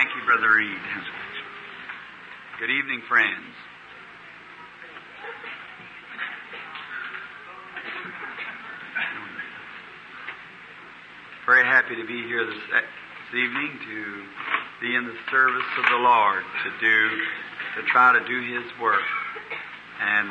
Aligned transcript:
Thank 0.00 0.16
you, 0.16 0.24
Brother 0.24 0.56
Reed. 0.56 0.80
Good 2.58 2.70
evening, 2.70 3.02
friends. 3.06 3.52
Very 11.44 11.66
happy 11.66 11.96
to 11.96 12.06
be 12.06 12.22
here 12.26 12.46
this, 12.46 12.56
this 12.56 13.44
evening 13.44 13.76
to 13.76 14.24
be 14.80 14.96
in 14.96 15.04
the 15.04 15.16
service 15.30 15.68
of 15.76 15.84
the 15.90 15.98
Lord, 15.98 16.44
to 16.64 16.70
do, 16.80 17.08
to 17.76 17.82
try 17.92 18.18
to 18.18 18.26
do 18.26 18.40
His 18.40 18.64
work. 18.80 19.04
And 20.00 20.30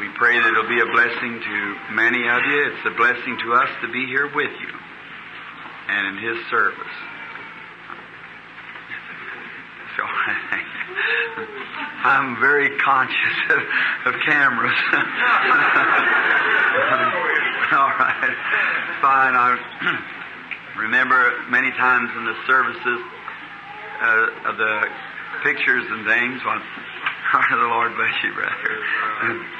we 0.00 0.08
pray 0.16 0.40
that 0.40 0.48
it'll 0.48 0.66
be 0.66 0.80
a 0.80 0.86
blessing 0.86 1.42
to 1.44 1.92
many 1.92 2.26
of 2.26 2.40
you. 2.46 2.72
It's 2.72 2.86
a 2.86 2.96
blessing 2.96 3.36
to 3.44 3.52
us 3.52 3.68
to 3.82 3.92
be 3.92 4.06
here 4.06 4.34
with 4.34 4.52
you 4.62 4.72
and 5.88 6.16
in 6.16 6.24
His 6.24 6.46
service. 6.48 6.96
So 9.96 10.04
I'm 12.04 12.40
very 12.40 12.76
conscious 12.78 13.38
of, 13.50 13.62
of 14.12 14.20
cameras. 14.26 14.74
All 17.72 17.94
right, 17.94 18.36
fine. 19.00 19.34
I 19.34 19.56
remember 20.78 21.32
many 21.48 21.70
times 21.70 22.10
in 22.16 22.24
the 22.24 22.34
services 22.46 23.00
uh, 24.02 24.50
of 24.50 24.56
the 24.58 24.88
pictures 25.44 25.84
and 25.90 26.06
things. 26.06 26.42
Well, 26.44 26.60
the 27.50 27.56
Lord 27.70 27.94
bless 27.96 28.14
you, 28.24 28.34
brother. 28.34 29.46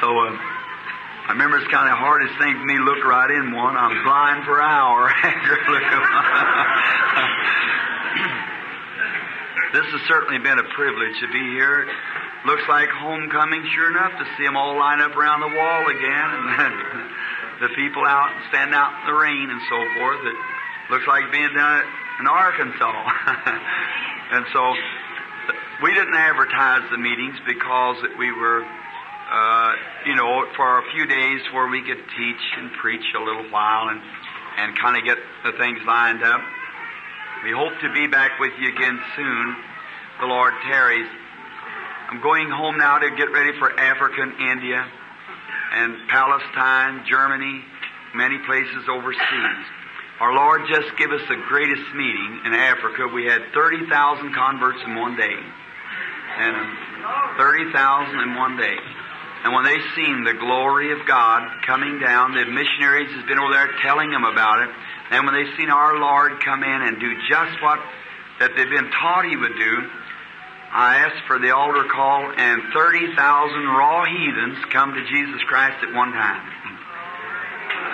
So 0.00 0.12
uh, 0.12 0.28
I 0.28 1.32
remember 1.32 1.56
it's 1.56 1.72
kind 1.72 1.88
of 1.88 1.96
the 1.96 2.04
hardest 2.04 2.36
thing 2.36 2.52
for 2.52 2.66
me 2.66 2.76
to 2.76 2.84
look 2.84 3.02
right 3.02 3.30
in 3.30 3.56
one. 3.56 3.74
I'm 3.74 4.04
blind 4.04 4.44
for 4.44 4.60
an 4.60 4.68
hour 4.68 5.08
after 5.08 5.56
looking. 5.72 7.64
This 9.76 9.92
has 9.92 10.00
certainly 10.08 10.40
been 10.40 10.56
a 10.56 10.68
privilege 10.72 11.20
to 11.20 11.28
be 11.28 11.44
here. 11.52 11.84
Looks 12.48 12.64
like 12.64 12.88
homecoming, 12.88 13.60
sure 13.76 13.92
enough, 13.92 14.16
to 14.16 14.24
see 14.36 14.44
them 14.48 14.56
all 14.56 14.72
lined 14.72 15.04
up 15.04 15.12
around 15.12 15.44
the 15.44 15.52
wall 15.52 15.82
again, 15.84 16.30
and 16.64 16.74
the 17.60 17.68
people 17.76 18.00
out 18.08 18.32
and 18.32 18.40
standing 18.48 18.72
out 18.72 19.04
in 19.04 19.12
the 19.12 19.16
rain 19.20 19.52
and 19.52 19.60
so 19.68 19.76
forth. 20.00 20.20
It 20.24 20.38
looks 20.88 21.04
like 21.04 21.28
being 21.28 21.52
down 21.52 21.84
in 22.20 22.24
Arkansas, 22.24 22.88
and 24.32 24.48
so 24.56 24.62
we 25.84 25.92
didn't 25.92 26.16
advertise 26.16 26.88
the 26.88 26.96
meetings 26.96 27.36
because 27.44 28.00
we 28.16 28.32
were, 28.32 28.64
uh, 28.64 29.72
you 30.08 30.16
know, 30.16 30.48
for 30.56 30.80
a 30.80 30.84
few 30.96 31.04
days 31.04 31.44
where 31.52 31.68
we 31.68 31.84
could 31.84 32.00
teach 32.16 32.44
and 32.56 32.72
preach 32.80 33.04
a 33.12 33.20
little 33.20 33.52
while 33.52 33.92
and 33.92 34.00
and 34.56 34.72
kind 34.80 34.96
of 34.96 35.04
get 35.04 35.18
the 35.44 35.52
things 35.60 35.84
lined 35.84 36.24
up. 36.24 36.40
We 37.46 37.52
hope 37.54 37.78
to 37.78 37.92
be 37.94 38.08
back 38.08 38.40
with 38.40 38.50
you 38.58 38.74
again 38.74 38.98
soon. 39.14 39.56
The 40.18 40.26
Lord 40.26 40.52
tarries. 40.66 41.06
I'm 42.10 42.20
going 42.20 42.50
home 42.50 42.76
now 42.76 42.98
to 42.98 43.08
get 43.14 43.30
ready 43.30 43.56
for 43.60 43.70
Africa 43.70 44.18
and 44.18 44.34
India 44.50 44.82
and 45.70 45.94
Palestine, 46.08 47.06
Germany, 47.06 47.62
many 48.16 48.38
places 48.50 48.90
overseas. 48.90 49.62
Our 50.18 50.34
Lord 50.34 50.62
just 50.66 50.90
gave 50.98 51.12
us 51.12 51.22
the 51.28 51.38
greatest 51.46 51.86
meeting 51.94 52.40
in 52.46 52.52
Africa. 52.52 53.06
We 53.14 53.26
had 53.26 53.42
30,000 53.54 54.34
converts 54.34 54.82
in 54.84 54.96
one 54.96 55.14
day. 55.14 55.38
And 56.42 57.38
30,000 57.38 58.26
in 58.26 58.34
one 58.34 58.56
day. 58.56 58.74
And 59.44 59.52
when 59.52 59.64
they 59.64 59.78
seen 59.94 60.24
the 60.24 60.34
glory 60.34 60.92
of 60.92 61.06
God 61.06 61.42
coming 61.66 62.00
down, 62.00 62.34
the 62.34 62.44
missionaries 62.46 63.10
has 63.14 63.24
been 63.26 63.38
over 63.38 63.52
there 63.52 63.70
telling 63.82 64.10
them 64.10 64.24
about 64.24 64.62
it. 64.62 64.70
And 65.10 65.24
when 65.24 65.34
they 65.34 65.46
seen 65.56 65.70
our 65.70 65.98
Lord 65.98 66.42
come 66.44 66.62
in 66.64 66.80
and 66.82 66.98
do 66.98 67.10
just 67.28 67.62
what 67.62 67.78
that 68.40 68.52
they've 68.56 68.68
been 68.68 68.90
taught 68.90 69.24
He 69.24 69.36
would 69.36 69.56
do, 69.56 69.74
I 70.72 71.06
asked 71.06 71.24
for 71.26 71.38
the 71.38 71.54
altar 71.54 71.86
call, 71.88 72.26
and 72.36 72.60
30,000 72.74 73.16
raw 73.16 74.04
heathens 74.04 74.58
come 74.72 74.92
to 74.92 75.02
Jesus 75.08 75.40
Christ 75.46 75.78
at 75.86 75.94
one 75.94 76.12
time. 76.12 76.42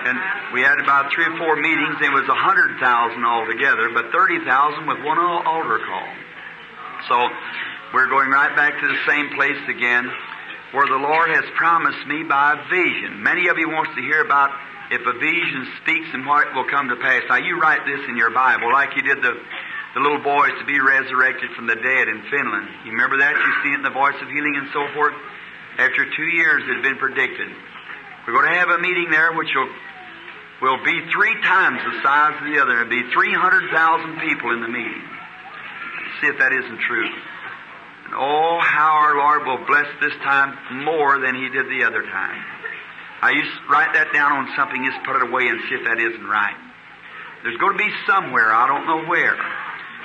And 0.03 0.19
we 0.53 0.62
had 0.62 0.80
about 0.80 1.12
three 1.14 1.26
or 1.26 1.36
four 1.38 1.54
meetings. 1.56 1.94
It 2.03 2.10
was 2.10 2.26
a 2.26 2.34
hundred 2.34 2.80
thousand 2.80 3.22
altogether, 3.24 3.91
but 3.94 4.10
thirty 4.10 4.42
thousand 4.44 4.86
with 4.88 4.98
one 5.04 5.19
altar 5.19 5.78
call. 5.78 6.09
So 7.06 7.16
we're 7.94 8.10
going 8.10 8.30
right 8.30 8.50
back 8.56 8.80
to 8.80 8.86
the 8.88 8.98
same 9.06 9.30
place 9.38 9.62
again, 9.69 10.10
where 10.72 10.88
the 10.88 11.00
Lord 11.00 11.31
has 11.31 11.44
promised 11.56 12.06
me 12.09 12.25
by 12.25 12.56
a 12.56 12.69
vision. 12.69 13.22
Many 13.22 13.49
of 13.49 13.59
you 13.59 13.69
wants 13.69 13.94
to 13.94 14.03
hear 14.03 14.25
about 14.25 14.50
if 14.91 15.00
a 15.05 15.16
vision 15.21 15.69
speaks 15.81 16.09
and 16.12 16.27
what 16.27 16.53
will 16.55 16.69
come 16.69 16.88
to 16.88 16.97
pass. 16.97 17.22
Now 17.28 17.38
you 17.38 17.60
write 17.60 17.84
this 17.84 18.00
in 18.09 18.16
your 18.16 18.31
Bible, 18.31 18.72
like 18.72 18.97
you 18.97 19.03
did 19.03 19.22
the 19.22 19.37
the 19.94 20.00
little 20.00 20.25
boys 20.25 20.53
to 20.59 20.65
be 20.65 20.81
resurrected 20.81 21.53
from 21.53 21.66
the 21.66 21.77
dead 21.77 22.09
in 22.09 22.25
Finland. 22.33 22.69
You 22.84 22.93
remember 22.93 23.19
that? 23.19 23.37
You 23.37 23.53
see 23.62 23.72
it 23.77 23.81
in 23.81 23.83
the 23.84 23.93
voice 23.93 24.16
of 24.22 24.28
healing 24.28 24.56
and 24.56 24.69
so 24.72 24.88
forth. 24.97 25.12
After 25.77 26.09
two 26.16 26.28
years, 26.33 26.65
it 26.65 26.81
had 26.81 26.83
been 26.83 26.97
predicted. 26.97 27.49
We're 28.27 28.33
going 28.33 28.53
to 28.53 28.59
have 28.59 28.71
a 28.71 28.78
meeting 28.81 29.10
there, 29.10 29.33
which 29.33 29.53
will 29.54 29.69
will 30.62 30.84
be 30.84 30.97
three 31.10 31.34
times 31.43 31.83
the 31.83 32.00
size 32.03 32.39
of 32.41 32.47
the 32.47 32.62
other. 32.62 32.81
It'll 32.81 32.89
be 32.89 33.03
300,000 33.12 34.21
people 34.21 34.54
in 34.54 34.62
the 34.62 34.69
meeting. 34.69 35.03
See 36.21 36.28
if 36.28 36.39
that 36.39 36.53
isn't 36.54 36.81
true. 36.87 37.10
Oh, 38.14 38.60
how 38.60 38.92
our 39.02 39.16
Lord 39.16 39.46
will 39.46 39.66
bless 39.66 39.86
this 40.00 40.12
time 40.22 40.84
more 40.84 41.18
than 41.18 41.34
He 41.34 41.48
did 41.48 41.66
the 41.66 41.84
other 41.84 42.02
time. 42.02 42.44
I 43.22 43.30
used 43.30 43.54
to 43.54 43.68
write 43.70 43.94
that 43.94 44.12
down 44.12 44.32
on 44.32 44.48
something, 44.56 44.82
just 44.84 45.04
put 45.06 45.16
it 45.16 45.22
away 45.22 45.46
and 45.46 45.60
see 45.68 45.76
if 45.78 45.84
that 45.86 45.98
isn't 45.98 46.26
right. 46.26 46.58
There's 47.42 47.56
going 47.58 47.78
to 47.78 47.82
be 47.82 47.90
somewhere, 48.06 48.52
I 48.52 48.66
don't 48.66 48.86
know 48.86 49.08
where, 49.08 49.38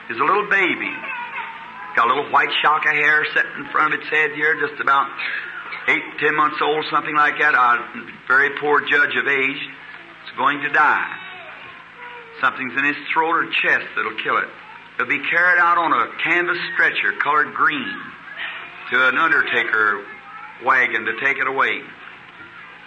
there's 0.07 0.19
a 0.19 0.23
little 0.23 0.47
baby. 0.49 0.93
Got 1.95 2.05
a 2.05 2.13
little 2.13 2.31
white 2.31 2.53
shock 2.61 2.85
of 2.85 2.93
hair 2.93 3.25
sitting 3.33 3.57
in 3.57 3.65
front 3.71 3.93
of 3.93 3.99
its 3.99 4.09
head 4.09 4.31
here, 4.31 4.53
just 4.61 4.79
about 4.79 5.09
eight, 5.89 6.03
ten 6.19 6.35
months 6.35 6.61
old, 6.61 6.85
something 6.91 7.15
like 7.15 7.39
that. 7.39 7.55
A 7.55 8.05
very 8.27 8.51
poor 8.61 8.81
judge 8.81 9.15
of 9.17 9.27
age 9.27 9.61
It's 10.21 10.37
going 10.37 10.61
to 10.61 10.69
die. 10.69 11.09
Something's 12.39 12.73
in 12.77 12.85
his 12.85 12.97
throat 13.11 13.33
or 13.33 13.45
chest 13.49 13.89
that'll 13.95 14.21
kill 14.21 14.37
it. 14.37 14.49
It'll 14.97 15.05
be 15.05 15.21
carried 15.29 15.61
out 15.61 15.77
on 15.77 15.93
a 15.93 16.09
canvas 16.25 16.57
stretcher 16.73 17.13
colored 17.21 17.53
green 17.53 18.01
to 18.89 19.07
an 19.09 19.17
undertaker 19.17 20.03
wagon 20.65 21.05
to 21.05 21.13
take 21.23 21.37
it 21.37 21.45
away. 21.45 21.81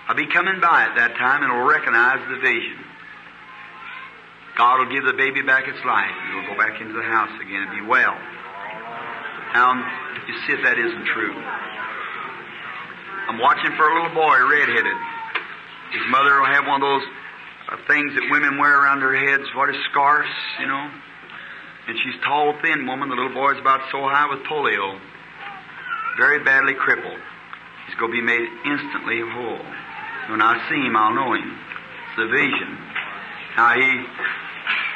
I'll 0.08 0.18
be 0.18 0.26
coming 0.26 0.58
by 0.60 0.90
at 0.90 0.98
that 0.98 1.14
time 1.14 1.46
and 1.46 1.54
will 1.54 1.70
recognize 1.70 2.18
the 2.26 2.42
vision. 2.42 2.82
God 4.58 4.82
will 4.82 4.90
give 4.90 5.06
the 5.06 5.14
baby 5.14 5.42
back 5.46 5.68
its 5.70 5.78
life 5.86 6.10
and 6.10 6.34
it'll 6.34 6.50
go 6.50 6.58
back 6.58 6.80
into 6.82 6.94
the 6.98 7.06
house 7.06 7.30
again 7.38 7.62
and 7.62 7.78
be 7.78 7.86
well. 7.86 8.18
Now, 9.54 9.78
you 10.26 10.34
see 10.46 10.52
if 10.58 10.66
that 10.66 10.82
isn't 10.82 11.06
true. 11.14 11.38
I'm 13.30 13.38
watching 13.38 13.70
for 13.78 13.86
a 13.86 13.94
little 13.94 14.14
boy, 14.18 14.34
red-headed. 14.50 14.98
His 15.94 16.02
mother 16.10 16.42
will 16.42 16.50
have 16.50 16.66
one 16.66 16.82
of 16.82 16.86
those 16.90 17.06
uh, 17.70 17.76
things 17.86 18.14
that 18.18 18.26
women 18.34 18.58
wear 18.58 18.82
around 18.82 18.98
their 18.98 19.14
heads, 19.14 19.46
what 19.54 19.70
is 19.70 19.78
scarves, 19.90 20.34
you 20.58 20.66
know. 20.66 20.90
And 21.90 21.98
she's 21.98 22.14
tall, 22.22 22.54
thin 22.62 22.86
woman. 22.86 23.10
The 23.10 23.18
little 23.18 23.34
boy's 23.34 23.58
about 23.58 23.82
so 23.90 23.98
high 24.06 24.30
with 24.30 24.46
polio, 24.46 24.94
very 26.22 26.38
badly 26.46 26.74
crippled. 26.78 27.18
He's 27.86 27.98
going 27.98 28.14
to 28.14 28.16
be 28.16 28.22
made 28.22 28.46
instantly 28.62 29.18
whole. 29.26 29.58
When 30.30 30.38
I 30.38 30.54
see 30.70 30.86
him, 30.86 30.94
I'll 30.94 31.18
know 31.18 31.34
him. 31.34 31.50
It's 31.50 32.16
the 32.22 32.30
vision. 32.30 32.78
Now 33.58 33.74
he, 33.74 33.90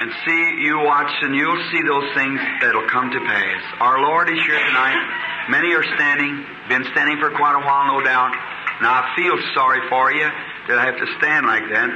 and 0.06 0.10
see, 0.22 0.62
you 0.62 0.86
watch 0.86 1.10
and 1.26 1.34
you'll 1.34 1.66
see 1.74 1.82
those 1.82 2.14
things 2.14 2.38
that'll 2.62 2.86
come 2.86 3.10
to 3.10 3.18
pass. 3.26 3.62
Our 3.82 3.98
Lord 3.98 4.30
is 4.30 4.38
here 4.46 4.62
tonight. 4.62 5.50
Many 5.50 5.74
are 5.74 5.82
standing, 5.98 6.46
been 6.70 6.86
standing 6.94 7.18
for 7.18 7.34
quite 7.34 7.58
a 7.58 7.64
while, 7.66 7.90
no 7.90 8.06
doubt. 8.06 8.38
Now 8.78 9.02
I 9.02 9.18
feel 9.18 9.34
sorry 9.50 9.82
for 9.90 10.14
you 10.14 10.30
that 10.70 10.78
I 10.78 10.86
have 10.86 10.98
to 11.02 11.08
stand 11.18 11.46
like 11.46 11.66
that 11.74 11.90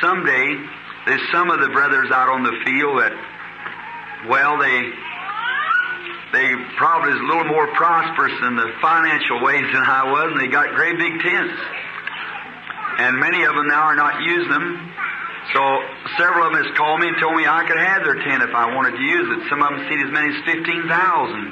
someday 0.00 0.56
there's 1.06 1.22
some 1.32 1.50
of 1.50 1.60
the 1.60 1.68
brothers 1.70 2.10
out 2.12 2.28
on 2.28 2.44
the 2.44 2.54
field 2.64 3.00
that, 3.00 3.12
well, 4.28 4.58
they 4.58 4.92
they 6.32 6.54
probably 6.76 7.10
is 7.10 7.20
a 7.20 7.26
little 7.26 7.50
more 7.50 7.66
prosperous 7.74 8.34
in 8.46 8.54
the 8.54 8.70
financial 8.80 9.42
ways 9.42 9.66
than 9.66 9.82
I 9.82 10.10
was, 10.10 10.30
and 10.30 10.40
they 10.40 10.46
got 10.46 10.74
great 10.74 10.96
big 10.98 11.20
tents. 11.20 11.58
And 12.98 13.18
many 13.18 13.42
of 13.42 13.54
them 13.54 13.66
now 13.66 13.90
are 13.90 13.96
not 13.96 14.22
using 14.22 14.50
them. 14.50 14.92
So 15.54 15.60
several 16.20 16.46
of 16.46 16.52
them 16.52 16.62
has 16.62 16.70
called 16.76 17.00
me 17.00 17.08
and 17.08 17.16
told 17.18 17.34
me 17.34 17.48
I 17.48 17.66
could 17.66 17.80
have 17.80 18.04
their 18.04 18.22
tent 18.22 18.44
if 18.44 18.54
I 18.54 18.70
wanted 18.76 18.94
to 18.94 19.02
use 19.02 19.26
it. 19.26 19.48
Some 19.50 19.62
of 19.62 19.74
them 19.74 19.82
see 19.90 19.98
as 19.98 20.10
many 20.12 20.30
as 20.30 20.38
fifteen 20.46 20.86
thousand. 20.86 21.50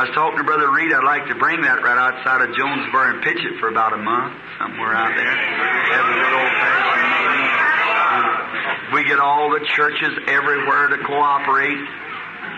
I 0.00 0.06
was 0.06 0.14
talking 0.14 0.38
to 0.38 0.46
Brother 0.46 0.70
Reed. 0.72 0.94
I'd 0.94 1.04
like 1.04 1.26
to 1.28 1.34
bring 1.34 1.60
that 1.66 1.82
right 1.82 1.98
outside 1.98 2.40
of 2.40 2.56
Jonesboro 2.56 3.18
and 3.18 3.22
pitch 3.26 3.42
it 3.44 3.58
for 3.60 3.68
about 3.68 3.92
a 3.92 4.00
month, 4.00 4.32
somewhere 4.56 4.94
out 4.94 5.12
there. 5.12 5.28
Have 5.28 6.06
a 6.08 6.14
good 6.14 6.34
old 6.40 6.54
fashioned 6.56 7.69
We 8.92 9.04
get 9.04 9.20
all 9.20 9.50
the 9.50 9.64
churches 9.76 10.10
everywhere 10.26 10.88
to 10.88 10.98
cooperate. 11.04 11.78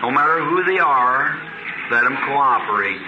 No 0.03 0.11
matter 0.11 0.43
who 0.45 0.65
they 0.65 0.79
are, 0.79 1.39
let 1.91 2.03
them 2.03 2.17
cooperate. 2.17 3.01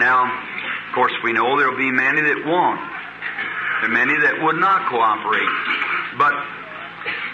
Now, 0.00 0.26
of 0.26 0.94
course, 0.94 1.12
we 1.22 1.32
know 1.32 1.58
there'll 1.58 1.76
be 1.76 1.90
many 1.90 2.20
that 2.22 2.42
won't. 2.44 2.80
There 3.80 3.90
are 3.90 3.94
many 3.94 4.14
that 4.18 4.42
would 4.42 4.56
not 4.56 4.90
cooperate. 4.90 5.48
But 6.18 6.34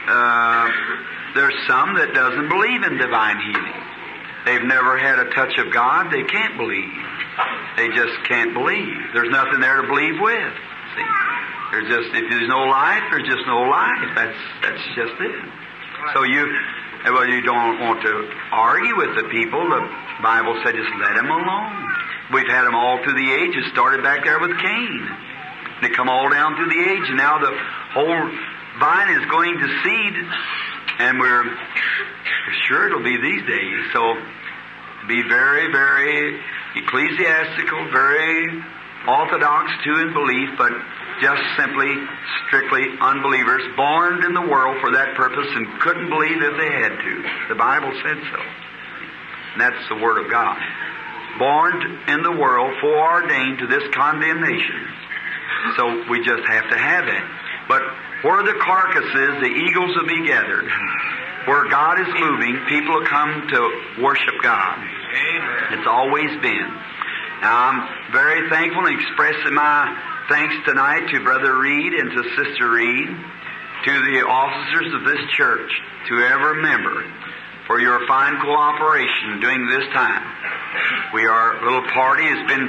uh, 0.07 0.69
there's 1.35 1.57
some 1.67 1.95
that 1.97 2.13
doesn't 2.15 2.49
believe 2.49 2.83
in 2.85 2.99
divine 2.99 3.41
healing. 3.41 3.81
they've 4.45 4.69
never 4.69 4.99
had 4.99 5.19
a 5.19 5.31
touch 5.31 5.57
of 5.59 5.73
God, 5.73 6.13
they 6.13 6.23
can't 6.25 6.57
believe. 6.57 6.93
They 7.77 7.89
just 7.89 8.13
can't 8.29 8.53
believe. 8.55 9.11
There's 9.13 9.31
nothing 9.31 9.61
there 9.61 9.83
to 9.83 9.89
believe 9.89 10.21
with. 10.21 10.53
See, 10.95 11.09
there's 11.75 11.91
just 11.91 12.15
if 12.15 12.31
there's 12.31 12.49
no 12.49 12.71
life, 12.71 13.03
there's 13.11 13.26
just 13.26 13.43
no 13.50 13.67
life. 13.67 14.06
That's 14.15 14.38
that's 14.62 14.85
just 14.94 15.19
it. 15.19 15.43
So 16.15 16.23
you, 16.23 16.47
well, 17.11 17.26
you 17.26 17.43
don't 17.43 17.81
want 17.81 18.03
to 18.06 18.15
argue 18.53 18.94
with 18.97 19.17
the 19.19 19.26
people. 19.35 19.59
The 19.59 19.82
Bible 20.23 20.55
said 20.62 20.79
just 20.79 20.94
let 21.03 21.19
them 21.19 21.26
alone. 21.26 21.91
We've 22.32 22.47
had 22.47 22.62
them 22.62 22.75
all 22.75 23.03
through 23.03 23.19
the 23.19 23.31
ages. 23.43 23.67
Started 23.73 24.03
back 24.03 24.23
there 24.23 24.38
with 24.38 24.55
Cain. 24.59 25.03
They 25.82 25.91
come 25.91 26.09
all 26.09 26.31
down 26.31 26.55
through 26.56 26.71
the 26.71 26.81
age, 26.81 27.11
now 27.12 27.38
the 27.38 27.53
whole 27.93 28.31
vine 28.79 29.11
is 29.20 29.29
going 29.29 29.59
to 29.59 29.69
seed, 29.82 30.15
and 31.00 31.19
we're 31.19 31.44
sure 32.67 32.87
it'll 32.87 33.03
be 33.03 33.17
these 33.20 33.43
days. 33.43 33.85
So 33.93 34.15
be 35.09 35.23
very, 35.29 35.73
very 35.73 36.41
ecclesiastical, 36.77 37.91
very 37.93 38.62
orthodox 39.06 39.73
too 39.85 39.99
in 40.00 40.12
belief, 40.15 40.50
but 40.56 40.73
just 41.25 41.43
simply, 41.56 41.88
strictly 42.47 42.85
unbelievers, 43.00 43.65
born 43.76 44.23
in 44.25 44.35
the 44.35 44.44
world 44.44 44.76
for 44.85 44.93
that 44.93 45.17
purpose 45.17 45.49
and 45.56 45.81
couldn't 45.81 46.11
believe 46.11 46.37
if 46.37 46.55
they 46.61 46.69
had 46.69 46.93
to. 47.00 47.15
The 47.49 47.56
Bible 47.56 47.88
said 48.05 48.21
so. 48.29 48.41
And 49.56 49.61
that's 49.61 49.88
the 49.88 49.97
Word 49.97 50.21
of 50.21 50.31
God. 50.31 50.61
Born 51.38 51.81
in 52.09 52.23
the 52.23 52.37
world, 52.37 52.76
foreordained 52.81 53.59
to 53.59 53.67
this 53.67 53.82
condemnation. 53.94 54.85
So 55.76 56.05
we 56.11 56.21
just 56.21 56.44
have 56.44 56.69
to 56.69 56.76
have 56.76 57.09
it. 57.09 57.25
But 57.69 57.82
where 58.20 58.44
the 58.44 58.61
carcasses, 58.61 59.41
the 59.41 59.49
eagles 59.49 59.97
will 59.97 60.06
be 60.06 60.27
gathered. 60.27 60.69
Where 61.49 61.69
God 61.69 62.00
is 62.00 62.09
moving, 62.20 62.61
people 62.69 63.00
will 63.00 63.06
come 63.06 63.49
to 63.49 64.03
worship 64.03 64.35
God. 64.43 64.77
It's 65.73 65.88
always 65.88 66.31
been. 66.41 66.69
Now, 67.44 67.69
I'm 67.69 67.81
very 68.08 68.49
thankful 68.49 68.87
and 68.88 68.96
expressing 68.99 69.52
my 69.52 69.93
thanks 70.32 70.56
tonight 70.64 71.12
to 71.12 71.20
Brother 71.20 71.61
Reed 71.61 71.93
and 71.93 72.08
to 72.17 72.23
Sister 72.41 72.73
Reed, 72.73 73.05
to 73.85 73.93
the 74.00 74.25
officers 74.25 74.88
of 74.96 75.05
this 75.05 75.20
church, 75.37 75.69
to 76.08 76.25
every 76.25 76.62
member, 76.64 77.05
for 77.67 77.85
your 77.85 78.00
fine 78.08 78.41
cooperation 78.41 79.44
during 79.44 79.69
this 79.69 79.85
time. 79.93 80.25
We 81.12 81.26
our 81.29 81.61
little 81.61 81.85
party 81.93 82.25
has 82.25 82.49
been 82.49 82.64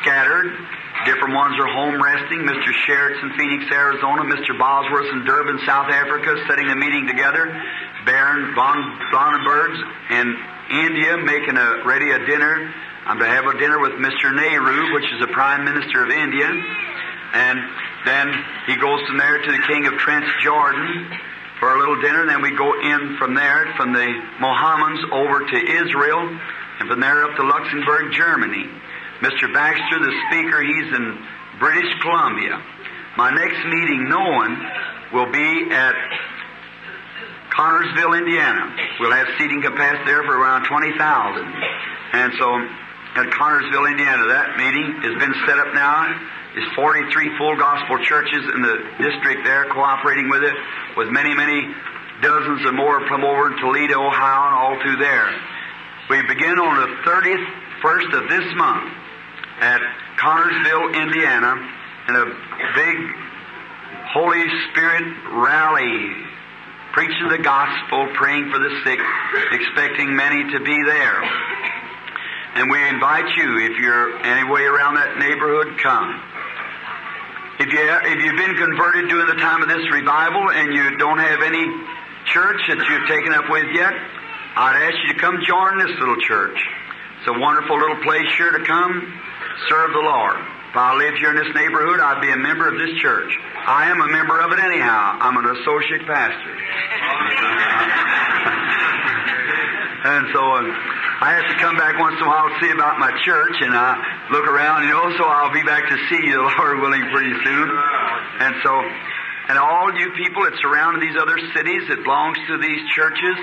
scattered. 0.00 0.56
Different 1.04 1.36
ones 1.36 1.60
are 1.60 1.68
home 1.68 2.00
resting. 2.00 2.48
Mr. 2.48 2.72
Sharritt's 2.88 3.20
in 3.20 3.36
Phoenix, 3.36 3.68
Arizona. 3.70 4.24
Mr. 4.24 4.56
Bosworth's 4.56 5.12
in 5.12 5.26
Durban, 5.26 5.60
South 5.66 5.92
Africa, 5.92 6.32
setting 6.48 6.70
a 6.72 6.76
meeting 6.76 7.06
together. 7.06 7.52
Baron 8.08 8.54
von 8.54 8.98
Blomberg's 9.12 9.80
in 10.16 10.32
India, 10.80 11.18
making 11.18 11.58
a 11.58 11.84
ready 11.84 12.08
a 12.08 12.24
dinner. 12.24 12.72
I'm 13.06 13.18
to 13.18 13.26
have 13.28 13.44
a 13.44 13.58
dinner 13.58 13.78
with 13.80 13.92
Mr. 14.00 14.32
Nehru, 14.32 14.94
which 14.94 15.04
is 15.12 15.20
the 15.20 15.28
Prime 15.28 15.64
Minister 15.64 16.04
of 16.04 16.10
India. 16.10 16.48
And 16.48 17.58
then 18.06 18.32
he 18.66 18.76
goes 18.76 19.04
from 19.06 19.18
there 19.18 19.44
to 19.44 19.52
the 19.52 19.62
King 19.68 19.84
of 19.84 19.92
Transjordan 20.00 21.12
for 21.60 21.74
a 21.74 21.78
little 21.78 22.00
dinner. 22.00 22.22
And 22.22 22.30
then 22.30 22.40
we 22.40 22.56
go 22.56 22.72
in 22.80 23.16
from 23.18 23.34
there, 23.34 23.74
from 23.76 23.92
the 23.92 24.08
Mohammedans 24.40 25.04
over 25.12 25.44
to 25.44 25.56
Israel, 25.84 26.32
and 26.80 26.88
from 26.88 27.00
there 27.00 27.24
up 27.24 27.36
to 27.36 27.42
Luxembourg, 27.44 28.12
Germany. 28.12 28.70
Mr. 29.20 29.52
Baxter, 29.52 29.98
the 30.00 30.14
speaker, 30.28 30.62
he's 30.64 30.96
in 30.96 31.18
British 31.60 31.92
Columbia. 32.00 32.56
My 33.18 33.30
next 33.30 33.60
meeting, 33.68 34.08
known, 34.08 34.56
will 35.12 35.30
be 35.30 35.70
at 35.70 35.94
Connersville, 37.52 38.16
Indiana. 38.16 38.74
We'll 38.98 39.12
have 39.12 39.28
seating 39.38 39.60
capacity 39.60 40.04
there 40.06 40.22
for 40.24 40.40
around 40.40 40.64
20,000. 40.64 40.98
And 42.14 42.32
so 42.38 42.68
at 43.14 43.30
Connersville, 43.30 43.90
Indiana, 43.90 44.26
that 44.26 44.58
meeting 44.58 44.98
has 45.06 45.14
been 45.22 45.34
set 45.46 45.58
up 45.58 45.70
now. 45.74 46.10
There's 46.54 46.70
43 46.74 47.38
full 47.38 47.56
gospel 47.56 47.98
churches 48.02 48.42
in 48.42 48.62
the 48.62 48.76
district 48.98 49.44
there 49.44 49.66
cooperating 49.70 50.28
with 50.28 50.42
it, 50.42 50.54
with 50.96 51.08
many, 51.10 51.34
many 51.34 51.74
dozens 52.22 52.66
and 52.66 52.76
more 52.76 53.06
from 53.06 53.24
over 53.24 53.50
in 53.50 53.58
Toledo, 53.58 54.02
Ohio, 54.02 54.42
and 54.50 54.54
all 54.54 54.76
through 54.82 54.98
there. 54.98 55.30
We 56.10 56.22
begin 56.26 56.58
on 56.58 56.74
the 56.82 56.90
30th, 57.06 57.46
first 57.82 58.10
of 58.14 58.28
this 58.28 58.46
month 58.54 58.92
at 59.60 59.80
Connersville, 60.18 60.94
Indiana, 60.94 61.54
in 62.08 62.14
a 62.16 62.26
big 62.74 62.96
Holy 64.10 64.44
Spirit 64.70 65.04
rally, 65.32 66.26
preaching 66.92 67.28
the 67.30 67.42
gospel, 67.42 68.08
praying 68.14 68.50
for 68.50 68.58
the 68.58 68.70
sick, 68.84 69.00
expecting 69.52 70.14
many 70.14 70.50
to 70.52 70.60
be 70.60 70.78
there. 70.86 71.22
And 72.54 72.70
we 72.70 72.78
invite 72.88 73.26
you, 73.36 73.58
if 73.66 73.82
you're 73.82 74.16
any 74.22 74.48
way 74.48 74.62
around 74.62 74.94
that 74.94 75.18
neighborhood, 75.18 75.74
come. 75.82 76.22
If, 77.58 77.66
you, 77.66 77.82
if 77.82 78.18
you've 78.22 78.38
been 78.38 78.54
converted 78.54 79.10
during 79.10 79.26
the 79.26 79.42
time 79.42 79.62
of 79.62 79.68
this 79.68 79.82
revival 79.90 80.50
and 80.50 80.74
you 80.74 80.96
don't 80.98 81.18
have 81.18 81.42
any 81.42 81.66
church 82.30 82.62
that 82.70 82.78
you've 82.78 83.08
taken 83.10 83.34
up 83.34 83.50
with 83.50 83.66
yet, 83.74 83.90
I'd 83.90 84.86
ask 84.86 84.94
you 85.02 85.14
to 85.14 85.18
come 85.18 85.42
join 85.42 85.82
this 85.82 85.98
little 85.98 86.18
church. 86.22 86.54
It's 87.18 87.26
a 87.26 87.38
wonderful 87.38 87.74
little 87.74 87.98
place 88.06 88.30
here 88.38 88.54
to 88.54 88.62
come 88.62 89.02
serve 89.68 89.90
the 89.90 90.06
Lord. 90.06 90.38
If 90.70 90.78
I 90.78 90.94
lived 90.94 91.18
here 91.18 91.30
in 91.30 91.36
this 91.42 91.50
neighborhood, 91.54 91.98
I'd 91.98 92.22
be 92.22 92.30
a 92.30 92.36
member 92.36 92.70
of 92.70 92.78
this 92.78 92.94
church. 93.02 93.34
I 93.66 93.90
am 93.90 93.98
a 93.98 94.06
member 94.10 94.38
of 94.38 94.52
it 94.52 94.58
anyhow. 94.58 95.18
I'm 95.18 95.36
an 95.38 95.46
associate 95.58 96.06
pastor. 96.06 96.54
and 100.06 100.26
so 100.34 100.38
uh, 100.38 100.93
I 101.24 101.40
have 101.40 101.48
to 101.48 101.56
come 101.56 101.80
back 101.80 101.96
once 101.96 102.20
in 102.20 102.24
a 102.24 102.28
while 102.28 102.52
to 102.52 102.56
see 102.60 102.68
about 102.68 103.00
my 103.00 103.08
church, 103.24 103.56
and 103.64 103.72
I 103.72 104.28
look 104.28 104.44
around, 104.44 104.84
you 104.84 104.92
know, 104.92 105.08
so 105.16 105.24
I'll 105.24 105.56
be 105.56 105.64
back 105.64 105.88
to 105.88 105.96
see 106.12 106.20
you, 106.20 106.36
Lord 106.60 106.84
willing, 106.84 107.00
pretty 107.08 107.32
soon. 107.40 107.68
And 108.44 108.52
so, 108.60 108.72
and 109.48 109.56
all 109.56 109.88
you 109.96 110.12
people 110.20 110.44
that 110.44 110.52
surround 110.60 111.00
these 111.00 111.16
other 111.16 111.40
cities 111.56 111.88
that 111.88 112.04
belongs 112.04 112.36
to 112.52 112.60
these 112.60 112.76
churches, 112.92 113.40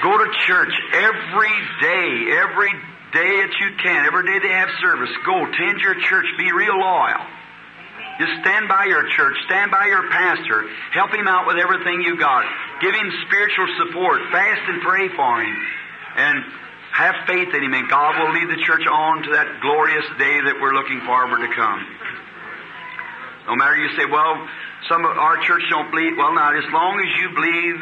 go 0.00 0.16
to 0.16 0.24
church 0.48 0.72
every 0.96 1.52
day, 1.84 2.32
every 2.32 2.72
day 3.12 3.32
that 3.44 3.52
you 3.60 3.68
can, 3.84 4.08
every 4.08 4.24
day 4.24 4.40
they 4.40 4.54
have 4.56 4.72
service, 4.80 5.12
go, 5.28 5.44
tend 5.44 5.84
your 5.84 6.00
church, 6.00 6.24
be 6.40 6.48
real 6.48 6.80
loyal. 6.80 7.28
Just 8.16 8.40
stand 8.40 8.72
by 8.72 8.88
your 8.88 9.04
church, 9.12 9.36
stand 9.52 9.68
by 9.68 9.84
your 9.92 10.08
pastor, 10.08 10.64
help 10.96 11.12
him 11.12 11.28
out 11.28 11.44
with 11.44 11.60
everything 11.60 12.00
you 12.00 12.16
got. 12.16 12.48
Give 12.80 12.96
him 12.96 13.12
spiritual 13.28 13.68
support, 13.84 14.32
fast 14.32 14.64
and 14.64 14.80
pray 14.80 15.12
for 15.12 15.44
him, 15.44 15.52
and 16.16 16.44
have 16.94 17.26
faith 17.26 17.50
in 17.50 17.62
him, 17.62 17.74
and 17.74 17.90
God 17.90 18.14
will 18.22 18.32
lead 18.32 18.46
the 18.46 18.62
church 18.62 18.86
on 18.86 19.22
to 19.26 19.30
that 19.34 19.60
glorious 19.60 20.06
day 20.14 20.38
that 20.46 20.62
we're 20.62 20.74
looking 20.74 21.02
forward 21.02 21.42
to 21.42 21.50
come. 21.50 21.82
No 23.50 23.56
matter 23.58 23.76
you 23.76 23.90
say, 23.98 24.06
well, 24.06 24.38
some 24.88 25.04
of 25.04 25.18
our 25.18 25.42
church 25.42 25.62
don't 25.70 25.90
believe, 25.90 26.14
well, 26.16 26.32
not 26.32 26.54
as 26.54 26.64
long 26.70 26.94
as 27.02 27.10
you 27.18 27.28
believe 27.34 27.76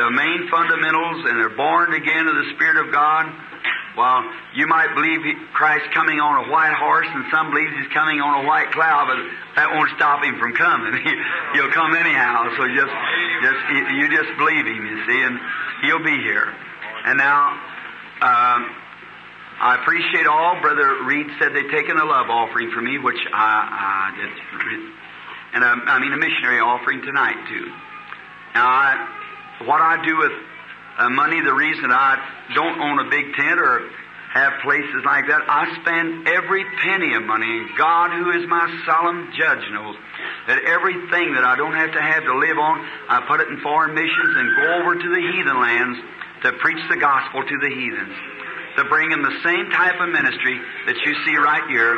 the 0.00 0.10
main 0.10 0.48
fundamentals 0.48 1.28
and 1.28 1.36
are 1.44 1.54
born 1.54 1.92
again 1.92 2.24
of 2.26 2.34
the 2.34 2.48
Spirit 2.56 2.80
of 2.86 2.90
God, 2.90 3.28
well, 3.98 4.22
you 4.54 4.66
might 4.70 4.94
believe 4.94 5.20
Christ 5.52 5.90
coming 5.92 6.16
on 6.22 6.46
a 6.46 6.50
white 6.50 6.72
horse, 6.72 7.10
and 7.10 7.26
some 7.34 7.50
believe 7.50 7.68
He's 7.76 7.90
coming 7.92 8.22
on 8.22 8.44
a 8.44 8.46
white 8.46 8.70
cloud, 8.70 9.10
but 9.10 9.18
that 9.58 9.74
won't 9.74 9.90
stop 9.98 10.22
Him 10.22 10.38
from 10.38 10.54
coming. 10.54 10.94
He'll 11.52 11.74
come 11.74 11.92
anyhow. 11.98 12.46
So 12.56 12.64
just, 12.70 12.94
just 13.42 13.60
you 13.92 14.06
just 14.08 14.30
believe 14.38 14.64
Him, 14.64 14.82
you 14.86 14.98
see, 15.04 15.20
and 15.20 15.36
He'll 15.82 16.04
be 16.04 16.16
here. 16.22 16.54
And 17.04 17.18
now, 17.18 17.50
um, 18.20 18.60
I 19.60 19.78
appreciate 19.82 20.26
all. 20.26 20.60
Brother 20.60 21.02
Reed 21.04 21.26
said 21.38 21.54
they'd 21.54 21.70
taken 21.70 21.98
a 21.98 22.04
love 22.04 22.30
offering 22.30 22.70
for 22.70 22.80
me, 22.80 22.98
which 22.98 23.18
I, 23.32 24.14
I 24.14 24.14
did, 24.14 24.30
and 25.54 25.64
I 25.64 25.98
mean 25.98 26.12
a 26.12 26.16
missionary 26.16 26.60
offering 26.60 27.02
tonight 27.02 27.36
too. 27.48 27.66
Now, 28.54 28.66
I, 28.66 29.64
what 29.66 29.80
I 29.80 30.04
do 30.06 30.16
with 30.18 30.32
uh, 30.98 31.10
money, 31.10 31.40
the 31.40 31.54
reason 31.54 31.90
I 31.90 32.22
don't 32.54 32.78
own 32.80 33.06
a 33.06 33.10
big 33.10 33.34
tent 33.34 33.58
or 33.58 33.90
have 34.34 34.60
places 34.62 35.02
like 35.04 35.26
that, 35.26 35.42
I 35.48 35.74
spend 35.80 36.28
every 36.28 36.62
penny 36.84 37.14
of 37.14 37.24
money, 37.24 37.48
and 37.48 37.76
God, 37.76 38.12
who 38.12 38.30
is 38.30 38.46
my 38.46 38.66
solemn 38.86 39.32
judge, 39.34 39.64
knows 39.72 39.96
that 40.46 40.62
everything 40.64 41.34
that 41.34 41.42
I 41.42 41.56
don't 41.56 41.74
have 41.74 41.92
to 41.92 42.02
have 42.02 42.22
to 42.24 42.34
live 42.38 42.58
on, 42.58 42.76
I 43.08 43.24
put 43.26 43.40
it 43.40 43.48
in 43.48 43.58
foreign 43.60 43.94
missions 43.94 44.34
and 44.36 44.46
go 44.54 44.66
over 44.78 44.94
to 44.94 45.08
the 45.08 45.22
heathen 45.32 45.58
lands 45.58 45.98
to 46.42 46.52
preach 46.60 46.82
the 46.88 46.96
gospel 46.96 47.42
to 47.42 47.56
the 47.58 47.68
heathens, 47.68 48.16
to 48.76 48.84
bring 48.84 49.10
them 49.10 49.22
the 49.22 49.36
same 49.44 49.70
type 49.70 50.00
of 50.00 50.08
ministry 50.08 50.60
that 50.86 50.96
you 51.04 51.14
see 51.26 51.36
right 51.36 51.68
here. 51.68 51.96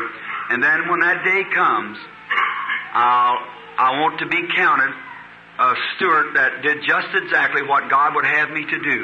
And 0.51 0.63
then 0.63 0.89
when 0.89 1.01
that 1.01 1.25
day 1.25 1.45
comes, 1.55 1.99
I'll, 2.93 3.39
I 3.79 4.01
want 4.01 4.19
to 4.21 4.27
be 4.27 4.49
counted 4.57 4.93
a 5.61 5.75
steward 5.97 6.37
that 6.37 6.63
did 6.63 6.81
just 6.89 7.09
exactly 7.15 7.63
what 7.63 7.91
God 7.91 8.15
would 8.15 8.25
have 8.25 8.51
me 8.51 8.65
to 8.65 8.79
do. 8.81 9.01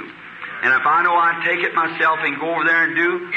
And 0.62 0.72
if 0.72 0.86
I 0.88 1.04
know 1.04 1.12
I 1.12 1.44
take 1.44 1.60
it 1.60 1.74
myself 1.74 2.18
and 2.24 2.40
go 2.40 2.48
over 2.48 2.64
there 2.64 2.84
and 2.88 2.96
do, 2.96 3.30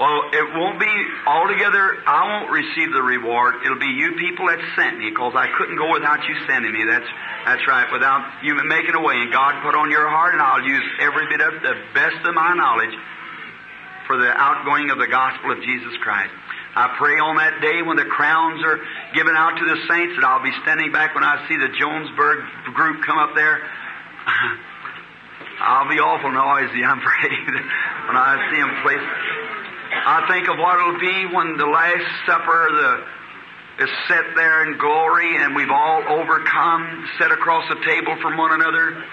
Well, 0.00 0.24
it 0.32 0.56
won't 0.56 0.80
be 0.80 0.88
altogether, 1.26 2.00
I 2.06 2.24
won't 2.24 2.50
receive 2.50 2.92
the 2.92 3.02
reward. 3.02 3.56
It'll 3.64 3.78
be 3.78 3.92
you 3.92 4.16
people 4.16 4.46
that 4.48 4.58
sent 4.74 4.98
me, 4.98 5.10
because 5.10 5.34
I 5.36 5.52
couldn't 5.58 5.76
go 5.76 5.92
without 5.92 6.24
you 6.24 6.34
sending 6.48 6.72
me. 6.72 6.84
That's, 6.88 7.06
that's 7.44 7.68
right, 7.68 7.92
without 7.92 8.24
you 8.42 8.56
making 8.64 8.96
a 8.96 9.02
way. 9.04 9.20
And 9.20 9.30
God 9.30 9.62
put 9.62 9.76
on 9.76 9.90
your 9.90 10.08
heart, 10.08 10.32
and 10.32 10.40
I'll 10.40 10.64
use 10.64 10.82
every 10.98 11.28
bit 11.28 11.44
of 11.44 11.60
the 11.60 11.76
best 11.92 12.24
of 12.24 12.34
my 12.34 12.56
knowledge 12.56 12.96
for 14.06 14.16
the 14.16 14.32
outgoing 14.32 14.90
of 14.90 14.98
the 14.98 15.06
gospel 15.06 15.52
of 15.52 15.62
Jesus 15.62 15.94
Christ. 16.00 16.32
I 16.74 16.96
pray 16.96 17.20
on 17.20 17.36
that 17.36 17.60
day 17.60 17.84
when 17.84 18.00
the 18.00 18.08
crowns 18.08 18.64
are 18.64 18.80
given 19.12 19.36
out 19.36 19.60
to 19.60 19.64
the 19.68 19.76
saints 19.92 20.16
that 20.16 20.24
I'll 20.24 20.42
be 20.42 20.56
standing 20.64 20.90
back 20.90 21.14
when 21.14 21.22
I 21.22 21.44
see 21.44 21.60
the 21.60 21.68
Jonesboro 21.68 22.48
group 22.72 23.04
come 23.04 23.20
up 23.20 23.36
there. 23.36 23.60
I'll 25.60 25.88
be 25.88 26.00
awful 26.00 26.32
noisy, 26.32 26.80
I'm 26.80 26.96
afraid, 27.04 27.44
when 28.08 28.16
I 28.16 28.40
see 28.48 28.56
them 28.56 28.72
place. 28.80 29.04
I 29.92 30.24
think 30.26 30.48
of 30.48 30.56
what 30.56 30.80
it'll 30.80 31.00
be 31.00 31.36
when 31.36 31.56
the 31.60 31.68
Last 31.68 32.08
Supper 32.24 32.72
the, 32.72 33.84
is 33.84 33.90
set 34.08 34.24
there 34.34 34.64
in 34.64 34.78
glory 34.78 35.36
and 35.36 35.54
we've 35.54 35.70
all 35.70 36.02
overcome, 36.08 37.06
set 37.18 37.30
across 37.30 37.68
the 37.68 37.76
table 37.84 38.16
from 38.22 38.36
one 38.36 38.52
another. 38.52 39.04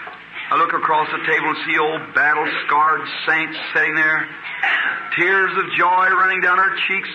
I 0.49 0.57
look 0.57 0.73
across 0.73 1.11
the 1.11 1.19
table 1.27 1.51
and 1.51 1.59
see 1.67 1.77
old 1.77 2.15
battle 2.15 2.47
scarred 2.65 3.05
saints 3.27 3.59
sitting 3.75 3.93
there, 3.93 4.27
tears 5.19 5.51
of 5.57 5.65
joy 5.77 6.07
running 6.15 6.41
down 6.41 6.57
our 6.57 6.73
cheeks. 6.87 7.09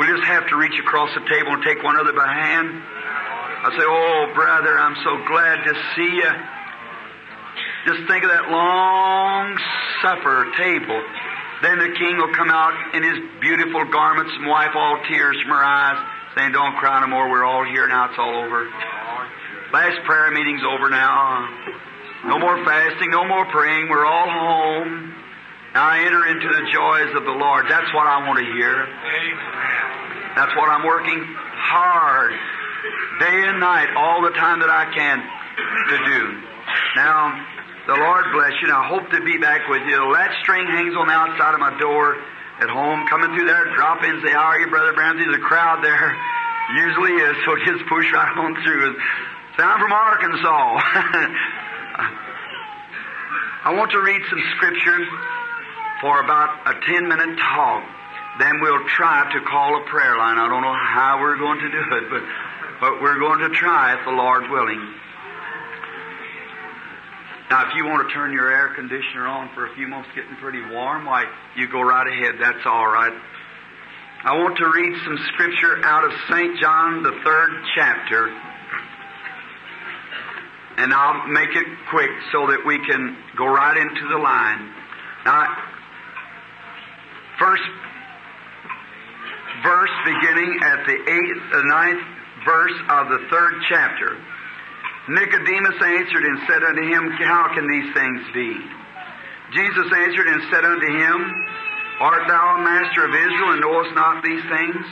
We 0.00 0.06
just 0.08 0.24
have 0.24 0.48
to 0.48 0.56
reach 0.56 0.74
across 0.80 1.12
the 1.14 1.22
table 1.28 1.52
and 1.52 1.62
take 1.62 1.84
one 1.84 1.94
another 1.94 2.16
by 2.16 2.26
hand. 2.26 2.80
I 3.62 3.70
say, 3.76 3.84
Oh, 3.84 4.32
brother, 4.34 4.80
I'm 4.80 4.96
so 5.04 5.20
glad 5.28 5.62
to 5.68 5.74
see 5.94 6.16
you. 6.16 6.32
Just 7.86 8.08
think 8.08 8.24
of 8.24 8.30
that 8.30 8.48
long 8.48 9.58
supper 10.00 10.50
table. 10.56 11.02
Then 11.62 11.78
the 11.78 11.94
king 11.94 12.18
will 12.18 12.34
come 12.34 12.50
out 12.50 12.74
in 12.94 13.02
his 13.02 13.18
beautiful 13.40 13.86
garments 13.90 14.32
and 14.34 14.46
wipe 14.50 14.74
all 14.74 14.98
tears 15.08 15.38
from 15.42 15.50
her 15.54 15.62
eyes, 15.62 15.98
saying, 16.34 16.52
Don't 16.52 16.74
cry 16.76 17.00
no 17.00 17.06
more. 17.06 17.30
We're 17.30 17.44
all 17.44 17.64
here 17.64 17.86
now. 17.86 18.10
It's 18.10 18.18
all 18.18 18.44
over. 18.44 18.66
Last 19.72 20.02
prayer 20.04 20.30
meeting's 20.32 20.62
over 20.66 20.90
now. 20.90 21.48
No 22.26 22.38
more 22.38 22.58
fasting, 22.64 23.10
no 23.10 23.26
more 23.26 23.46
praying. 23.46 23.88
We're 23.88 24.04
all 24.04 24.28
home. 24.28 25.14
Now 25.74 25.88
I 25.88 26.04
enter 26.04 26.26
into 26.26 26.48
the 26.48 26.66
joys 26.74 27.14
of 27.16 27.24
the 27.24 27.32
Lord. 27.38 27.66
That's 27.70 27.88
what 27.94 28.06
I 28.06 28.26
want 28.26 28.38
to 28.38 28.44
hear. 28.44 28.86
That's 30.36 30.54
what 30.56 30.68
I'm 30.68 30.84
working 30.84 31.24
hard, 31.24 32.32
day 33.20 33.48
and 33.48 33.60
night, 33.60 33.88
all 33.96 34.22
the 34.22 34.34
time 34.36 34.60
that 34.60 34.70
I 34.70 34.92
can 34.92 35.18
to 35.88 35.96
do. 36.04 36.42
Now, 36.96 37.51
the 37.86 37.98
Lord 37.98 38.24
bless 38.32 38.54
you, 38.62 38.70
and 38.70 38.76
I 38.78 38.86
hope 38.86 39.10
to 39.10 39.20
be 39.24 39.38
back 39.38 39.66
with 39.68 39.82
you. 39.90 39.96
The 39.98 40.06
latch 40.06 40.38
string 40.42 40.66
hangs 40.70 40.94
on 40.94 41.06
the 41.10 41.16
outside 41.18 41.54
of 41.54 41.60
my 41.60 41.74
door 41.78 42.14
at 42.62 42.70
home. 42.70 43.06
Coming 43.10 43.34
through 43.34 43.46
there, 43.46 43.74
drop 43.74 44.04
in, 44.04 44.22
say, 44.22 44.30
How 44.30 44.54
are 44.54 44.60
you, 44.60 44.70
Brother 44.70 44.92
Brown? 44.94 45.18
There's 45.18 45.34
a 45.34 45.40
crowd 45.42 45.82
there. 45.82 46.14
Usually 46.78 47.12
is, 47.18 47.36
so 47.44 47.56
just 47.66 47.82
push 47.90 48.06
right 48.14 48.38
on 48.38 48.54
through. 48.62 48.94
Say, 49.58 49.64
I'm 49.66 49.80
from 49.82 49.92
Arkansas. 49.92 50.78
I 53.64 53.74
want 53.74 53.90
to 53.92 54.00
read 54.00 54.22
some 54.30 54.42
scripture 54.56 54.98
for 56.00 56.22
about 56.22 56.66
a 56.66 56.74
10 56.86 57.08
minute 57.08 57.38
talk. 57.38 57.82
Then 58.38 58.60
we'll 58.62 58.86
try 58.88 59.30
to 59.34 59.40
call 59.44 59.82
a 59.82 59.84
prayer 59.90 60.16
line. 60.16 60.38
I 60.38 60.48
don't 60.48 60.62
know 60.62 60.74
how 60.74 61.18
we're 61.20 61.36
going 61.36 61.58
to 61.60 61.70
do 61.70 61.82
it, 61.98 62.04
but, 62.10 62.22
but 62.80 63.02
we're 63.02 63.18
going 63.18 63.40
to 63.40 63.50
try 63.50 63.94
if 63.98 64.04
the 64.06 64.10
Lord's 64.10 64.48
willing. 64.48 64.82
Now, 67.52 67.68
if 67.68 67.76
you 67.76 67.84
want 67.84 68.08
to 68.08 68.14
turn 68.14 68.32
your 68.32 68.50
air 68.50 68.72
conditioner 68.72 69.28
on 69.28 69.50
for 69.52 69.66
a 69.66 69.74
few 69.74 69.86
months, 69.86 70.08
getting 70.16 70.36
pretty 70.40 70.64
warm, 70.72 71.04
why, 71.04 71.28
you 71.54 71.68
go 71.68 71.82
right 71.82 72.08
ahead. 72.08 72.40
That's 72.40 72.64
all 72.64 72.88
right. 72.88 73.12
I 74.24 74.32
want 74.40 74.56
to 74.56 74.72
read 74.72 74.96
some 75.04 75.18
scripture 75.34 75.84
out 75.84 76.02
of 76.02 76.12
St. 76.32 76.58
John, 76.58 77.02
the 77.02 77.12
third 77.22 77.50
chapter. 77.76 78.32
And 80.80 80.94
I'll 80.94 81.28
make 81.28 81.52
it 81.52 81.66
quick 81.90 82.08
so 82.32 82.46
that 82.46 82.64
we 82.64 82.80
can 82.88 83.18
go 83.36 83.44
right 83.44 83.76
into 83.76 84.08
the 84.08 84.16
line. 84.16 84.72
Now, 85.26 85.44
first 87.38 87.68
verse 89.60 89.92
beginning 90.08 90.56
at 90.64 90.86
the 90.86 90.96
eighth, 90.96 91.42
the 91.52 91.64
ninth 91.68 92.04
verse 92.46 92.80
of 92.88 93.08
the 93.10 93.28
third 93.28 93.52
chapter. 93.68 94.16
Nicodemus 95.08 95.82
answered 95.82 96.24
and 96.24 96.38
said 96.46 96.62
unto 96.62 96.82
him, 96.82 97.10
How 97.26 97.50
can 97.54 97.66
these 97.66 97.92
things 97.94 98.22
be? 98.32 98.54
Jesus 99.52 99.88
answered 99.90 100.28
and 100.28 100.42
said 100.50 100.64
unto 100.64 100.86
him, 100.86 101.18
Art 101.98 102.22
thou 102.28 102.56
a 102.56 102.62
master 102.62 103.04
of 103.04 103.14
Israel 103.14 103.52
and 103.52 103.60
knowest 103.60 103.94
not 103.94 104.22
these 104.22 104.42
things? 104.46 104.86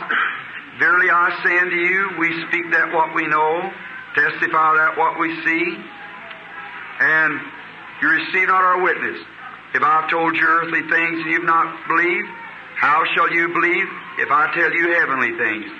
Verily 0.78 1.10
I 1.10 1.30
say 1.44 1.58
unto 1.58 1.76
you, 1.76 2.10
we 2.18 2.28
speak 2.48 2.72
that 2.72 2.92
what 2.92 3.14
we 3.14 3.26
know, 3.28 3.70
testify 4.14 4.74
that 4.82 4.98
what 4.98 5.18
we 5.20 5.30
see, 5.44 5.78
and 7.00 7.40
you 8.02 8.08
receive 8.08 8.48
not 8.48 8.62
our 8.62 8.82
witness. 8.82 9.18
If 9.74 9.82
I've 9.82 10.10
told 10.10 10.34
you 10.34 10.42
earthly 10.42 10.82
things 10.90 11.22
and 11.22 11.30
you've 11.30 11.44
not 11.44 11.86
believed, 11.86 12.28
how 12.76 13.04
shall 13.14 13.30
you 13.32 13.46
believe 13.48 13.86
if 14.18 14.30
I 14.30 14.50
tell 14.54 14.72
you 14.72 14.90
heavenly 14.98 15.38
things? 15.38 15.70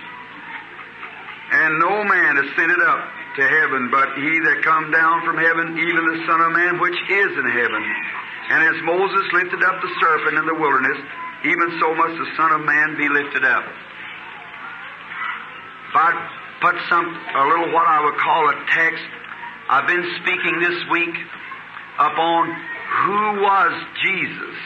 And 1.53 1.81
no 1.81 2.05
man 2.05 2.39
ascended 2.39 2.79
up 2.87 3.20
to 3.37 3.43
heaven, 3.43 3.91
but 3.91 4.15
he 4.19 4.39
that 4.43 4.63
come 4.63 4.91
down 4.91 5.25
from 5.25 5.39
heaven, 5.39 5.79
even 5.79 6.03
the 6.03 6.21
Son 6.27 6.41
of 6.41 6.53
Man 6.53 6.81
which 6.81 6.99
is 7.11 7.31
in 7.39 7.47
heaven. 7.47 7.83
And 8.51 8.75
as 8.75 8.83
Moses 8.83 9.23
lifted 9.33 9.63
up 9.63 9.81
the 9.81 9.93
serpent 10.01 10.39
in 10.39 10.47
the 10.47 10.59
wilderness, 10.59 10.99
even 11.45 11.79
so 11.79 11.95
must 11.95 12.19
the 12.19 12.31
Son 12.37 12.51
of 12.53 12.67
Man 12.67 12.97
be 12.99 13.09
lifted 13.09 13.45
up. 13.45 13.65
If 15.91 15.95
I 15.95 16.11
put 16.61 16.75
some 16.89 17.07
a 17.07 17.45
little 17.47 17.73
what 17.73 17.87
I 17.87 18.05
would 18.05 18.19
call 18.19 18.51
a 18.51 18.57
text, 18.75 19.05
I've 19.69 19.87
been 19.87 20.07
speaking 20.23 20.61
this 20.61 20.79
week 20.91 21.15
upon 21.99 22.51
who 22.51 23.43
was 23.43 23.73
Jesus. 24.03 24.57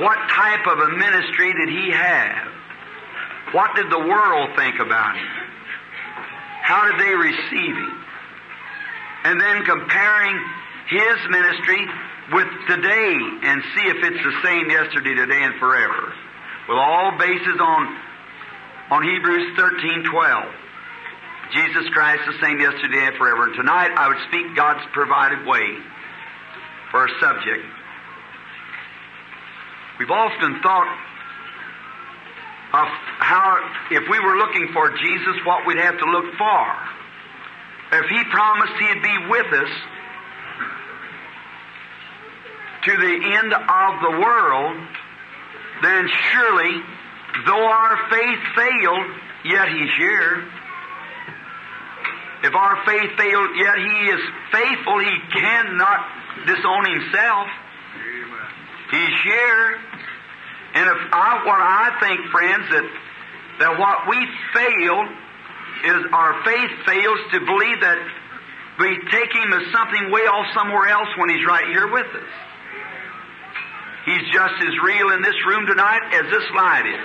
What 0.00 0.16
type 0.30 0.66
of 0.66 0.78
a 0.78 0.88
ministry 0.96 1.52
did 1.52 1.68
he 1.68 1.90
have? 1.90 2.48
What 3.52 3.76
did 3.76 3.90
the 3.90 3.98
world 3.98 4.50
think 4.56 4.80
about 4.80 5.16
him? 5.16 5.41
How 6.62 6.90
did 6.90 7.00
they 7.00 7.14
receive 7.14 7.76
him? 7.76 8.04
And 9.24 9.40
then 9.40 9.64
comparing 9.64 10.36
his 10.88 11.18
ministry 11.28 11.86
with 12.32 12.48
today 12.68 13.14
and 13.42 13.62
see 13.74 13.86
if 13.90 13.98
it's 14.04 14.22
the 14.24 14.36
same 14.42 14.70
yesterday, 14.70 15.14
today, 15.14 15.42
and 15.42 15.54
forever. 15.58 16.12
With 16.68 16.78
all 16.78 17.18
bases 17.18 17.58
on, 17.60 17.98
on 18.90 19.02
Hebrews 19.02 19.56
13 19.56 20.04
12. 20.10 20.54
Jesus 21.52 21.86
Christ 21.92 22.22
the 22.26 22.38
same 22.40 22.58
yesterday 22.60 23.06
and 23.06 23.16
forever. 23.16 23.44
And 23.44 23.54
tonight 23.54 23.90
I 23.96 24.08
would 24.08 24.22
speak 24.28 24.56
God's 24.56 24.86
provided 24.92 25.44
way 25.46 25.76
for 26.90 27.04
a 27.04 27.10
subject. 27.20 27.64
We've 29.98 30.10
often 30.10 30.60
thought 30.62 30.88
of 32.72 32.88
how, 33.20 33.60
if 33.90 34.08
we 34.08 34.18
were 34.18 34.36
looking 34.38 34.68
for 34.72 34.90
Jesus, 34.96 35.36
what 35.44 35.66
we'd 35.66 35.76
have 35.76 35.98
to 35.98 36.06
look 36.06 36.34
for. 36.38 36.64
If 37.92 38.08
He 38.08 38.24
promised 38.30 38.72
He'd 38.80 39.02
be 39.02 39.18
with 39.28 39.46
us 39.52 39.68
to 42.84 42.96
the 42.96 43.14
end 43.36 43.52
of 43.52 44.00
the 44.00 44.20
world, 44.20 44.76
then 45.82 46.08
surely, 46.32 46.80
though 47.46 47.66
our 47.66 48.10
faith 48.10 48.40
failed, 48.56 49.06
yet 49.44 49.68
He's 49.68 49.92
here. 49.98 50.44
If 52.44 52.54
our 52.54 52.84
faith 52.86 53.10
failed, 53.18 53.50
yet 53.56 53.76
He 53.76 54.08
is 54.08 54.20
faithful, 54.50 54.98
He 54.98 55.18
cannot 55.30 56.00
disown 56.46 56.84
Himself. 56.90 57.48
He's 58.90 59.22
here. 59.24 59.78
And 60.74 60.88
if 60.88 61.00
I, 61.12 61.44
what 61.44 61.60
I 61.60 61.92
think, 62.00 62.20
friends, 62.32 62.64
that, 62.72 62.86
that 63.60 63.72
what 63.78 64.08
we 64.08 64.18
fail 64.56 64.98
is 65.84 66.00
our 66.12 66.32
faith 66.44 66.72
fails 66.86 67.20
to 67.32 67.38
believe 67.44 67.80
that 67.80 68.00
we 68.80 68.88
take 69.12 69.32
Him 69.36 69.52
as 69.52 69.68
something 69.72 70.10
way 70.10 70.24
off 70.24 70.46
somewhere 70.54 70.88
else 70.88 71.08
when 71.18 71.28
He's 71.28 71.44
right 71.44 71.66
here 71.68 71.92
with 71.92 72.06
us. 72.08 72.32
He's 74.06 74.26
just 74.32 74.56
as 74.58 74.74
real 74.82 75.10
in 75.12 75.22
this 75.22 75.36
room 75.46 75.66
tonight 75.66 76.02
as 76.14 76.26
this 76.32 76.48
light 76.56 76.86
is. 76.88 77.04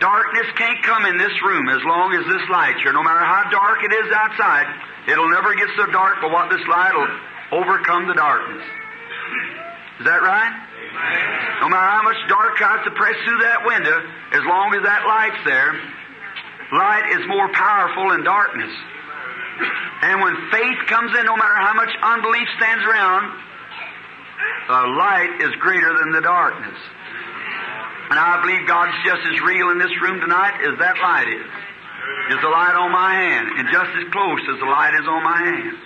Darkness 0.00 0.46
can't 0.56 0.82
come 0.82 1.06
in 1.06 1.18
this 1.18 1.34
room 1.44 1.68
as 1.68 1.82
long 1.84 2.14
as 2.14 2.24
this 2.26 2.42
light's 2.48 2.80
here. 2.82 2.92
No 2.92 3.02
matter 3.02 3.22
how 3.22 3.50
dark 3.50 3.84
it 3.84 3.92
is 3.92 4.10
outside, 4.10 4.66
it'll 5.06 5.28
never 5.30 5.54
get 5.54 5.68
so 5.76 5.86
dark 5.92 6.16
but 6.20 6.30
what 6.30 6.50
this 6.50 6.64
light 6.66 6.94
will 6.94 7.60
overcome 7.60 8.08
the 8.08 8.14
darkness. 8.14 8.64
Is 10.00 10.06
that 10.06 10.22
right? 10.22 10.54
No 11.60 11.68
matter 11.68 11.88
how 11.88 12.02
much 12.02 12.16
dark 12.28 12.56
tries 12.56 12.84
to 12.84 12.90
press 12.92 13.16
through 13.24 13.38
that 13.38 13.64
window, 13.64 13.96
as 14.32 14.44
long 14.44 14.74
as 14.74 14.82
that 14.82 15.06
light's 15.06 15.42
there, 15.44 15.72
light 16.72 17.06
is 17.16 17.26
more 17.28 17.48
powerful 17.52 18.10
than 18.10 18.24
darkness. 18.24 18.72
And 20.02 20.20
when 20.20 20.34
faith 20.50 20.80
comes 20.88 21.16
in, 21.16 21.24
no 21.24 21.36
matter 21.36 21.54
how 21.54 21.74
much 21.74 21.92
unbelief 22.02 22.48
stands 22.58 22.84
around, 22.84 23.24
the 24.68 24.82
light 24.98 25.38
is 25.40 25.54
greater 25.60 25.96
than 25.98 26.12
the 26.12 26.20
darkness. 26.20 26.78
And 28.10 28.18
I 28.18 28.42
believe 28.42 28.66
God's 28.66 28.96
just 29.04 29.22
as 29.24 29.40
real 29.40 29.70
in 29.70 29.78
this 29.78 29.92
room 30.02 30.20
tonight 30.20 30.60
as 30.66 30.78
that 30.78 30.98
light 31.00 31.28
is. 31.28 31.50
Is 32.34 32.40
the 32.42 32.50
light 32.50 32.74
on 32.74 32.90
my 32.90 33.14
hand, 33.14 33.46
and 33.56 33.68
just 33.72 33.90
as 33.96 34.04
close 34.12 34.42
as 34.52 34.58
the 34.58 34.66
light 34.66 34.94
is 34.94 35.06
on 35.06 35.22
my 35.22 35.38
hand. 35.38 35.76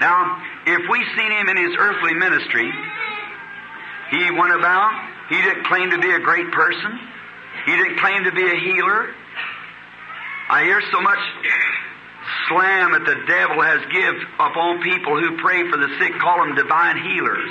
Now, 0.00 0.42
if 0.66 0.82
we 0.90 1.04
seen 1.16 1.30
him 1.30 1.48
in 1.48 1.56
his 1.56 1.76
earthly 1.78 2.14
ministry, 2.14 2.70
he 4.10 4.30
went 4.30 4.54
about, 4.54 4.92
he 5.28 5.40
didn't 5.40 5.64
claim 5.66 5.90
to 5.90 5.98
be 5.98 6.10
a 6.10 6.20
great 6.20 6.50
person, 6.52 6.98
he 7.66 7.76
didn't 7.76 7.98
claim 7.98 8.24
to 8.24 8.32
be 8.32 8.42
a 8.42 8.58
healer. 8.60 9.14
I 10.48 10.64
hear 10.64 10.82
so 10.92 11.00
much 11.00 11.18
slam 12.48 12.92
that 12.92 13.06
the 13.06 13.18
devil 13.26 13.62
has 13.62 13.80
give 13.90 14.14
upon 14.38 14.82
people 14.82 15.18
who 15.18 15.38
pray 15.40 15.68
for 15.70 15.78
the 15.78 15.88
sick, 15.98 16.12
call 16.20 16.44
them 16.44 16.54
divine 16.54 16.98
healers. 17.00 17.48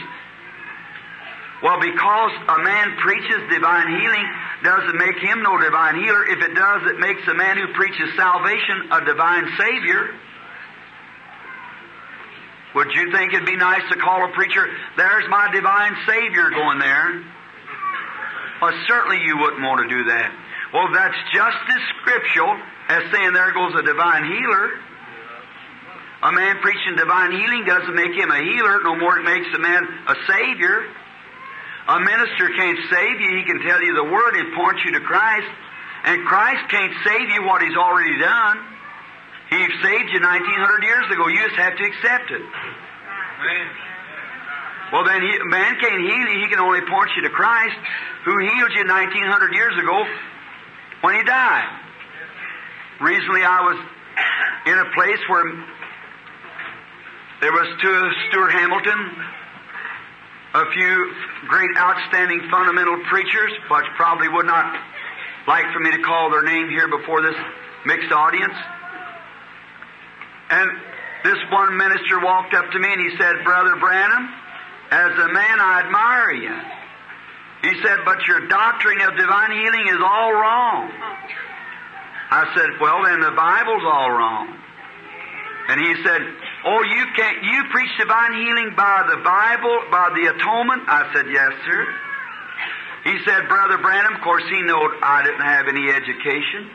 Well, 1.63 1.79
because 1.79 2.31
a 2.49 2.59
man 2.63 2.97
preaches 2.97 3.41
divine 3.53 3.87
healing 4.01 4.25
doesn't 4.63 4.97
make 4.97 5.17
him 5.17 5.43
no 5.43 5.61
divine 5.61 5.95
healer. 6.01 6.25
If 6.25 6.41
it 6.41 6.55
does, 6.55 6.81
it 6.89 6.99
makes 6.99 7.21
a 7.27 7.35
man 7.35 7.57
who 7.57 7.73
preaches 7.73 8.09
salvation 8.15 8.89
a 8.91 9.05
divine 9.05 9.45
savior. 9.57 10.09
Would 12.75 12.87
you 12.95 13.11
think 13.11 13.33
it'd 13.33 13.45
be 13.45 13.57
nice 13.57 13.83
to 13.91 13.97
call 13.99 14.23
a 14.23 14.31
preacher, 14.31 14.65
there's 14.95 15.27
my 15.29 15.51
divine 15.51 15.95
savior 16.07 16.49
going 16.49 16.79
there? 16.79 17.23
Well, 18.61 18.73
certainly 18.87 19.19
you 19.25 19.37
wouldn't 19.37 19.61
want 19.61 19.81
to 19.81 19.89
do 19.89 20.03
that. 20.05 20.31
Well, 20.73 20.87
that's 20.93 21.17
just 21.33 21.57
as 21.67 21.81
scriptural 21.99 22.55
as 22.87 23.03
saying 23.11 23.33
there 23.33 23.51
goes 23.51 23.75
a 23.75 23.83
divine 23.83 24.23
healer. 24.23 24.79
A 26.23 26.31
man 26.31 26.61
preaching 26.61 26.95
divine 26.95 27.31
healing 27.31 27.65
doesn't 27.65 27.95
make 27.95 28.13
him 28.13 28.29
a 28.29 28.39
healer 28.39 28.79
no 28.83 28.95
more 28.95 29.19
it 29.19 29.25
makes 29.25 29.47
a 29.55 29.59
man 29.59 29.83
a 30.07 30.15
savior. 30.29 30.85
A 31.89 31.99
minister 31.99 32.47
can't 32.55 32.79
save 32.89 33.19
you. 33.19 33.35
He 33.35 33.43
can 33.43 33.59
tell 33.67 33.81
you 33.81 33.95
the 33.95 34.05
word 34.05 34.35
and 34.35 34.53
point 34.53 34.77
you 34.85 34.93
to 34.93 35.01
Christ. 35.01 35.49
And 36.03 36.23
Christ 36.25 36.69
can't 36.69 36.93
save 37.03 37.29
you 37.33 37.43
what 37.43 37.61
he's 37.61 37.75
already 37.75 38.17
done. 38.19 38.70
He 39.51 39.59
saved 39.83 40.09
you 40.15 40.23
1900 40.23 40.83
years 40.83 41.05
ago. 41.11 41.27
You 41.27 41.43
just 41.43 41.59
have 41.59 41.75
to 41.75 41.83
accept 41.83 42.31
it. 42.31 42.41
Well, 44.93 45.03
then, 45.03 45.21
he, 45.21 45.39
man 45.43 45.75
can't 45.79 46.01
heal 46.01 46.27
you. 46.31 46.39
He 46.39 46.47
can 46.47 46.59
only 46.59 46.79
point 46.87 47.11
you 47.15 47.23
to 47.23 47.29
Christ, 47.29 47.75
who 48.23 48.39
healed 48.39 48.71
you 48.71 48.87
1900 48.87 49.53
years 49.53 49.75
ago 49.75 50.07
when 51.01 51.15
he 51.15 51.23
died. 51.23 51.67
Recently, 53.01 53.43
I 53.43 53.59
was 53.59 53.77
in 54.67 54.77
a 54.79 54.87
place 54.95 55.19
where 55.27 55.43
there 57.41 57.51
was 57.51 57.67
to 57.67 58.11
Stuart 58.29 58.51
Hamilton, 58.51 58.99
a 60.53 60.71
few 60.71 61.13
great 61.47 61.75
outstanding 61.75 62.47
fundamental 62.51 63.03
preachers, 63.09 63.51
which 63.69 63.85
probably 63.97 64.29
would 64.29 64.45
not 64.45 64.79
like 65.47 65.65
for 65.73 65.79
me 65.79 65.91
to 65.91 66.01
call 66.03 66.29
their 66.31 66.43
name 66.43 66.69
here 66.69 66.87
before 66.87 67.21
this 67.21 67.35
mixed 67.85 68.11
audience. 68.11 68.53
And 70.51 70.69
this 71.23 71.37
one 71.51 71.77
minister 71.77 72.19
walked 72.19 72.53
up 72.53 72.69
to 72.71 72.79
me 72.79 72.91
and 72.91 73.01
he 73.01 73.17
said, 73.17 73.43
Brother 73.43 73.75
Branham, 73.79 74.29
as 74.91 75.11
a 75.17 75.27
man 75.31 75.59
I 75.59 75.81
admire 75.85 76.31
you. 76.33 76.55
He 77.63 77.81
said, 77.81 77.99
but 78.05 78.25
your 78.27 78.47
doctrine 78.47 79.01
of 79.01 79.15
divine 79.17 79.51
healing 79.51 79.87
is 79.87 80.01
all 80.03 80.33
wrong. 80.33 80.91
I 82.31 82.51
said, 82.55 82.69
well 82.81 83.03
then 83.03 83.21
the 83.21 83.31
Bible's 83.31 83.83
all 83.85 84.11
wrong. 84.11 84.61
And 85.69 85.79
he 85.79 86.03
said, 86.03 86.21
Oh, 86.65 86.83
you 86.83 87.05
can't, 87.15 87.43
you 87.43 87.63
preach 87.71 87.91
divine 87.97 88.33
healing 88.33 88.73
by 88.75 89.07
the 89.07 89.23
Bible, 89.23 89.79
by 89.89 90.11
the 90.13 90.27
atonement? 90.35 90.83
I 90.87 91.13
said, 91.13 91.25
Yes, 91.31 91.53
sir. 91.65 91.87
He 93.03 93.17
said, 93.25 93.47
Brother 93.47 93.77
Branham, 93.77 94.15
of 94.15 94.21
course 94.21 94.43
he 94.49 94.61
knew 94.61 94.75
I 95.01 95.23
didn't 95.23 95.45
have 95.45 95.67
any 95.67 95.89
education. 95.89 96.69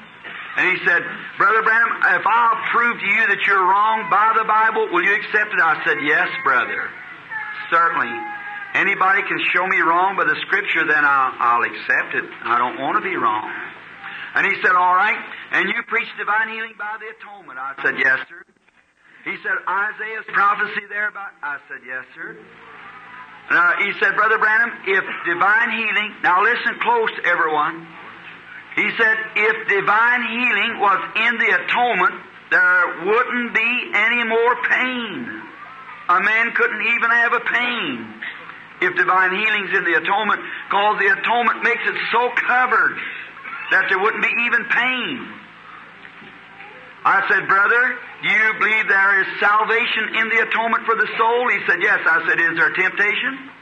And 0.57 0.73
he 0.73 0.85
said, 0.87 1.05
Brother 1.37 1.63
Branham, 1.63 1.93
if 2.17 2.25
I'll 2.27 2.61
prove 2.73 2.99
to 2.99 3.07
you 3.07 3.23
that 3.29 3.45
you're 3.47 3.61
wrong 3.61 4.09
by 4.09 4.33
the 4.41 4.49
Bible, 4.49 4.89
will 4.89 5.05
you 5.05 5.13
accept 5.13 5.53
it? 5.53 5.61
I 5.61 5.85
said, 5.85 6.01
Yes, 6.01 6.29
brother. 6.45 6.89
Certainly. 7.69 8.13
Anybody 8.73 9.23
can 9.29 9.41
show 9.53 9.67
me 9.67 9.81
wrong 9.81 10.17
by 10.17 10.25
the 10.25 10.37
Scripture, 10.49 10.85
then 10.85 11.05
I'll, 11.05 11.33
I'll 11.37 11.64
accept 11.64 12.12
it. 12.16 12.25
I 12.45 12.59
don't 12.59 12.81
want 12.81 12.97
to 12.97 13.05
be 13.05 13.16
wrong. 13.16 13.49
And 14.35 14.47
he 14.49 14.57
said, 14.61 14.73
All 14.73 14.97
right. 14.97 15.16
And 15.53 15.69
you 15.69 15.83
preach 15.88 16.09
divine 16.16 16.49
healing 16.49 16.73
by 16.79 16.97
the 17.01 17.12
atonement? 17.12 17.59
I 17.61 17.77
said, 17.85 18.01
Yes, 18.01 18.21
sir. 18.29 18.40
He 19.25 19.37
said, 19.45 19.61
Isaiah's 19.69 20.25
prophecy 20.33 20.88
there 20.88 21.09
about. 21.09 21.37
I 21.42 21.59
said, 21.69 21.85
Yes, 21.85 22.05
sir. 22.14 22.37
Uh, 23.49 23.73
he 23.85 23.92
said, 24.01 24.16
Brother 24.16 24.38
Branham, 24.38 24.73
if 24.88 25.05
divine 25.29 25.71
healing, 25.71 26.16
now 26.23 26.42
listen 26.42 26.81
close, 26.81 27.11
everyone. 27.25 27.87
He 28.77 28.89
said, 29.01 29.17
if 29.35 29.69
divine 29.69 30.23
healing 30.29 30.79
was 30.79 31.01
in 31.17 31.33
the 31.41 31.51
atonement, 31.65 32.15
there 32.51 33.09
wouldn't 33.09 33.55
be 33.55 33.91
any 33.95 34.23
more 34.25 34.55
pain. 34.69 35.43
A 36.09 36.21
man 36.21 36.53
couldn't 36.53 36.83
even 36.83 37.11
have 37.11 37.33
a 37.33 37.41
pain 37.41 38.15
if 38.83 38.95
divine 38.97 39.33
healing's 39.33 39.73
in 39.77 39.85
the 39.85 39.97
atonement, 39.97 40.41
because 40.69 40.99
the 41.01 41.09
atonement 41.09 41.65
makes 41.65 41.83
it 41.89 41.97
so 42.12 42.31
covered 42.47 43.01
that 43.73 43.89
there 43.89 43.99
wouldn't 43.99 44.23
be 44.23 44.35
even 44.45 44.65
pain. 44.69 45.33
I 47.07 47.25
said, 47.31 47.49
Brother, 47.49 47.97
do 48.23 48.29
you 48.29 48.53
believe 48.59 48.89
there 48.89 49.21
is 49.23 49.27
salvation 49.41 50.21
in 50.21 50.29
the 50.29 50.43
atonement 50.43 50.85
for 50.85 50.97
the 50.97 51.09
soul? 51.17 51.49
He 51.49 51.61
said, 51.67 51.79
Yes. 51.81 52.03
I 52.05 52.29
said, 52.29 52.39
Is 52.39 52.59
there 52.59 52.75
temptation? 52.75 53.56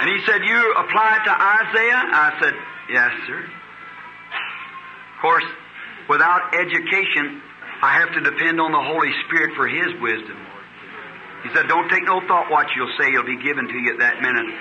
And 0.00 0.10
he 0.10 0.18
said, 0.26 0.44
You 0.44 0.74
apply 0.78 1.18
it 1.18 1.24
to 1.24 1.34
Isaiah? 1.34 2.02
I 2.14 2.38
said, 2.40 2.54
Yes, 2.90 3.10
sir. 3.26 3.40
Of 3.42 5.22
course, 5.22 5.44
without 6.08 6.54
education, 6.54 7.42
I 7.82 7.98
have 7.98 8.12
to 8.12 8.20
depend 8.20 8.60
on 8.60 8.70
the 8.70 8.82
Holy 8.82 9.10
Spirit 9.26 9.56
for 9.56 9.66
His 9.66 9.88
wisdom. 10.00 10.38
He 11.42 11.50
said, 11.54 11.66
Don't 11.68 11.88
take 11.88 12.04
no 12.04 12.20
thought 12.28 12.50
what 12.50 12.66
you'll 12.76 12.92
say, 13.00 13.08
it'll 13.08 13.24
be 13.24 13.42
given 13.42 13.66
to 13.66 13.74
you 13.74 13.94
at 13.94 13.98
that 13.98 14.22
minute. 14.22 14.54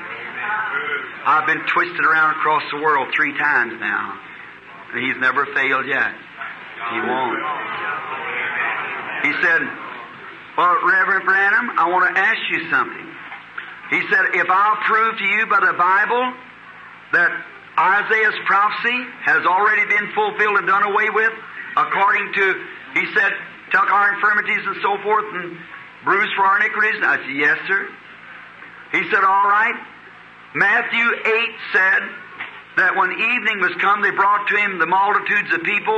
I've 1.25 1.47
been 1.47 1.61
twisted 1.73 2.05
around 2.05 2.37
across 2.37 2.63
the 2.71 2.81
world 2.81 3.13
three 3.15 3.37
times 3.37 3.73
now. 3.79 4.19
And 4.93 5.03
he's 5.03 5.17
never 5.19 5.45
failed 5.53 5.85
yet. 5.87 6.13
He 6.93 6.99
won't. 7.01 7.41
He 9.25 9.33
said, 9.41 9.61
Well, 10.53 10.77
Reverend 10.85 11.25
Branham, 11.25 11.73
I 11.81 11.89
want 11.89 12.13
to 12.13 12.13
ask 12.13 12.38
you 12.53 12.69
something. 12.69 13.07
He 13.89 14.01
said, 14.13 14.38
If 14.38 14.45
I'll 14.49 14.77
prove 14.85 15.17
to 15.17 15.25
you 15.25 15.49
by 15.49 15.65
the 15.65 15.73
Bible 15.73 16.23
that 17.17 17.33
Isaiah's 17.73 18.38
prophecy 18.45 19.01
has 19.25 19.41
already 19.49 19.89
been 19.89 20.13
fulfilled 20.13 20.61
and 20.61 20.67
done 20.69 20.83
away 20.83 21.09
with, 21.09 21.33
according 21.75 22.33
to, 22.38 22.45
he 22.93 23.05
said, 23.17 23.33
took 23.73 23.89
our 23.89 24.13
infirmities 24.13 24.61
and 24.61 24.77
so 24.85 25.01
forth 25.01 25.25
and 25.33 25.57
bruised 26.05 26.33
for 26.38 26.45
our 26.45 26.61
iniquities. 26.61 27.01
And 27.01 27.05
I 27.05 27.17
said, 27.17 27.33
Yes, 27.33 27.57
sir. 27.65 27.81
He 28.93 29.09
said, 29.09 29.25
All 29.25 29.49
right. 29.49 29.75
Matthew 30.53 31.01
8 31.01 31.73
said 31.73 32.01
that 32.77 32.95
when 32.95 33.09
evening 33.09 33.59
was 33.59 33.73
come, 33.81 34.05
they 34.05 34.11
brought 34.11 34.47
to 34.47 34.55
him 34.55 34.77
the 34.77 34.85
multitudes 34.85 35.51
of 35.51 35.63
people 35.63 35.97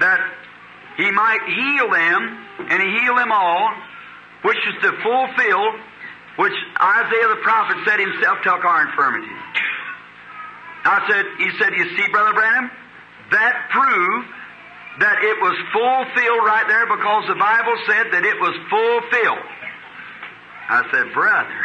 that 0.00 0.18
he 1.00 1.10
might 1.10 1.40
heal 1.46 1.90
them, 1.90 2.20
and 2.70 2.82
he 2.82 2.88
healed 3.00 3.18
them 3.18 3.32
all, 3.32 3.72
which 4.42 4.58
is 4.68 4.76
to 4.82 4.92
fulfill 5.02 5.64
which 6.36 6.56
Isaiah 6.80 7.28
the 7.28 7.40
prophet 7.42 7.76
said 7.84 8.00
himself 8.00 8.38
took 8.42 8.64
our 8.64 8.88
infirmities. 8.88 9.36
I 10.84 11.04
said, 11.10 11.24
he 11.36 11.50
said, 11.58 11.72
you 11.76 11.96
see, 11.96 12.08
Brother 12.10 12.32
Branham, 12.32 12.70
that 13.32 13.68
proved 13.68 14.28
that 15.00 15.20
it 15.20 15.36
was 15.40 15.56
fulfilled 15.72 16.42
right 16.48 16.64
there 16.68 16.86
because 16.88 17.28
the 17.28 17.36
Bible 17.36 17.76
said 17.84 18.08
that 18.12 18.24
it 18.24 18.36
was 18.40 18.54
fulfilled. 18.72 19.46
I 20.70 20.80
said, 20.92 21.12
brother, 21.12 21.62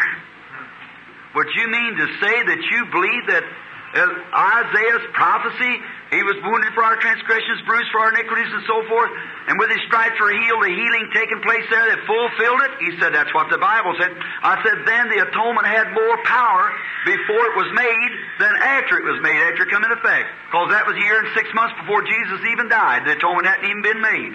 would 1.36 1.48
you 1.56 1.68
mean 1.68 1.96
to 1.96 2.08
say 2.20 2.36
that 2.52 2.62
you 2.72 2.80
believe 2.92 3.24
that 3.32 3.44
uh, 3.44 4.02
Isaiah's 4.36 5.08
prophecy, 5.14 5.74
he 6.14 6.22
was 6.22 6.38
wounded 6.46 6.70
for 6.78 6.86
our 6.86 6.96
transgressions, 7.02 7.66
bruised 7.66 7.90
for 7.90 8.00
our 8.06 8.14
iniquities, 8.14 8.52
and 8.54 8.62
so 8.70 8.86
forth, 8.86 9.10
and 9.50 9.58
with 9.58 9.74
his 9.74 9.82
stripes 9.90 10.14
were 10.22 10.30
healed, 10.30 10.62
the 10.62 10.70
healing 10.70 11.06
taking 11.14 11.42
place 11.42 11.66
there 11.74 11.82
that 11.82 12.02
fulfilled 12.06 12.62
it? 12.62 12.72
He 12.78 12.92
said, 13.02 13.14
that's 13.14 13.34
what 13.34 13.50
the 13.50 13.58
Bible 13.58 13.98
said. 13.98 14.14
I 14.14 14.62
said, 14.62 14.86
then 14.86 15.10
the 15.10 15.26
atonement 15.26 15.66
had 15.66 15.90
more 15.98 16.18
power 16.26 16.70
before 17.10 17.44
it 17.50 17.56
was 17.58 17.70
made 17.74 18.12
than 18.38 18.54
after 18.54 19.02
it 19.02 19.06
was 19.06 19.18
made, 19.26 19.38
after 19.50 19.66
it 19.66 19.74
come 19.74 19.82
in 19.82 19.92
effect. 19.98 20.30
Because 20.50 20.70
that 20.70 20.86
was 20.86 20.94
a 20.94 21.04
year 21.04 21.26
and 21.26 21.30
six 21.34 21.50
months 21.58 21.74
before 21.82 22.06
Jesus 22.06 22.42
even 22.54 22.70
died. 22.70 23.06
The 23.10 23.18
atonement 23.18 23.50
hadn't 23.50 23.66
even 23.66 23.82
been 23.82 24.02
made. 24.02 24.34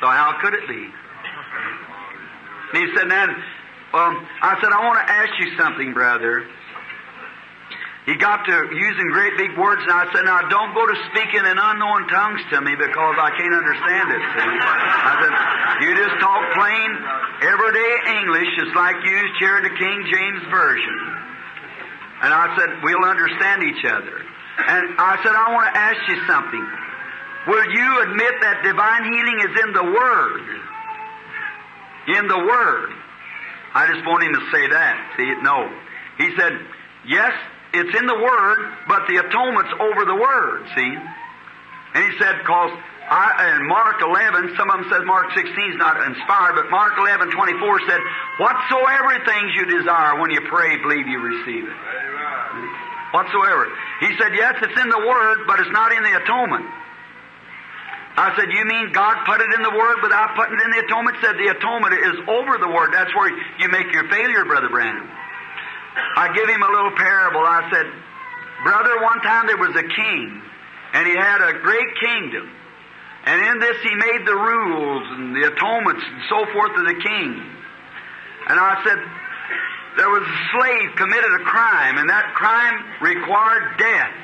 So 0.00 0.08
how 0.08 0.40
could 0.40 0.56
it 0.56 0.66
be? 0.66 0.88
And 2.72 2.76
he 2.80 2.88
said, 2.96 3.12
then, 3.12 3.28
well, 3.92 4.08
um, 4.08 4.26
I 4.40 4.56
said, 4.56 4.72
I 4.72 4.80
want 4.88 5.04
to 5.04 5.08
ask 5.12 5.32
you 5.36 5.52
something, 5.60 5.92
brother. 5.92 6.48
He 8.06 8.18
got 8.18 8.42
to 8.42 8.56
using 8.74 9.08
great 9.14 9.38
big 9.38 9.54
words, 9.54 9.78
and 9.86 9.94
I 9.94 10.10
said, 10.10 10.26
Now 10.26 10.42
don't 10.50 10.74
go 10.74 10.82
to 10.82 10.96
speaking 11.14 11.46
in 11.46 11.54
unknown 11.54 12.10
tongues 12.10 12.42
to 12.50 12.58
me 12.58 12.74
because 12.74 13.14
I 13.14 13.30
can't 13.38 13.54
understand 13.54 14.06
it. 14.10 14.22
See? 14.26 14.42
I 14.42 15.12
said, 15.22 15.32
You 15.86 15.90
just 15.94 16.18
talk 16.18 16.42
plain, 16.58 16.88
everyday 17.46 17.92
English, 18.18 18.50
just 18.58 18.74
like 18.74 18.98
you 19.06 19.14
used 19.14 19.38
here 19.38 19.54
in 19.62 19.64
the 19.70 19.74
King 19.78 19.98
James 20.10 20.42
Version. 20.50 20.98
And 22.26 22.34
I 22.34 22.50
said, 22.58 22.82
We'll 22.82 23.06
understand 23.06 23.62
each 23.70 23.86
other. 23.86 24.18
And 24.18 24.98
I 24.98 25.22
said, 25.22 25.38
I 25.38 25.54
want 25.54 25.70
to 25.70 25.74
ask 25.78 26.02
you 26.10 26.18
something. 26.26 26.64
Will 27.54 27.70
you 27.70 27.88
admit 28.02 28.34
that 28.42 28.66
divine 28.66 29.06
healing 29.14 29.38
is 29.46 29.54
in 29.62 29.70
the 29.78 29.86
Word? 29.94 30.46
In 32.18 32.26
the 32.26 32.38
Word. 32.50 32.90
I 33.74 33.86
just 33.86 34.02
want 34.10 34.26
him 34.26 34.34
to 34.34 34.42
say 34.50 34.66
that. 34.74 34.94
See, 35.14 35.30
no. 35.46 35.70
He 36.18 36.34
said, 36.34 36.58
Yes, 37.06 37.32
it's 37.74 37.94
in 37.98 38.06
the 38.06 38.18
Word, 38.18 38.58
but 38.88 39.08
the 39.08 39.16
atonement's 39.16 39.72
over 39.80 40.04
the 40.04 40.16
Word, 40.16 40.68
see? 40.76 40.92
And 41.94 42.00
he 42.04 42.18
said, 42.18 42.38
because 42.40 42.72
I, 43.08 43.56
in 43.56 43.68
Mark 43.68 44.00
11, 44.00 44.56
some 44.56 44.70
of 44.70 44.80
them 44.80 44.88
says 44.88 45.02
Mark 45.04 45.32
16 45.36 45.48
is 45.72 45.76
not 45.76 46.00
inspired, 46.06 46.56
but 46.56 46.70
Mark 46.70 46.96
11, 46.96 47.30
24 47.32 47.80
said, 47.88 48.00
whatsoever 48.40 49.12
things 49.24 49.52
you 49.56 49.64
desire 49.68 50.20
when 50.20 50.30
you 50.30 50.40
pray, 50.48 50.80
believe 50.80 51.08
you 51.08 51.20
receive 51.20 51.64
it. 51.68 51.76
Whatsoever. 53.12 53.68
He 54.00 54.16
said, 54.16 54.32
yes, 54.32 54.56
it's 54.62 54.80
in 54.80 54.88
the 54.88 55.04
Word, 55.04 55.44
but 55.46 55.60
it's 55.60 55.72
not 55.72 55.92
in 55.92 56.02
the 56.02 56.16
atonement. 56.24 56.64
I 58.16 58.36
said, 58.36 58.52
you 58.52 58.64
mean 58.64 58.92
God 58.92 59.24
put 59.24 59.40
it 59.40 59.48
in 59.56 59.62
the 59.64 59.72
Word 59.72 60.04
without 60.04 60.36
putting 60.36 60.56
it 60.56 60.64
in 60.64 60.70
the 60.72 60.84
atonement? 60.84 61.16
Said 61.24 61.36
the 61.36 61.48
atonement 61.48 61.96
is 61.96 62.16
over 62.28 62.60
the 62.60 62.68
Word. 62.68 62.92
That's 62.92 63.12
where 63.16 63.32
you 63.32 63.68
make 63.72 63.88
your 63.92 64.08
failure, 64.08 64.44
Brother 64.44 64.68
Branham. 64.68 65.08
I 65.94 66.32
give 66.34 66.48
him 66.48 66.62
a 66.62 66.70
little 66.70 66.92
parable. 66.96 67.40
I 67.40 67.68
said, 67.72 67.86
Brother, 68.64 69.02
one 69.02 69.20
time 69.22 69.46
there 69.46 69.58
was 69.58 69.74
a 69.76 69.82
king, 69.82 70.42
and 70.94 71.06
he 71.06 71.14
had 71.16 71.40
a 71.42 71.60
great 71.60 71.88
kingdom. 72.00 72.48
And 73.24 73.38
in 73.40 73.58
this 73.60 73.76
he 73.82 73.94
made 73.94 74.26
the 74.26 74.34
rules 74.34 75.04
and 75.10 75.36
the 75.36 75.46
atonements 75.52 76.02
and 76.04 76.22
so 76.28 76.46
forth 76.52 76.72
of 76.76 76.86
the 76.86 76.98
king. 77.02 77.28
And 78.48 78.58
I 78.58 78.82
said, 78.84 78.98
there 79.96 80.08
was 80.08 80.22
a 80.22 80.38
slave 80.56 80.96
committed 80.96 81.32
a 81.34 81.44
crime, 81.44 81.98
and 81.98 82.08
that 82.08 82.34
crime 82.34 82.82
required 83.00 83.78
death. 83.78 84.14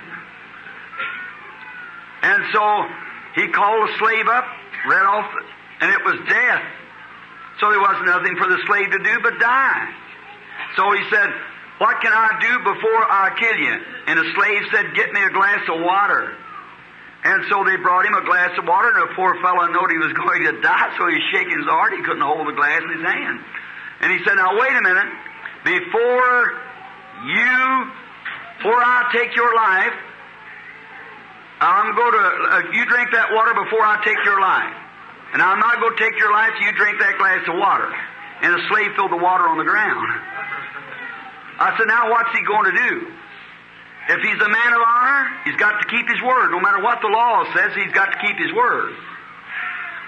And 2.23 2.43
so 2.53 2.87
he 3.37 3.49
called 3.53 3.89
the 3.89 3.93
slave 3.99 4.27
up, 4.27 4.45
read 4.89 5.07
off, 5.07 5.31
and 5.81 5.93
it 5.93 6.05
was 6.05 6.17
death. 6.29 6.65
So 7.61 7.71
there 7.71 7.81
was 7.81 8.03
nothing 8.07 8.37
for 8.37 8.49
the 8.49 8.59
slave 8.67 8.91
to 8.91 8.99
do 8.99 9.21
but 9.23 9.39
die. 9.39 9.95
So 10.77 10.91
he 10.93 11.03
said, 11.11 11.31
what 11.79 12.03
can 12.03 12.12
I 12.12 12.38
do 12.43 12.53
before 12.59 13.03
I 13.07 13.31
kill 13.38 13.59
you? 13.59 13.75
And 14.11 14.19
the 14.19 14.29
slave 14.35 14.62
said, 14.75 14.95
Get 14.95 15.12
me 15.12 15.23
a 15.23 15.31
glass 15.31 15.62
of 15.71 15.81
water. 15.81 16.35
And 17.25 17.43
so 17.51 17.62
they 17.64 17.75
brought 17.77 18.07
him 18.07 18.14
a 18.14 18.25
glass 18.25 18.51
of 18.59 18.67
water, 18.67 18.91
and 18.95 19.11
the 19.11 19.14
poor 19.14 19.35
fellow 19.43 19.67
knew 19.67 19.87
he 19.91 19.99
was 19.99 20.12
going 20.27 20.43
to 20.43 20.61
die, 20.61 20.91
so 20.99 21.07
he's 21.07 21.23
shaking 21.31 21.59
his 21.59 21.67
heart. 21.67 21.95
He 21.95 22.03
couldn't 22.03 22.23
hold 22.23 22.47
the 22.47 22.55
glass 22.55 22.83
in 22.83 22.91
his 22.99 23.07
hand. 23.07 23.38
And 24.03 24.12
he 24.12 24.19
said, 24.27 24.35
Now 24.35 24.59
wait 24.59 24.75
a 24.75 24.83
minute. 24.83 25.11
Before 25.64 26.35
you, 27.27 27.55
before 28.59 28.79
I 28.83 29.11
take 29.14 29.35
your 29.35 29.55
life, 29.55 29.95
I'm 31.61 31.95
going 31.95 32.12
to, 32.14 32.27
uh, 32.27 32.62
you 32.75 32.87
drink 32.87 33.11
that 33.12 33.35
water 33.35 33.55
before 33.55 33.83
I 33.83 34.03
take 34.05 34.19
your 34.25 34.41
life. 34.41 34.75
And 35.35 35.43
I'm 35.43 35.59
not 35.59 35.81
going 35.81 35.97
to 35.97 36.03
take 36.03 36.19
your 36.19 36.33
life, 36.33 36.55
you 36.61 36.71
drink 36.73 36.99
that 36.99 37.19
glass 37.19 37.43
of 37.51 37.59
water. 37.59 37.91
And 38.43 38.55
the 38.55 38.62
slave 38.71 38.95
filled 38.95 39.11
the 39.11 39.19
water 39.19 39.47
on 39.47 39.59
the 39.59 39.67
ground. 39.67 40.07
I 41.59 41.75
said, 41.77 41.87
now 41.87 42.11
what's 42.11 42.31
he 42.31 42.42
going 42.47 42.71
to 42.71 42.77
do? 42.77 42.92
If 44.09 44.21
he's 44.25 44.40
a 44.40 44.49
man 44.49 44.73
of 44.73 44.81
honor, 44.81 45.21
he's 45.44 45.59
got 45.61 45.83
to 45.83 45.87
keep 45.90 46.09
his 46.09 46.23
word. 46.23 46.51
No 46.51 46.61
matter 46.61 46.81
what 46.81 47.03
the 47.03 47.12
law 47.12 47.44
says, 47.53 47.77
he's 47.77 47.92
got 47.92 48.09
to 48.14 48.18
keep 48.25 48.38
his 48.38 48.53
word. 48.55 48.94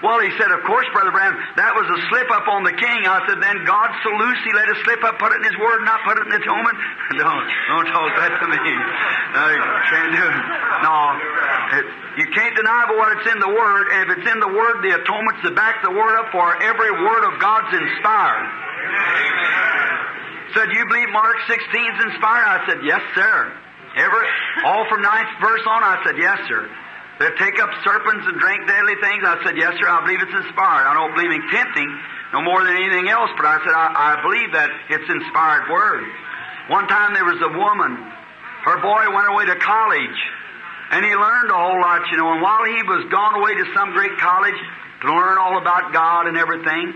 Well, 0.01 0.17
he 0.17 0.33
said, 0.33 0.49
of 0.49 0.65
course, 0.65 0.89
Brother 0.97 1.13
Branham, 1.13 1.37
that 1.61 1.77
was 1.77 1.85
a 1.85 1.99
slip 2.09 2.25
up 2.33 2.49
on 2.49 2.65
the 2.65 2.73
king. 2.73 3.05
I 3.05 3.21
said, 3.29 3.37
then 3.37 3.61
God 3.69 3.93
so 4.01 4.09
loose, 4.09 4.41
he 4.41 4.49
let 4.49 4.65
it 4.73 4.81
slip 4.81 5.05
up, 5.05 5.21
put 5.21 5.29
it 5.29 5.45
in 5.45 5.53
his 5.53 5.59
word, 5.61 5.85
not 5.85 6.01
put 6.01 6.17
it 6.17 6.25
in 6.25 6.33
the 6.33 6.41
atonement. 6.41 6.77
don't, 7.21 7.45
don't 7.69 7.89
talk 7.93 8.09
that 8.17 8.33
to 8.41 8.45
me. 8.49 8.57
No, 8.57 9.41
you 9.53 9.61
can't 9.93 10.11
do 10.17 10.25
it. 10.25 10.41
No, 10.81 10.95
it, 11.77 11.85
you 12.17 12.27
can't 12.33 12.57
deny 12.57 12.89
but 12.89 12.97
what 12.97 13.13
it's 13.13 13.29
in 13.29 13.37
the 13.37 13.53
word, 13.53 13.93
and 13.93 14.09
if 14.09 14.17
it's 14.17 14.25
in 14.25 14.41
the 14.41 14.49
word, 14.49 14.81
the 14.81 14.97
atonement's 14.97 15.45
to 15.45 15.53
back 15.53 15.85
the 15.85 15.93
word 15.93 16.17
up, 16.17 16.33
for 16.33 16.49
every 16.65 16.91
word 16.97 17.21
of 17.29 17.37
God's 17.37 17.69
inspired. 17.69 18.49
Said, 20.53 20.67
you 20.73 20.83
believe 20.87 21.09
Mark 21.11 21.37
16 21.47 21.59
is 21.59 21.99
inspired? 22.11 22.47
I 22.47 22.59
said, 22.67 22.79
yes, 22.83 23.01
sir. 23.15 23.35
Ever, 23.95 24.21
all 24.65 24.87
from 24.87 25.01
ninth 25.01 25.31
verse 25.39 25.63
on, 25.67 25.83
I 25.83 25.99
said, 26.03 26.15
yes, 26.17 26.39
sir. 26.47 26.67
They 27.19 27.29
take 27.37 27.59
up 27.61 27.69
serpents 27.83 28.25
and 28.27 28.39
drink 28.39 28.67
deadly 28.67 28.95
things. 28.97 29.21
I 29.23 29.37
said, 29.45 29.55
yes, 29.55 29.75
sir, 29.77 29.87
I 29.87 30.01
believe 30.01 30.23
it's 30.23 30.33
inspired. 30.33 30.87
I 30.87 30.93
don't 30.95 31.13
believe 31.13 31.31
in 31.31 31.43
tempting 31.51 31.89
no 32.33 32.41
more 32.41 32.63
than 32.63 32.75
anything 32.75 33.11
else, 33.11 33.29
but 33.35 33.45
I 33.45 33.59
said, 33.61 33.75
I, 33.75 33.87
I 33.93 34.11
believe 34.23 34.49
that 34.55 34.71
it's 34.89 35.07
inspired 35.11 35.67
word. 35.69 36.07
One 36.71 36.87
time 36.87 37.13
there 37.13 37.27
was 37.27 37.39
a 37.43 37.51
woman, 37.51 37.99
her 38.63 38.79
boy 38.79 39.03
went 39.11 39.27
away 39.27 39.45
to 39.51 39.57
college, 39.59 40.19
and 40.95 41.03
he 41.03 41.11
learned 41.11 41.51
a 41.51 41.59
whole 41.59 41.79
lot, 41.79 42.07
you 42.11 42.17
know, 42.17 42.31
and 42.31 42.41
while 42.41 42.63
he 42.63 42.79
was 42.87 43.07
gone 43.11 43.35
away 43.35 43.55
to 43.59 43.65
some 43.75 43.91
great 43.91 44.15
college 44.17 44.59
to 45.03 45.07
learn 45.11 45.37
all 45.37 45.59
about 45.59 45.91
God 45.91 46.27
and 46.27 46.37
everything, 46.39 46.95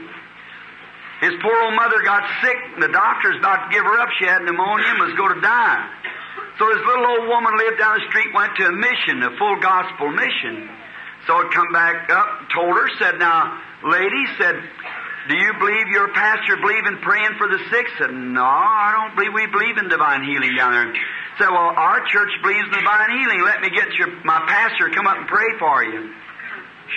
his 1.22 1.32
poor 1.42 1.56
old 1.64 1.76
mother 1.76 2.02
got 2.04 2.24
sick, 2.44 2.58
and 2.76 2.84
the 2.84 2.92
doctor's 2.92 3.40
about 3.40 3.68
to 3.68 3.70
give 3.72 3.86
her 3.86 3.98
up. 4.00 4.10
She 4.20 4.26
had 4.26 4.44
pneumonia 4.44 4.88
and 4.92 5.00
was 5.00 5.16
going 5.16 5.36
to 5.36 5.42
die. 5.42 5.80
So 6.60 6.68
this 6.68 6.84
little 6.88 7.08
old 7.08 7.28
woman 7.28 7.56
lived 7.58 7.80
down 7.80 8.00
the 8.00 8.06
street, 8.08 8.32
went 8.34 8.56
to 8.56 8.68
a 8.68 8.76
mission, 8.76 9.24
a 9.24 9.32
full 9.38 9.60
gospel 9.60 10.12
mission. 10.12 10.70
So 11.28 11.40
it 11.42 11.52
come 11.52 11.72
back 11.72 12.10
up, 12.12 12.48
told 12.54 12.76
her, 12.76 12.88
said, 13.00 13.20
Now, 13.20 13.60
lady, 13.84 14.24
said, 14.38 14.56
Do 15.28 15.36
you 15.36 15.52
believe 15.60 15.88
your 15.90 16.14
pastor 16.14 16.56
believe 16.58 16.86
in 16.86 17.00
praying 17.00 17.36
for 17.38 17.48
the 17.48 17.60
sick? 17.72 17.88
Said, 17.98 18.12
No, 18.12 18.44
I 18.44 18.94
don't 18.94 19.16
believe 19.16 19.34
we 19.34 19.48
believe 19.48 19.78
in 19.78 19.90
divine 19.90 20.24
healing 20.24 20.56
down 20.56 20.72
there. 20.72 20.94
Said, 21.40 21.50
Well, 21.50 21.76
our 21.76 22.06
church 22.08 22.32
believes 22.44 22.68
in 22.72 22.78
divine 22.80 23.12
healing. 23.20 23.42
Let 23.44 23.62
me 23.62 23.70
get 23.72 23.92
your 23.96 24.12
my 24.24 24.44
pastor 24.48 24.92
come 24.92 25.08
up 25.08 25.18
and 25.18 25.28
pray 25.28 25.50
for 25.60 25.84
you. 25.84 26.14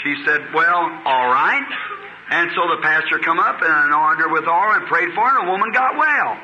She 0.04 0.22
said, 0.26 0.52
Well, 0.52 0.82
all 1.06 1.28
right. 1.32 1.66
And 2.30 2.50
so 2.54 2.60
the 2.68 2.80
pastor 2.82 3.18
come 3.24 3.40
up 3.40 3.56
and 3.62 3.72
anointed 3.88 4.28
her 4.28 4.28
with 4.28 4.44
oil 4.44 4.76
and 4.76 4.84
prayed 4.86 5.08
for 5.16 5.24
her, 5.24 5.40
and 5.40 5.48
the 5.48 5.50
woman 5.50 5.72
got 5.72 5.96
well. 5.96 6.36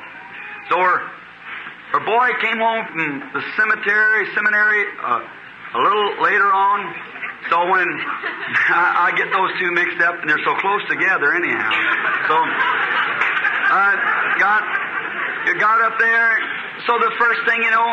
So 0.73 0.81
her, 0.81 0.97
her 1.92 2.03
boy 2.09 2.29
came 2.40 2.57
home 2.57 2.88
from 2.88 3.05
the 3.37 3.42
cemetery, 3.57 4.25
seminary 4.33 4.83
uh, 5.05 5.20
a 5.77 5.81
little 5.85 6.25
later 6.25 6.49
on. 6.49 6.88
So 7.53 7.68
when 7.68 7.85
I, 8.73 9.12
I 9.12 9.16
get 9.16 9.29
those 9.29 9.53
two 9.61 9.70
mixed 9.77 10.01
up, 10.01 10.16
and 10.25 10.31
they're 10.31 10.44
so 10.49 10.57
close 10.57 10.81
together 10.88 11.37
anyhow. 11.37 11.73
So 12.33 12.37
uh, 12.40 13.92
got, 14.40 14.64
got 15.61 15.79
up 15.85 16.01
there. 16.01 16.33
So 16.88 16.97
the 16.97 17.12
first 17.20 17.44
thing 17.44 17.61
you 17.61 17.70
know, 17.70 17.88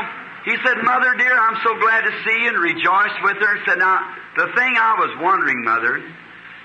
he 0.47 0.55
said, 0.63 0.79
Mother 0.79 1.11
dear, 1.19 1.35
I'm 1.35 1.59
so 1.59 1.75
glad 1.75 2.07
to 2.07 2.13
see 2.23 2.37
you, 2.47 2.55
and 2.55 2.57
rejoiced 2.57 3.19
with 3.27 3.35
her. 3.43 3.51
He 3.59 3.61
said, 3.67 3.79
Now, 3.79 3.99
the 4.37 4.47
thing 4.55 4.79
I 4.79 4.95
was 4.95 5.11
wondering, 5.19 5.59
Mother, 5.63 5.99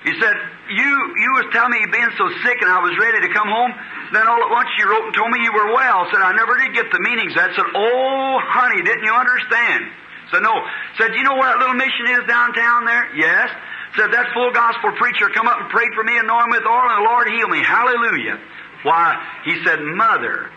he 0.05 0.13
said, 0.21 0.35
you, 0.69 0.89
you 1.17 1.29
was 1.41 1.49
telling 1.49 1.73
me 1.73 1.81
you'd 1.81 1.91
been 1.91 2.13
so 2.17 2.29
sick 2.45 2.61
and 2.61 2.69
I 2.69 2.79
was 2.85 2.93
ready 3.01 3.25
to 3.25 3.31
come 3.33 3.49
home. 3.49 3.73
Then 4.13 4.29
all 4.29 4.37
at 4.37 4.51
once 4.53 4.69
you 4.77 4.85
wrote 4.85 5.09
and 5.09 5.15
told 5.15 5.31
me 5.33 5.41
you 5.41 5.51
were 5.51 5.73
well. 5.73 6.05
Said, 6.13 6.21
I 6.21 6.37
never 6.37 6.53
did 6.57 6.71
get 6.77 6.87
the 6.93 7.01
meanings 7.01 7.33
that. 7.33 7.49
Said, 7.57 7.65
oh, 7.65 8.37
honey, 8.45 8.85
didn't 8.85 9.03
you 9.03 9.11
understand? 9.11 9.89
Said, 10.29 10.45
no. 10.45 10.53
Said, 11.01 11.17
you 11.17 11.25
know 11.25 11.33
where 11.33 11.49
that 11.49 11.57
little 11.57 11.75
mission 11.75 12.13
is 12.13 12.23
downtown 12.29 12.85
there? 12.85 13.09
Yes. 13.17 13.49
Said, 13.97 14.13
that 14.13 14.29
full 14.37 14.53
gospel 14.53 14.93
preacher 15.01 15.33
come 15.33 15.49
up 15.49 15.65
and 15.65 15.69
prayed 15.73 15.91
for 15.97 16.05
me 16.05 16.13
anointed 16.13 16.61
with 16.61 16.63
oil 16.69 16.87
and 16.87 17.01
the 17.01 17.07
Lord 17.09 17.25
healed 17.33 17.51
me. 17.51 17.65
Hallelujah. 17.65 18.37
Why, 18.85 19.17
he 19.43 19.57
said, 19.65 19.81
mother, 19.81 20.51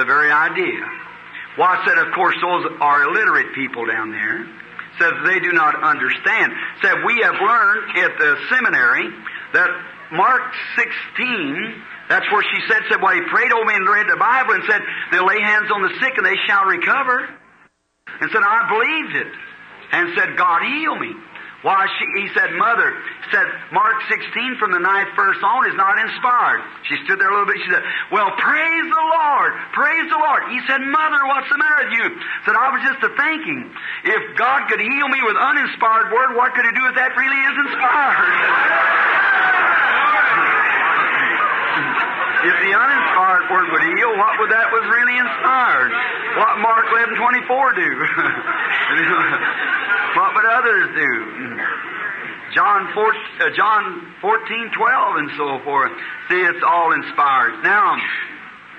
the 0.00 0.08
very 0.08 0.32
idea. 0.32 0.80
Why, 1.60 1.76
I 1.76 1.84
said, 1.84 1.98
of 1.98 2.10
course, 2.16 2.34
those 2.40 2.72
are 2.80 3.04
illiterate 3.04 3.52
people 3.52 3.84
down 3.84 4.10
there 4.10 4.48
says 4.98 5.12
they 5.24 5.40
do 5.40 5.52
not 5.52 5.82
understand. 5.82 6.52
Said 6.82 7.04
we 7.06 7.20
have 7.22 7.34
learned 7.40 7.98
at 7.98 8.18
the 8.18 8.36
seminary 8.50 9.08
that 9.54 9.70
Mark 10.12 10.42
16, 10.76 11.82
that's 12.08 12.26
where 12.32 12.42
she 12.42 12.60
said, 12.68 12.82
said, 12.88 13.02
well, 13.02 13.14
he 13.14 13.22
prayed 13.28 13.52
over 13.52 13.64
me 13.64 13.74
and 13.74 13.88
read 13.88 14.08
the 14.08 14.16
Bible 14.16 14.54
and 14.54 14.64
said, 14.66 14.80
they'll 15.12 15.26
lay 15.26 15.40
hands 15.40 15.70
on 15.70 15.82
the 15.82 15.92
sick 16.00 16.16
and 16.16 16.24
they 16.24 16.36
shall 16.46 16.64
recover. 16.64 17.28
And 18.20 18.30
said, 18.32 18.42
I 18.42 18.68
believed 18.68 19.26
it. 19.26 19.32
And 19.92 20.16
said, 20.16 20.36
God 20.36 20.62
heal 20.62 20.96
me. 20.98 21.12
Why, 21.66 21.90
she, 21.98 22.06
he 22.22 22.30
said, 22.38 22.54
Mother, 22.54 22.94
said, 23.34 23.46
Mark 23.74 23.98
16 24.06 24.62
from 24.62 24.70
the 24.70 24.78
ninth 24.78 25.10
verse 25.18 25.42
on 25.42 25.66
is 25.66 25.74
not 25.74 25.98
inspired. 25.98 26.62
She 26.86 26.94
stood 27.02 27.18
there 27.18 27.26
a 27.26 27.34
little 27.34 27.50
bit. 27.50 27.58
She 27.58 27.70
said, 27.74 27.82
Well, 28.14 28.30
praise 28.38 28.86
the 28.86 29.04
Lord. 29.10 29.52
Praise 29.74 30.06
the 30.06 30.22
Lord. 30.22 30.54
He 30.54 30.62
said, 30.70 30.78
Mother, 30.86 31.18
what's 31.26 31.50
the 31.50 31.58
matter 31.58 31.78
with 31.82 31.98
you? 31.98 32.06
Said, 32.46 32.54
I 32.54 32.70
was 32.70 32.82
just 32.86 33.02
a 33.02 33.10
thinking. 33.10 33.74
If 34.06 34.38
God 34.38 34.70
could 34.70 34.78
heal 34.78 35.08
me 35.10 35.18
with 35.26 35.34
uninspired 35.34 36.14
word, 36.14 36.38
what 36.38 36.54
could 36.54 36.62
he 36.62 36.72
do 36.78 36.84
if 36.86 36.94
that 36.94 37.18
really 37.18 37.42
is 37.42 37.56
inspired? 37.66 39.18
If 42.38 42.54
the 42.62 42.70
uninspired 42.70 43.50
word 43.50 43.66
would 43.74 43.82
heal, 43.82 44.14
what 44.14 44.38
would 44.38 44.54
that 44.54 44.70
was 44.70 44.86
really 44.86 45.18
inspired? 45.18 45.90
What 46.38 46.62
Mark 46.62 46.86
11, 46.86 47.18
24 47.18 47.74
do? 47.74 47.90
what 50.18 50.38
would 50.38 50.46
others 50.46 50.86
do? 50.94 51.58
John 52.54 52.94
4, 52.94 53.02
uh, 53.02 53.50
John 53.56 54.06
14, 54.20 54.70
12 54.70 55.16
and 55.16 55.30
so 55.36 55.58
forth. 55.64 55.90
See, 56.30 56.40
it's 56.40 56.62
all 56.62 56.92
inspired. 56.92 57.60
Now, 57.62 57.96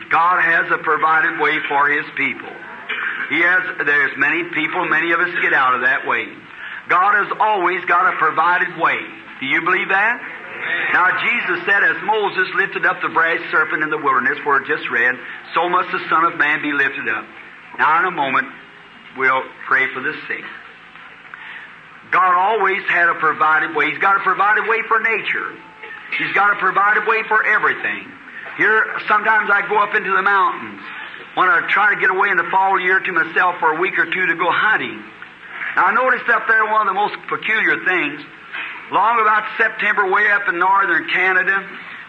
God 0.09 0.41
has 0.41 0.71
a 0.71 0.77
provided 0.79 1.39
way 1.39 1.59
for 1.67 1.89
His 1.89 2.05
people. 2.15 2.49
He 3.29 3.41
has, 3.41 3.61
there's 3.85 4.17
many 4.17 4.43
people, 4.55 4.89
many 4.89 5.11
of 5.11 5.19
us 5.19 5.29
get 5.41 5.53
out 5.53 5.75
of 5.75 5.81
that 5.81 6.07
way. 6.07 6.25
God 6.89 7.23
has 7.23 7.31
always 7.39 7.85
got 7.85 8.13
a 8.13 8.17
provided 8.17 8.75
way. 8.81 8.97
Do 9.39 9.45
you 9.45 9.61
believe 9.61 9.89
that? 9.89 10.19
Now 10.93 11.07
Jesus 11.21 11.65
said, 11.65 11.83
as 11.83 11.97
Moses 12.03 12.47
lifted 12.55 12.85
up 12.85 13.01
the 13.01 13.09
brass 13.09 13.39
serpent 13.51 13.83
in 13.83 13.89
the 13.89 13.97
wilderness, 13.97 14.37
where 14.43 14.61
it 14.61 14.67
just 14.67 14.89
read, 14.89 15.15
so 15.53 15.69
must 15.69 15.91
the 15.91 15.99
Son 16.09 16.25
of 16.25 16.37
Man 16.37 16.61
be 16.61 16.71
lifted 16.71 17.07
up. 17.07 17.25
Now 17.77 17.99
in 17.99 18.05
a 18.05 18.11
moment, 18.11 18.47
we'll 19.17 19.43
pray 19.67 19.87
for 19.93 20.01
the 20.01 20.13
sick. 20.27 20.43
God 22.11 22.33
always 22.33 22.81
had 22.89 23.09
a 23.09 23.15
provided 23.15 23.75
way. 23.75 23.91
He's 23.91 23.99
got 23.99 24.17
a 24.17 24.19
provided 24.21 24.67
way 24.67 24.81
for 24.87 24.99
nature. 24.99 25.53
He's 26.17 26.33
got 26.33 26.57
a 26.57 26.59
provided 26.59 27.05
way 27.05 27.21
for 27.27 27.45
everything. 27.45 28.11
Here, 28.57 28.83
sometimes 29.07 29.49
I 29.53 29.61
go 29.69 29.77
up 29.77 29.93
into 29.93 30.09
the 30.09 30.23
mountains 30.23 30.81
when 31.35 31.47
I 31.47 31.69
try 31.69 31.93
to 31.93 32.01
get 32.01 32.09
away 32.09 32.29
in 32.29 32.37
the 32.37 32.49
fall 32.49 32.79
year 32.81 32.99
to 32.99 33.11
myself 33.13 33.55
for 33.59 33.77
a 33.77 33.79
week 33.79 33.97
or 33.99 34.05
two 34.05 34.25
to 34.25 34.35
go 34.35 34.49
hunting. 34.49 34.97
Now, 35.77 35.85
I 35.85 35.93
noticed 35.93 36.27
up 36.29 36.47
there 36.47 36.65
one 36.65 36.81
of 36.81 36.89
the 36.89 36.97
most 36.97 37.15
peculiar 37.29 37.85
things. 37.85 38.25
Long 38.91 39.21
about 39.21 39.43
September, 39.57 40.09
way 40.09 40.29
up 40.31 40.49
in 40.49 40.57
northern 40.57 41.07
Canada, 41.09 41.67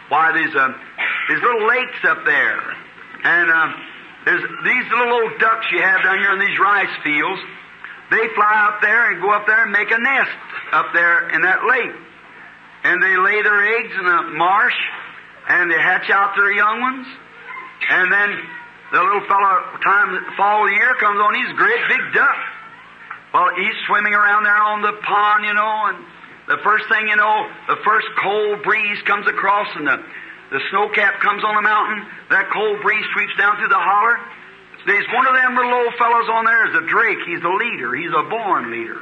why 0.09 0.33
there's 0.33 0.55
uh, 0.55 0.73
there's 1.29 1.43
little 1.43 1.69
lakes 1.69 2.03
up 2.09 2.25
there, 2.25 2.61
and 3.23 3.51
uh, 3.51 3.69
there's 4.25 4.43
these 4.65 4.87
little 4.91 5.13
old 5.13 5.39
ducks 5.39 5.67
you 5.73 5.83
have 5.83 6.03
down 6.03 6.19
here 6.19 6.33
in 6.33 6.41
these 6.41 6.59
rice 6.59 6.95
fields. 7.05 7.41
They 8.11 8.27
fly 8.35 8.73
up 8.73 8.81
there 8.81 9.13
and 9.13 9.21
go 9.21 9.31
up 9.31 9.47
there 9.47 9.63
and 9.63 9.73
make 9.73 9.91
a 9.91 9.99
nest 9.99 10.41
up 10.73 10.87
there 10.95 11.29
in 11.31 11.43
that 11.43 11.69
lake, 11.69 11.95
and 12.85 13.03
they 13.03 13.17
lay 13.17 13.43
their 13.43 13.61
eggs 13.77 13.93
in 13.99 14.05
the 14.07 14.23
marsh, 14.41 14.81
and 15.49 15.71
they 15.71 15.79
hatch 15.79 16.09
out 16.09 16.35
their 16.35 16.51
young 16.51 16.81
ones, 16.81 17.07
and 17.91 18.11
then 18.11 18.31
the 18.93 18.99
little 18.99 19.23
fellow, 19.29 19.79
time 19.85 20.19
fall 20.37 20.65
of 20.65 20.71
the 20.71 20.77
year 20.77 20.95
comes 20.99 21.21
on, 21.21 21.35
he's 21.35 21.51
a 21.53 21.61
great 21.61 21.83
big 21.89 22.15
duck. 22.15 22.39
Well, 23.33 23.55
he's 23.55 23.77
swimming 23.87 24.15
around 24.15 24.43
there 24.43 24.59
on 24.59 24.83
the 24.83 24.93
pond, 25.07 25.45
you 25.45 25.55
know, 25.55 25.95
and 25.95 25.99
the 26.51 26.59
first 26.67 26.91
thing 26.91 27.07
you 27.07 27.15
know, 27.15 27.47
the 27.71 27.79
first 27.87 28.11
cold 28.19 28.67
breeze 28.67 28.99
comes 29.07 29.23
across 29.31 29.71
and 29.79 29.87
the, 29.87 30.03
the 30.51 30.59
snow 30.75 30.91
cap 30.91 31.23
comes 31.23 31.47
on 31.47 31.55
the 31.55 31.63
mountain. 31.63 32.03
That 32.35 32.51
cold 32.51 32.83
breeze 32.83 33.07
sweeps 33.15 33.39
down 33.39 33.55
through 33.63 33.71
the 33.71 33.79
holler. 33.79 34.19
There's 34.83 35.07
one 35.15 35.31
of 35.31 35.35
them 35.39 35.55
little 35.55 35.71
old 35.71 35.95
fellows 35.95 36.27
on 36.27 36.43
there 36.51 36.67
is 36.67 36.75
a 36.75 36.85
drake. 36.91 37.23
He's 37.23 37.45
a 37.47 37.55
leader. 37.55 37.95
He's 37.95 38.11
a 38.11 38.27
born 38.27 38.75
leader. 38.75 38.99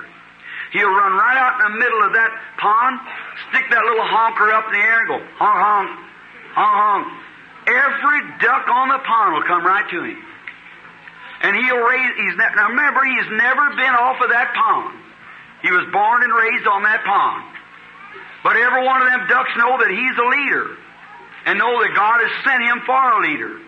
He'll 0.77 0.93
run 0.93 1.17
right 1.17 1.41
out 1.41 1.57
in 1.57 1.73
the 1.73 1.77
middle 1.81 2.05
of 2.05 2.13
that 2.13 2.29
pond, 2.61 3.01
stick 3.49 3.65
that 3.73 3.81
little 3.81 4.05
honker 4.05 4.53
up 4.53 4.69
in 4.69 4.77
the 4.77 4.85
air 4.85 5.01
and 5.01 5.09
go 5.09 5.19
honk 5.41 5.57
honk, 5.65 5.89
honk 6.53 6.75
honk. 6.77 7.07
Every 7.65 8.21
duck 8.45 8.69
on 8.69 8.93
the 8.93 9.01
pond 9.01 9.29
will 9.33 9.49
come 9.49 9.65
right 9.65 9.89
to 9.89 10.05
him. 10.05 10.21
And 11.49 11.57
he'll 11.57 11.81
raise, 11.81 12.13
he's 12.13 12.37
ne- 12.37 12.55
now 12.61 12.69
remember, 12.77 13.01
he's 13.09 13.31
never 13.41 13.65
been 13.73 13.95
off 13.97 14.21
of 14.21 14.29
that 14.29 14.53
pond. 14.53 15.08
He 15.63 15.71
was 15.71 15.87
born 15.91 16.23
and 16.23 16.33
raised 16.33 16.67
on 16.67 16.83
that 16.87 17.03
pond. 17.05 17.45
But 18.45 18.57
every 18.57 18.87
one 18.87 19.03
of 19.03 19.09
them 19.11 19.27
ducks 19.27 19.51
know 19.59 19.75
that 19.79 19.91
he's 19.91 20.17
a 20.17 20.29
leader 20.31 20.79
and 21.47 21.59
know 21.59 21.83
that 21.83 21.93
God 21.95 22.23
has 22.23 22.33
sent 22.47 22.63
him 22.63 22.79
for 22.87 22.95
a 22.95 23.21
leader. 23.27 23.59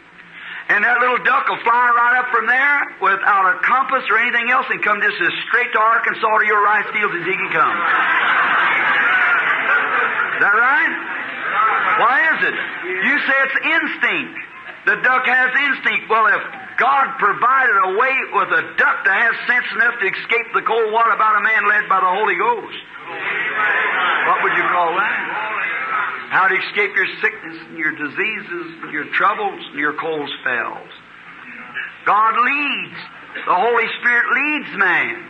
And 0.70 0.86
that 0.86 1.02
little 1.02 1.18
duck 1.26 1.50
will 1.50 1.58
fly 1.66 1.90
right 1.90 2.22
up 2.22 2.30
from 2.30 2.46
there 2.46 2.78
without 3.02 3.44
a 3.50 3.58
compass 3.66 4.06
or 4.06 4.22
anything 4.22 4.54
else 4.54 4.70
and 4.70 4.78
come 4.86 5.02
just 5.02 5.18
as 5.18 5.34
straight 5.50 5.74
to 5.74 5.80
Arkansas 5.82 6.22
to 6.22 6.46
your 6.46 6.62
rice 6.62 6.86
fields 6.94 7.10
as 7.10 7.26
he 7.26 7.34
can 7.34 7.50
come. 7.50 7.76
Is 10.38 10.40
that 10.46 10.54
right? 10.54 10.94
Why 11.98 12.16
is 12.22 12.40
it? 12.46 12.56
You 13.02 13.14
say 13.18 13.36
it's 13.50 13.58
instinct. 13.66 14.38
The 14.86 14.96
duck 15.02 15.26
has 15.26 15.50
instinct. 15.58 16.06
Well, 16.06 16.30
if 16.30 16.42
God 16.80 17.12
provided 17.20 17.76
a 17.76 17.90
way 18.00 18.16
with 18.32 18.48
a 18.56 18.62
duck 18.80 19.04
to 19.04 19.12
have 19.12 19.34
sense 19.44 19.68
enough 19.76 20.00
to 20.00 20.06
escape 20.08 20.48
the 20.56 20.64
cold 20.64 20.88
water 20.88 21.12
about 21.12 21.36
a 21.36 21.44
man 21.44 21.68
led 21.68 21.84
by 21.92 22.00
the 22.00 22.08
Holy 22.08 22.40
Ghost. 22.40 22.80
What 24.24 24.40
would 24.48 24.56
you 24.56 24.64
call 24.64 24.96
that? 24.96 25.18
How 26.32 26.48
to 26.48 26.56
escape 26.56 26.96
your 26.96 27.10
sickness 27.20 27.58
and 27.68 27.76
your 27.76 27.92
diseases 27.92 28.66
and 28.80 28.92
your 28.96 29.04
troubles 29.12 29.60
and 29.60 29.76
your 29.76 29.92
cold 30.00 30.24
spells. 30.40 30.88
God 32.08 32.32
leads. 32.40 32.98
The 33.44 33.58
Holy 33.60 33.88
Spirit 34.00 34.26
leads 34.32 34.72
man. 34.80 35.20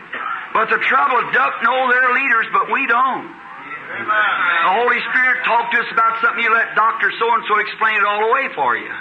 But 0.54 0.70
the 0.70 0.78
trouble, 0.78 1.18
duck 1.34 1.54
know 1.66 1.90
their 1.90 2.14
leaders, 2.14 2.46
but 2.54 2.70
we 2.70 2.86
don't. 2.86 3.26
The 3.26 4.74
Holy 4.78 5.02
Spirit 5.10 5.42
talked 5.44 5.74
to 5.74 5.82
us 5.82 5.90
about 5.90 6.22
something, 6.22 6.44
you 6.46 6.54
let 6.54 6.78
Dr. 6.78 7.10
So 7.18 7.26
and 7.34 7.42
so 7.50 7.58
explain 7.58 7.98
it 7.98 8.06
all 8.06 8.30
away 8.30 8.54
for 8.54 8.76
you. 8.76 8.94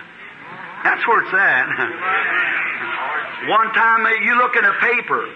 That's 0.83 1.07
where 1.07 1.21
it's 1.23 1.33
at. 1.33 1.67
One 3.49 3.73
time 3.73 4.05
you 4.23 4.35
look 4.35 4.55
in 4.55 4.65
a 4.65 4.73
paper, 4.79 5.27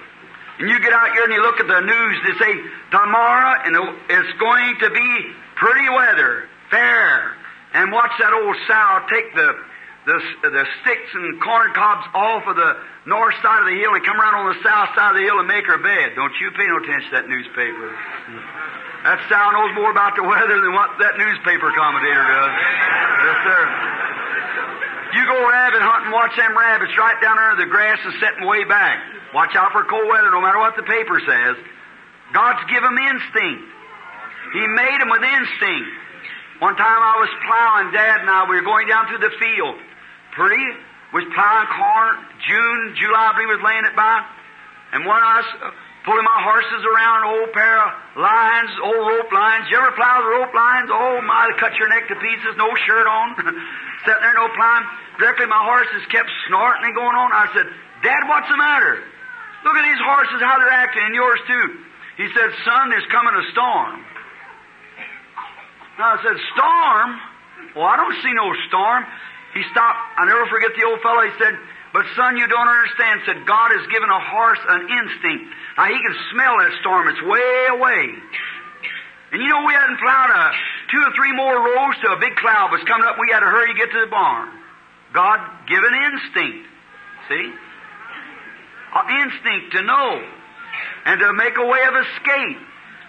and 0.60 0.70
you 0.70 0.80
get 0.80 0.94
out 0.94 1.12
here 1.14 1.24
and 1.24 1.34
you 1.34 1.42
look 1.42 1.60
at 1.60 1.68
the 1.68 1.82
news, 1.82 2.16
they 2.28 2.36
say, 2.38 2.54
tomorrow 2.92 3.58
and 3.66 3.74
it's 4.10 4.34
going 4.40 4.78
to 4.86 4.90
be 4.92 5.12
pretty 5.56 5.90
weather, 5.90 6.46
fair. 6.70 7.34
And 7.74 7.92
watch 7.92 8.12
that 8.20 8.34
old 8.34 8.56
sow 8.70 9.02
take 9.10 9.34
the, 9.34 9.50
the, 10.06 10.18
the 10.54 10.66
sticks 10.82 11.10
and 11.16 11.42
corn 11.42 11.74
cobs 11.74 12.06
off 12.14 12.46
of 12.46 12.56
the 12.56 12.78
north 13.10 13.34
side 13.42 13.66
of 13.66 13.68
the 13.68 13.80
hill 13.82 13.98
and 13.98 14.06
come 14.06 14.22
around 14.22 14.46
on 14.46 14.54
the 14.54 14.62
south 14.62 14.94
side 14.94 15.16
of 15.16 15.18
the 15.18 15.26
hill 15.26 15.40
and 15.42 15.48
make 15.50 15.66
her 15.66 15.82
bed. 15.82 16.14
Don't 16.14 16.38
you 16.38 16.54
pay 16.54 16.70
no 16.70 16.78
attention 16.78 17.10
to 17.10 17.16
that 17.18 17.28
newspaper. 17.28 17.90
That 19.10 19.20
sow 19.28 19.52
knows 19.58 19.74
more 19.74 19.90
about 19.90 20.16
the 20.16 20.24
weather 20.24 20.62
than 20.62 20.72
what 20.78 21.02
that 21.02 21.18
newspaper 21.18 21.74
commentator 21.74 22.24
does. 22.30 22.54
Yes, 23.26 23.38
sir. 23.42 24.13
You 25.14 25.24
go 25.30 25.38
rabbit 25.46 25.82
hunting, 25.82 26.12
watch 26.12 26.34
them 26.34 26.58
rabbits 26.58 26.98
right 26.98 27.20
down 27.22 27.38
under 27.38 27.62
the 27.62 27.70
grass 27.70 28.02
and 28.02 28.14
setting 28.18 28.50
way 28.50 28.66
back. 28.66 28.98
Watch 29.34 29.54
out 29.56 29.72
for 29.72 29.86
cold 29.86 30.10
weather, 30.10 30.34
no 30.34 30.42
matter 30.42 30.58
what 30.58 30.76
the 30.76 30.84
paper 30.84 31.22
says. 31.22 31.56
God's 32.34 32.66
given 32.66 32.90
them 32.90 32.98
instinct. 32.98 33.66
He 34.58 34.66
made 34.66 34.98
them 34.98 35.10
with 35.14 35.22
instinct. 35.22 35.90
One 36.60 36.76
time 36.78 37.02
I 37.02 37.16
was 37.22 37.30
plowing, 37.46 37.94
Dad 37.94 38.22
and 38.22 38.30
I, 38.30 38.50
we 38.50 38.58
were 38.58 38.66
going 38.66 38.88
down 38.88 39.06
through 39.10 39.22
the 39.22 39.34
field. 39.38 39.78
Pretty, 40.34 40.66
was 41.14 41.26
plowing 41.34 41.70
corn, 41.70 42.14
June, 42.50 42.98
July, 42.98 43.30
I 43.30 43.38
believe 43.38 43.54
was 43.54 43.62
laying 43.62 43.86
it 43.86 43.96
by. 43.96 44.26
And 44.94 45.06
one 45.06 45.22
of 45.22 45.30
us 45.46 45.50
pulling 46.04 46.24
my 46.28 46.40
horses 46.44 46.84
around 46.84 47.20
old 47.32 47.52
pair 47.56 47.80
of 47.80 47.92
lines, 48.20 48.72
old 48.84 49.04
rope 49.08 49.32
lines. 49.32 49.72
You 49.72 49.80
ever 49.80 49.96
plow 49.96 50.20
the 50.20 50.32
rope 50.36 50.54
lines? 50.54 50.92
Oh 50.92 51.24
my, 51.24 51.52
cut 51.60 51.76
your 51.80 51.88
neck 51.88 52.12
to 52.12 52.16
pieces, 52.20 52.54
no 52.60 52.68
shirt 52.88 53.08
on. 53.08 53.28
Sitting 54.06 54.24
there, 54.24 54.36
no 54.36 54.52
plowing. 54.52 54.86
Directly 55.20 55.48
my 55.48 55.64
horses 55.64 56.04
kept 56.12 56.28
snorting 56.48 56.92
and 56.92 56.96
going 56.96 57.16
on. 57.16 57.32
I 57.32 57.48
said, 57.56 57.68
Dad, 58.04 58.28
what's 58.28 58.52
the 58.52 58.60
matter? 58.60 59.00
Look 59.64 59.76
at 59.80 59.86
these 59.88 60.04
horses, 60.04 60.44
how 60.44 60.60
they're 60.60 60.76
acting, 60.76 61.08
and 61.08 61.16
yours 61.16 61.40
too. 61.48 61.66
He 62.20 62.28
said, 62.36 62.52
Son, 62.68 62.92
there's 62.92 63.08
coming 63.08 63.32
a 63.32 63.46
storm. 63.56 64.04
Now 65.96 66.16
I 66.16 66.20
said, 66.20 66.38
Storm? 66.52 67.10
Well, 67.80 67.88
I 67.88 67.96
don't 67.96 68.18
see 68.22 68.34
no 68.36 68.52
storm. 68.68 69.02
He 69.56 69.62
stopped. 69.72 69.98
I 70.18 70.26
never 70.26 70.46
forget 70.50 70.74
the 70.76 70.84
old 70.84 71.00
fellow. 71.02 71.22
He 71.26 71.34
said, 71.38 71.56
But 71.94 72.06
son, 72.18 72.38
you 72.38 72.46
don't 72.50 72.68
understand. 72.68 73.22
Said, 73.26 73.46
God 73.46 73.72
has 73.72 73.86
given 73.90 74.10
a 74.10 74.22
horse 74.22 74.62
an 74.68 74.82
instinct. 74.90 75.46
Now 75.78 75.86
he 75.90 75.98
can 75.98 76.16
smell 76.32 76.58
that 76.58 76.74
storm. 76.82 77.08
It's 77.10 77.22
way 77.24 77.52
away. 77.74 78.06
And 79.34 79.42
you 79.42 79.50
know, 79.50 79.66
we 79.66 79.74
hadn't 79.74 79.98
plowed 79.98 80.30
a 80.30 80.44
two 80.94 81.02
or 81.02 81.12
three 81.18 81.34
more 81.34 81.58
rows 81.58 81.98
till 82.02 82.14
a 82.14 82.22
big 82.22 82.36
cloud 82.38 82.70
was 82.70 82.86
coming 82.86 83.08
up. 83.10 83.18
We 83.18 83.34
had 83.34 83.42
to 83.42 83.50
hurry 83.50 83.74
to 83.74 83.78
get 83.78 83.90
to 83.90 84.00
the 84.06 84.12
barn. 84.14 84.50
God 85.14 85.40
given 85.66 85.90
instinct. 85.90 86.70
See? 87.30 87.46
An 88.94 89.06
instinct 89.26 89.74
to 89.74 89.82
know 89.82 90.22
and 91.06 91.20
to 91.20 91.34
make 91.34 91.58
a 91.58 91.66
way 91.66 91.82
of 91.90 91.96
escape. 91.98 92.62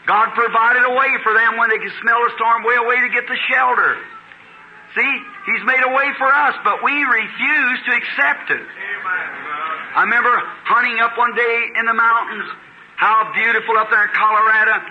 God 0.07 0.33
provided 0.33 0.85
a 0.85 0.94
way 0.96 1.12
for 1.24 1.33
them 1.33 1.57
when 1.57 1.68
they 1.68 1.81
could 1.81 1.92
smell 2.00 2.20
the 2.24 2.33
storm, 2.37 2.64
way 2.64 2.77
away 2.77 3.00
to 3.05 3.11
get 3.12 3.29
the 3.29 3.37
shelter. 3.48 3.96
See, 4.96 5.12
He's 5.44 5.64
made 5.64 5.85
a 5.85 5.92
way 5.92 6.09
for 6.16 6.29
us, 6.29 6.57
but 6.64 6.81
we 6.83 6.92
refuse 6.92 7.79
to 7.85 7.92
accept 7.92 8.50
it. 8.50 8.64
I 9.94 10.02
remember 10.02 10.35
hunting 10.66 10.98
up 10.98 11.16
one 11.16 11.35
day 11.35 11.57
in 11.78 11.87
the 11.87 11.94
mountains. 11.94 12.50
How 12.96 13.30
beautiful 13.35 13.78
up 13.78 13.90
there 13.90 14.02
in 14.02 14.12
Colorado. 14.14 14.83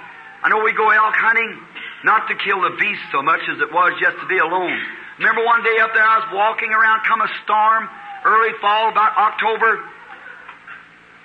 I 0.43 0.49
know 0.49 0.63
we 0.63 0.71
go 0.71 0.89
elk 0.89 1.15
hunting, 1.15 1.59
not 2.03 2.27
to 2.27 2.35
kill 2.35 2.61
the 2.61 2.75
beast 2.79 3.03
so 3.11 3.21
much 3.21 3.43
as 3.47 3.59
it 3.59 3.71
was 3.71 3.95
just 3.99 4.19
to 4.19 4.27
be 4.27 4.39
alone. 4.39 4.79
Remember 5.19 5.43
one 5.45 5.63
day 5.63 5.77
up 5.79 5.93
there 5.93 6.03
I 6.03 6.19
was 6.19 6.29
walking 6.35 6.71
around, 6.71 7.03
come 7.07 7.21
a 7.21 7.31
storm, 7.43 7.87
early 8.25 8.55
fall, 8.59 8.91
about 8.91 9.15
October, 9.15 9.83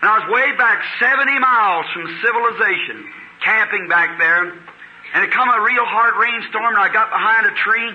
and 0.02 0.06
I 0.06 0.22
was 0.22 0.26
way 0.30 0.54
back 0.54 0.78
70 1.02 1.38
miles 1.38 1.86
from 1.90 2.06
civilization, 2.22 3.02
camping 3.42 3.90
back 3.90 4.18
there, 4.18 4.54
and 5.14 5.24
it 5.26 5.30
come 5.34 5.48
a 5.50 5.62
real 5.62 5.82
hard 5.82 6.14
rainstorm, 6.14 6.78
and 6.78 6.82
I 6.82 6.92
got 6.92 7.10
behind 7.10 7.46
a 7.50 7.54
tree. 7.66 7.90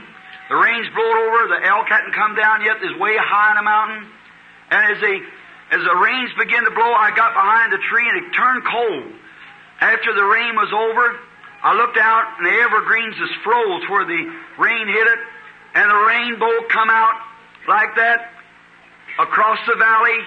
The 0.49 0.57
rain's 0.59 0.89
blowed 0.91 1.17
over. 1.23 1.47
The 1.55 1.63
elk 1.63 1.87
hadn't 1.87 2.11
come 2.11 2.35
down 2.35 2.65
yet. 2.65 2.83
It's 2.83 2.99
way 2.99 3.15
high 3.15 3.55
in 3.55 3.57
the 3.57 3.63
mountain. 3.63 4.03
And 4.71 4.81
as 4.91 4.99
they, 4.99 5.23
as 5.73 5.81
the 5.81 5.97
rains 5.97 6.29
began 6.37 6.63
to 6.65 6.71
blow, 6.71 6.93
I 6.93 7.09
got 7.17 7.33
behind 7.33 7.73
the 7.73 7.81
tree 7.89 8.05
and 8.05 8.17
it 8.21 8.29
turned 8.37 8.61
cold. 8.61 9.09
After 9.81 10.13
the 10.13 10.23
rain 10.23 10.53
was 10.53 10.69
over, 10.69 11.17
I 11.65 11.73
looked 11.73 11.97
out 11.97 12.37
and 12.37 12.45
the 12.45 12.55
evergreens 12.61 13.17
was 13.17 13.33
froze 13.41 13.81
where 13.89 14.05
the 14.05 14.21
rain 14.61 14.85
hit 14.85 15.07
it, 15.07 15.19
and 15.73 15.89
the 15.89 16.01
rainbow 16.05 16.67
come 16.69 16.89
out 16.93 17.17
like 17.67 17.95
that 17.95 18.29
across 19.17 19.57
the 19.65 19.75
valley. 19.75 20.21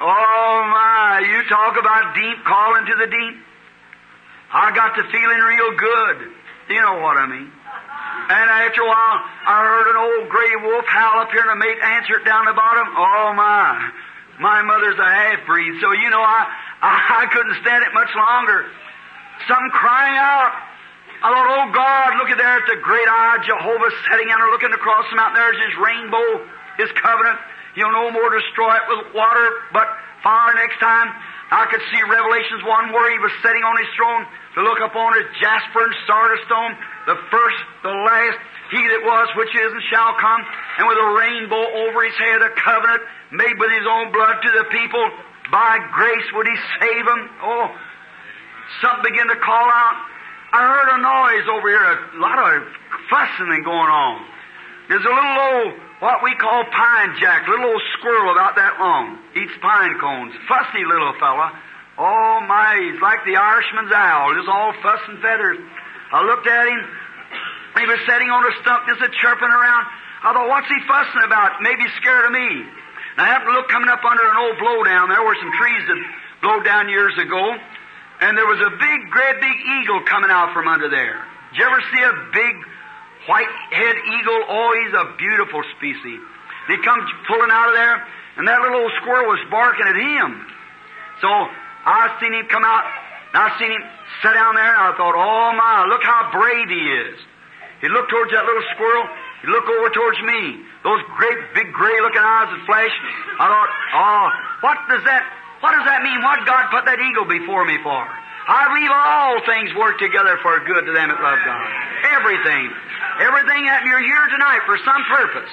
Oh 0.00 0.66
my, 0.66 1.22
you 1.30 1.46
talk 1.48 1.78
about 1.78 2.14
deep 2.16 2.42
calling 2.42 2.86
to 2.86 2.94
the 2.98 3.06
deep. 3.06 3.36
I 4.50 4.74
got 4.74 4.96
to 4.96 5.04
feeling 5.14 5.40
real 5.46 5.76
good. 5.78 6.16
You 6.74 6.80
know 6.82 6.98
what 6.98 7.16
I 7.18 7.26
mean. 7.26 7.52
And 8.30 8.46
after 8.50 8.82
a 8.82 8.88
while, 8.88 9.18
I 9.46 9.62
heard 9.62 9.90
an 9.90 9.98
old 9.98 10.28
gray 10.28 10.54
wolf 10.56 10.86
howl 10.86 11.22
up 11.22 11.30
here 11.30 11.42
and 11.42 11.50
a 11.50 11.56
mate 11.56 11.78
answer 11.82 12.18
it 12.18 12.24
down 12.24 12.46
the 12.46 12.54
bottom. 12.54 12.86
Oh 12.96 13.32
my, 13.36 13.90
my 14.40 14.64
mother's 14.64 14.98
a 14.98 15.04
half 15.04 15.44
breed, 15.46 15.76
so 15.80 15.92
you 15.92 16.08
know 16.08 16.24
I, 16.24 16.48
I, 16.80 17.22
I 17.22 17.24
couldn't 17.28 17.60
stand 17.60 17.84
it 17.84 17.92
much 17.92 18.08
longer. 18.16 18.66
Some 19.46 19.68
crying 19.70 20.16
out. 20.16 20.52
I 21.20 21.28
thought, 21.28 21.48
oh 21.52 21.68
God, 21.76 22.08
look 22.16 22.32
at 22.32 22.40
there 22.40 22.56
at 22.56 22.64
the 22.64 22.80
great 22.80 23.04
eye 23.04 23.44
Jehovah 23.44 23.92
setting 24.08 24.32
there 24.32 24.40
looking 24.48 24.72
across 24.72 25.04
the 25.12 25.16
mountain. 25.20 25.36
There's 25.36 25.60
his 25.68 25.76
rainbow, 25.76 26.48
his 26.80 26.88
covenant. 26.96 27.36
He'll 27.76 27.92
no 27.92 28.08
more 28.08 28.32
destroy 28.32 28.72
it 28.80 28.84
with 28.88 29.12
water, 29.12 29.46
but 29.76 29.84
fire 30.24 30.56
next 30.56 30.80
time. 30.80 31.12
I 31.52 31.66
could 31.68 31.82
see 31.92 32.00
Revelations 32.08 32.62
1 32.64 32.92
where 32.96 33.10
he 33.12 33.18
was 33.20 33.34
sitting 33.44 33.60
on 33.60 33.76
his 33.76 33.90
throne 33.98 34.24
to 34.56 34.60
look 34.64 34.80
upon 34.80 35.18
his 35.20 35.28
jasper 35.42 35.82
and 35.84 35.94
sardius 36.06 36.40
stone, 36.46 36.72
the 37.10 37.18
first, 37.28 37.60
the 37.82 37.90
last, 37.92 38.38
he 38.70 38.78
that 38.78 39.02
was, 39.02 39.28
which 39.34 39.50
is, 39.50 39.70
and 39.72 39.82
shall 39.90 40.14
come, 40.18 40.42
and 40.78 40.86
with 40.86 40.98
a 40.98 41.10
rainbow 41.18 41.64
over 41.86 42.06
his 42.06 42.14
head, 42.14 42.42
a 42.42 42.50
covenant 42.54 43.02
made 43.34 43.58
with 43.58 43.70
his 43.70 43.86
own 43.86 44.12
blood 44.14 44.38
to 44.42 44.50
the 44.50 44.66
people. 44.70 45.04
By 45.50 45.82
grace 45.90 46.28
would 46.34 46.46
he 46.46 46.56
save 46.78 47.04
them. 47.04 47.22
Oh, 47.42 47.66
something 48.82 49.10
began 49.10 49.26
to 49.26 49.38
call 49.42 49.66
out. 49.66 49.96
I 50.54 50.62
heard 50.66 50.88
a 50.94 50.98
noise 51.02 51.46
over 51.50 51.66
here, 51.66 51.82
a 51.82 52.18
lot 52.18 52.38
of 52.38 52.66
fussing 53.10 53.50
and 53.50 53.64
going 53.64 53.90
on. 53.90 54.22
There's 54.90 55.06
a 55.06 55.14
little 55.14 55.38
old, 55.38 55.70
what 56.02 56.22
we 56.22 56.34
call 56.34 56.66
pine 56.66 57.14
jack, 57.18 57.46
little 57.46 57.70
old 57.70 57.82
squirrel 57.98 58.34
about 58.34 58.58
that 58.58 58.74
long, 58.78 59.18
eats 59.38 59.54
pine 59.62 59.94
cones. 59.98 60.34
Fussy 60.50 60.82
little 60.82 61.14
fella. 61.22 61.54
Oh 61.98 62.42
my, 62.46 62.74
he's 62.78 63.00
like 63.02 63.22
the 63.26 63.36
Irishman's 63.38 63.92
owl, 63.94 64.34
just 64.34 64.48
all 64.48 64.74
fuss 64.82 65.02
and 65.06 65.22
feathers. 65.22 65.58
I 66.10 66.26
looked 66.26 66.46
at 66.46 66.66
him, 66.66 66.80
he 67.78 67.86
was 67.86 68.00
sitting 68.08 68.30
on 68.30 68.42
a 68.42 68.52
stump 68.62 68.88
just 68.88 69.02
a 69.04 69.10
chirping 69.20 69.50
around. 69.50 69.84
I 70.24 70.34
thought, 70.34 70.48
what's 70.48 70.68
he 70.68 70.78
fussing 70.88 71.22
about? 71.24 71.62
Maybe 71.62 71.86
he's 71.86 71.96
scared 72.02 72.26
of 72.26 72.32
me. 72.32 72.66
And 73.16 73.20
I 73.22 73.26
happened 73.30 73.52
to 73.52 73.56
look 73.56 73.68
coming 73.68 73.88
up 73.88 74.04
under 74.04 74.22
an 74.22 74.36
old 74.36 74.56
blowdown. 74.60 75.08
There 75.08 75.22
were 75.22 75.36
some 75.38 75.52
trees 75.56 75.82
that 75.88 75.98
blowed 76.42 76.64
down 76.64 76.88
years 76.88 77.16
ago. 77.16 77.56
And 78.20 78.36
there 78.36 78.46
was 78.46 78.60
a 78.60 78.70
big, 78.76 78.98
great 79.10 79.40
big 79.40 79.56
eagle 79.80 80.04
coming 80.04 80.28
out 80.28 80.52
from 80.52 80.68
under 80.68 80.90
there. 80.92 81.24
Did 81.52 81.58
you 81.58 81.64
ever 81.64 81.80
see 81.88 82.02
a 82.04 82.14
big 82.36 82.54
white-head 83.26 83.96
eagle? 83.96 84.40
Oh, 84.44 84.70
he's 84.76 84.92
a 84.92 85.16
beautiful 85.16 85.62
species. 85.76 86.20
And 86.20 86.70
he 86.76 86.78
comes 86.84 87.08
pulling 87.26 87.50
out 87.50 87.72
of 87.72 87.74
there, 87.74 87.96
and 88.36 88.46
that 88.46 88.60
little 88.60 88.84
old 88.84 88.92
squirrel 89.00 89.24
was 89.24 89.40
barking 89.50 89.88
at 89.88 89.96
him. 89.96 90.46
So 91.24 91.28
I 91.28 92.12
seen 92.20 92.36
him 92.36 92.46
come 92.52 92.64
out, 92.64 92.84
and 93.32 93.40
I 93.40 93.56
seen 93.58 93.72
him 93.72 93.82
sit 94.20 94.34
down 94.36 94.54
there, 94.54 94.68
and 94.68 94.84
I 94.84 94.92
thought, 95.00 95.16
oh 95.16 95.52
my, 95.56 95.88
look 95.88 96.04
how 96.04 96.28
brave 96.28 96.68
he 96.68 96.82
is. 97.08 97.18
He 97.80 97.88
looked 97.88 98.12
towards 98.12 98.30
that 98.32 98.44
little 98.44 98.66
squirrel. 98.76 99.08
He 99.40 99.48
looked 99.48 99.68
over 99.68 99.88
towards 99.90 100.20
me. 100.20 100.60
Those 100.84 101.00
great, 101.16 101.38
big, 101.56 101.72
gray-looking 101.72 102.20
eyes 102.20 102.48
that 102.52 102.60
flashed. 102.68 103.00
I 103.40 103.44
thought, 103.48 103.70
oh, 103.96 104.26
what 104.60 104.76
does 104.88 105.04
that, 105.08 105.24
what 105.64 105.72
does 105.72 105.84
that 105.88 106.04
mean? 106.04 106.20
What 106.20 106.44
God 106.44 106.68
put 106.68 106.84
that 106.84 107.00
eagle 107.00 107.24
before 107.24 107.64
me 107.64 107.80
for? 107.80 108.00
I 108.50 108.68
believe 108.72 108.92
all 108.92 109.40
things 109.48 109.70
work 109.76 109.96
together 110.00 110.36
for 110.44 110.60
good 110.64 110.84
to 110.88 110.92
them 110.92 111.08
that 111.08 111.20
love 111.20 111.40
God. 111.44 111.66
Everything. 112.12 112.68
Everything 113.20 113.62
that 113.68 113.84
you're 113.84 114.02
here 114.02 114.26
tonight 114.32 114.64
for 114.64 114.76
some 114.80 115.02
purpose. 115.08 115.52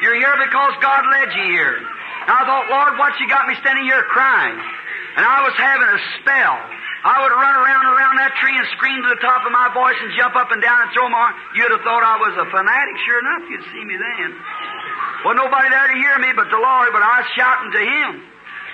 You're 0.00 0.16
here 0.16 0.36
because 0.40 0.72
God 0.80 1.04
led 1.08 1.32
you 1.32 1.46
here. 1.52 1.76
And 1.80 2.32
I 2.32 2.44
thought, 2.44 2.68
Lord, 2.68 3.00
what 3.00 3.16
you 3.20 3.28
got 3.28 3.48
me 3.48 3.56
standing 3.60 3.84
here 3.84 4.04
crying? 4.08 4.56
And 5.16 5.24
I 5.24 5.44
was 5.44 5.54
having 5.56 5.88
a 5.88 6.00
spell. 6.20 6.58
I 7.04 7.22
would 7.22 7.30
run 7.30 7.54
around 7.54 7.86
around 7.94 8.14
that 8.18 8.34
tree 8.42 8.56
and 8.58 8.66
scream 8.74 8.98
to 9.06 9.10
the 9.14 9.22
top 9.22 9.46
of 9.46 9.52
my 9.54 9.70
voice 9.70 9.94
and 10.02 10.10
jump 10.18 10.34
up 10.34 10.50
and 10.50 10.58
down 10.58 10.82
and 10.82 10.90
throw 10.90 11.06
my 11.06 11.30
arm. 11.30 11.34
You'd 11.54 11.70
have 11.70 11.84
thought 11.86 12.02
I 12.02 12.18
was 12.18 12.34
a 12.42 12.46
fanatic. 12.50 12.94
Sure 13.06 13.20
enough, 13.22 13.44
you'd 13.46 13.66
see 13.70 13.84
me 13.86 13.94
then. 13.94 14.34
Well, 15.22 15.38
nobody 15.38 15.70
there 15.70 15.88
to 15.94 15.98
hear 15.98 16.18
me 16.18 16.34
but 16.34 16.50
the 16.50 16.58
Lord, 16.58 16.90
but 16.90 17.02
I 17.02 17.22
was 17.22 17.28
shouting 17.38 17.70
to 17.70 17.82
Him. 17.82 18.10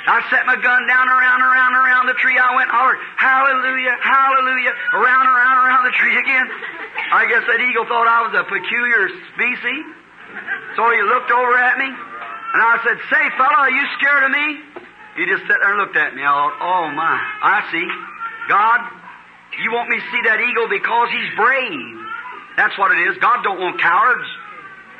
I 0.04 0.20
set 0.28 0.44
my 0.44 0.56
gun 0.60 0.84
down 0.84 1.08
around, 1.08 1.40
around, 1.40 1.72
around 1.72 2.04
the 2.12 2.18
tree. 2.20 2.36
I 2.36 2.52
went 2.52 2.68
and 2.68 2.76
hollered, 2.76 3.00
hallelujah, 3.16 3.96
hallelujah, 4.04 4.72
around, 4.92 5.26
around, 5.32 5.56
around 5.64 5.82
the 5.88 5.96
tree 5.96 6.12
again. 6.12 6.44
I 7.08 7.24
guess 7.24 7.40
that 7.48 7.60
eagle 7.60 7.88
thought 7.88 8.04
I 8.04 8.20
was 8.28 8.36
a 8.36 8.44
peculiar 8.44 9.08
species. 9.32 9.84
So 10.76 10.92
he 10.92 11.00
looked 11.08 11.32
over 11.32 11.56
at 11.56 11.80
me, 11.80 11.88
and 11.88 12.60
I 12.60 12.84
said, 12.84 13.00
say, 13.08 13.24
fella, 13.40 13.64
are 13.64 13.72
you 13.72 13.84
scared 13.96 14.24
of 14.28 14.32
me? 14.32 14.46
He 15.16 15.24
just 15.24 15.46
sat 15.48 15.56
there 15.62 15.72
and 15.72 15.80
looked 15.80 15.96
at 15.96 16.12
me. 16.12 16.20
I 16.20 16.28
thought, 16.28 16.56
oh 16.60 16.84
my, 16.92 17.16
I 17.40 17.64
see. 17.72 17.88
God, 18.48 18.80
you 19.62 19.72
want 19.72 19.88
me 19.88 19.96
to 19.98 20.06
see 20.10 20.22
that 20.26 20.40
eagle 20.40 20.68
because 20.68 21.08
he's 21.10 21.30
brave. 21.36 21.96
That's 22.56 22.76
what 22.78 22.92
it 22.92 23.00
is. 23.10 23.18
God 23.18 23.42
don't 23.42 23.58
want 23.58 23.80
cowards. 23.80 24.28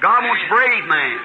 God 0.03 0.25
wants 0.25 0.43
brave 0.51 0.85
man. 0.87 1.19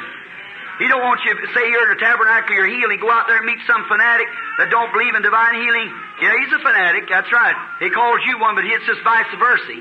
He 0.80 0.88
don't 0.88 1.04
want 1.04 1.20
you 1.28 1.36
to 1.36 1.48
say 1.52 1.68
here 1.68 1.84
in 1.84 1.92
the 1.92 2.00
tabernacle 2.00 2.56
you're 2.56 2.72
healing, 2.72 3.04
go 3.04 3.12
out 3.12 3.28
there 3.28 3.44
and 3.44 3.46
meet 3.46 3.60
some 3.68 3.84
fanatic 3.92 4.32
that 4.64 4.72
don't 4.72 4.88
believe 4.96 5.12
in 5.12 5.20
divine 5.20 5.60
healing. 5.60 5.92
Yeah, 6.24 6.32
he's 6.40 6.56
a 6.56 6.62
fanatic, 6.64 7.12
that's 7.12 7.28
right. 7.36 7.56
He 7.84 7.92
calls 7.92 8.24
you 8.24 8.40
one, 8.40 8.56
but 8.56 8.64
it's 8.64 8.88
just 8.88 9.04
vice 9.04 9.28
versa. 9.36 9.76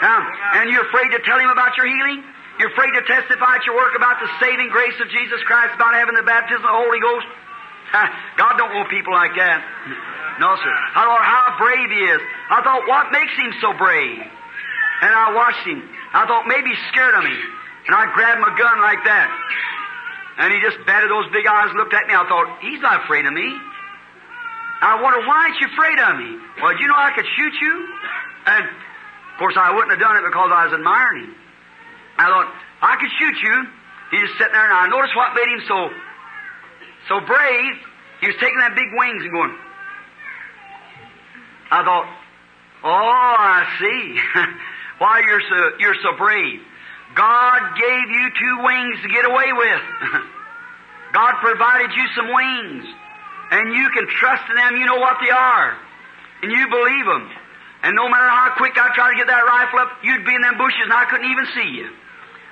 Um, 0.00 0.24
and 0.56 0.72
you're 0.72 0.88
afraid 0.88 1.12
to 1.12 1.20
tell 1.28 1.36
him 1.36 1.52
about 1.52 1.76
your 1.76 1.84
healing? 1.84 2.24
You're 2.56 2.72
afraid 2.72 2.96
to 2.96 3.04
testify 3.04 3.60
at 3.60 3.68
your 3.68 3.76
work 3.76 3.92
about 3.92 4.16
the 4.16 4.32
saving 4.40 4.72
grace 4.72 4.96
of 4.96 5.12
Jesus 5.12 5.44
Christ, 5.44 5.76
about 5.76 5.92
having 5.92 6.16
the 6.16 6.24
baptism 6.24 6.64
of 6.64 6.72
the 6.72 6.80
Holy 6.88 7.00
Ghost? 7.04 7.28
God 7.92 8.52
don't 8.56 8.74
want 8.74 8.88
people 8.88 9.12
like 9.12 9.34
that. 9.36 9.60
No, 10.38 10.56
sir. 10.56 10.76
I 10.94 11.02
thought 11.04 11.24
how 11.26 11.58
brave 11.58 11.90
he 11.90 12.00
is. 12.06 12.20
I 12.48 12.62
thought, 12.62 12.86
what 12.86 13.12
makes 13.12 13.34
him 13.36 13.52
so 13.60 13.74
brave? 13.76 14.22
And 15.02 15.12
I 15.12 15.34
watched 15.34 15.66
him. 15.66 15.82
I 16.14 16.26
thought 16.26 16.46
maybe 16.46 16.70
he's 16.70 16.84
scared 16.88 17.14
of 17.14 17.24
me. 17.24 17.36
And 17.86 17.92
I 17.96 18.08
grabbed 18.14 18.40
my 18.40 18.52
gun 18.56 18.80
like 18.80 19.02
that. 19.04 19.28
And 20.38 20.54
he 20.54 20.60
just 20.64 20.78
batted 20.86 21.10
those 21.10 21.28
big 21.32 21.44
eyes, 21.44 21.68
and 21.68 21.76
looked 21.76 21.92
at 21.92 22.06
me. 22.06 22.14
I 22.14 22.24
thought, 22.24 22.62
he's 22.64 22.80
not 22.80 23.04
afraid 23.04 23.26
of 23.26 23.32
me. 23.32 23.48
I 24.80 24.96
wonder 25.02 25.20
why 25.28 25.50
aren't 25.50 25.60
you 25.60 25.68
afraid 25.68 25.98
of 26.00 26.16
me? 26.16 26.40
Well, 26.62 26.72
you 26.80 26.88
know 26.88 26.96
I 26.96 27.12
could 27.12 27.28
shoot 27.36 27.52
you? 27.60 27.74
And, 28.46 28.64
of 28.64 29.36
course, 29.36 29.56
I 29.60 29.74
wouldn't 29.74 29.92
have 29.92 30.00
done 30.00 30.16
it 30.16 30.24
because 30.24 30.48
I 30.48 30.64
was 30.64 30.72
admiring 30.72 31.28
him. 31.28 31.34
I 32.16 32.24
thought, 32.32 32.48
I 32.80 32.96
could 32.96 33.12
shoot 33.20 33.36
you. 33.44 33.56
He 34.12 34.16
just 34.24 34.40
sitting 34.40 34.56
there, 34.56 34.64
and 34.64 34.72
I 34.72 34.88
noticed 34.88 35.12
what 35.12 35.36
made 35.36 35.48
him 35.52 35.60
so, 35.68 35.92
so 37.10 37.18
brave. 37.18 37.74
He 38.22 38.26
was 38.30 38.36
taking 38.38 38.58
that 38.62 38.78
big 38.78 38.86
wings 38.94 39.26
and 39.26 39.32
going. 39.34 39.56
I 41.74 41.82
thought, 41.82 42.06
oh, 42.86 43.34
I 43.34 43.66
see. 43.82 44.02
why 45.02 45.26
you're 45.26 45.42
so, 45.42 45.58
you're 45.82 45.98
so 46.06 46.14
brave. 46.16 46.62
God 47.18 47.60
gave 47.74 48.06
you 48.14 48.24
two 48.38 48.56
wings 48.62 48.96
to 49.02 49.08
get 49.10 49.26
away 49.26 49.50
with. 49.50 49.82
God 51.12 51.34
provided 51.42 51.90
you 51.98 52.06
some 52.14 52.30
wings. 52.30 52.86
And 53.50 53.74
you 53.74 53.90
can 53.90 54.06
trust 54.06 54.46
in 54.46 54.54
them. 54.54 54.76
You 54.78 54.86
know 54.86 55.02
what 55.02 55.18
they 55.18 55.30
are. 55.34 55.74
And 56.46 56.52
you 56.52 56.68
believe 56.70 57.06
them. 57.06 57.26
And 57.82 57.96
no 57.96 58.06
matter 58.06 58.28
how 58.30 58.54
quick 58.56 58.78
I 58.78 58.94
try 58.94 59.10
to 59.10 59.16
get 59.16 59.26
that 59.26 59.42
rifle 59.42 59.80
up, 59.80 59.98
you'd 60.04 60.24
be 60.24 60.34
in 60.34 60.42
them 60.42 60.58
bushes 60.58 60.84
and 60.84 60.92
I 60.92 61.10
couldn't 61.10 61.26
even 61.26 61.46
see 61.56 61.70
you. 61.80 61.88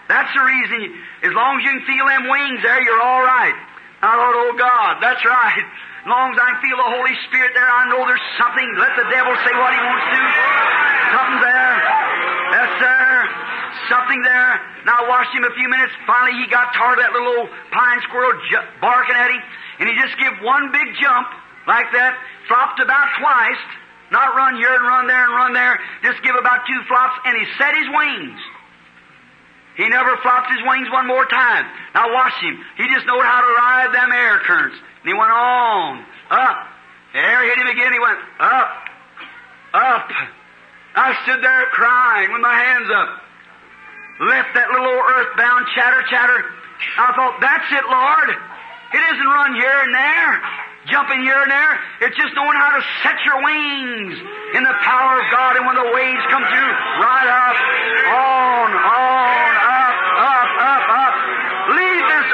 That's 0.08 0.32
the 0.32 0.40
reason. 0.40 0.98
As 1.22 1.32
long 1.36 1.60
as 1.60 1.64
you 1.68 1.70
can 1.78 1.84
feel 1.86 2.06
them 2.08 2.26
wings 2.26 2.64
there, 2.64 2.80
you're 2.82 3.00
all 3.00 3.22
right. 3.22 3.54
I 3.98 4.14
thought, 4.14 4.36
oh 4.38 4.54
God, 4.54 4.92
that's 5.02 5.24
right. 5.26 5.66
As 6.04 6.08
long 6.08 6.30
as 6.32 6.38
I 6.38 6.54
feel 6.62 6.78
the 6.78 6.90
Holy 6.94 7.16
Spirit 7.26 7.52
there, 7.52 7.66
I 7.66 7.90
know 7.90 8.06
there's 8.06 8.28
something. 8.38 8.68
Let 8.78 8.94
the 8.94 9.06
devil 9.10 9.34
say 9.42 9.52
what 9.58 9.74
he 9.74 9.80
wants 9.82 10.06
to. 10.14 10.20
Something 11.18 11.40
there. 11.42 11.74
Yes, 12.54 12.70
sir. 12.78 13.04
Something 13.90 14.20
there. 14.22 14.52
Now 14.86 15.02
I 15.02 15.04
watched 15.10 15.34
him 15.34 15.44
a 15.44 15.52
few 15.58 15.68
minutes. 15.68 15.92
Finally, 16.06 16.38
he 16.38 16.46
got 16.48 16.72
tired 16.78 16.96
of 16.96 17.04
that 17.04 17.12
little 17.12 17.44
old 17.44 17.50
pine 17.74 18.00
squirrel 18.06 18.32
ju- 18.48 18.66
barking 18.80 19.18
at 19.18 19.28
him, 19.34 19.42
and 19.82 19.84
he 19.90 19.94
just 19.98 20.14
gave 20.16 20.32
one 20.46 20.70
big 20.70 20.88
jump 21.02 21.28
like 21.66 21.90
that, 21.92 22.16
flopped 22.48 22.80
about 22.80 23.12
twice, 23.20 23.60
not 24.14 24.32
run 24.32 24.56
here 24.56 24.72
and 24.72 24.84
run 24.88 25.04
there 25.10 25.20
and 25.26 25.34
run 25.36 25.52
there, 25.52 25.76
just 26.00 26.22
give 26.24 26.32
about 26.38 26.64
two 26.64 26.80
flops, 26.88 27.20
and 27.28 27.36
he 27.36 27.44
set 27.60 27.76
his 27.76 27.88
wings. 27.92 28.40
He 29.78 29.88
never 29.88 30.18
flopped 30.18 30.50
his 30.50 30.58
wings 30.66 30.90
one 30.90 31.06
more 31.06 31.24
time. 31.26 31.64
Now 31.94 32.12
watch 32.12 32.34
him. 32.42 32.58
He 32.76 32.84
just 32.92 33.06
knowed 33.06 33.22
how 33.22 33.40
to 33.40 33.50
ride 33.54 33.94
them 33.94 34.10
air 34.10 34.42
currents. 34.42 34.74
And 34.74 35.06
he 35.06 35.14
went 35.14 35.30
on, 35.30 36.04
up. 36.30 36.58
The 37.14 37.20
air 37.22 37.46
hit 37.46 37.58
him 37.58 37.68
again. 37.70 37.92
He 37.94 38.00
went 38.02 38.18
up, 38.40 38.70
up. 39.72 40.10
I 40.98 41.14
stood 41.22 41.40
there 41.40 41.66
crying 41.70 42.32
with 42.34 42.42
my 42.42 42.52
hands 42.58 42.90
up. 42.90 43.10
left 44.28 44.50
that 44.58 44.68
little 44.74 44.90
old 44.90 45.06
earthbound 45.06 45.70
chatter 45.78 46.02
chatter. 46.10 46.42
I 46.98 47.14
thought, 47.14 47.38
that's 47.38 47.70
it, 47.70 47.86
Lord. 47.86 48.28
It 48.98 49.02
isn't 49.14 49.30
run 49.30 49.52
here 49.54 49.78
and 49.84 49.92
there, 49.94 50.32
jumping 50.90 51.22
here 51.22 51.38
and 51.38 51.50
there. 51.50 51.74
It's 52.02 52.16
just 52.16 52.34
knowing 52.34 52.56
how 52.58 52.74
to 52.74 52.82
set 53.06 53.14
your 53.22 53.38
wings 53.46 54.16
in 54.58 54.62
the 54.66 54.76
power 54.82 55.22
of 55.22 55.26
God. 55.30 55.54
And 55.54 55.64
when 55.70 55.76
the 55.76 55.90
waves 55.94 56.24
come 56.32 56.44
through, 56.44 56.72
right 56.98 57.28
up, 57.30 57.56
on, 58.10 58.68
on, 58.74 59.50
up, 59.54 59.96
up, 60.18 60.50
up, 60.66 60.84
up. 60.88 61.14
Leave 61.78 62.04
this 62.10 62.28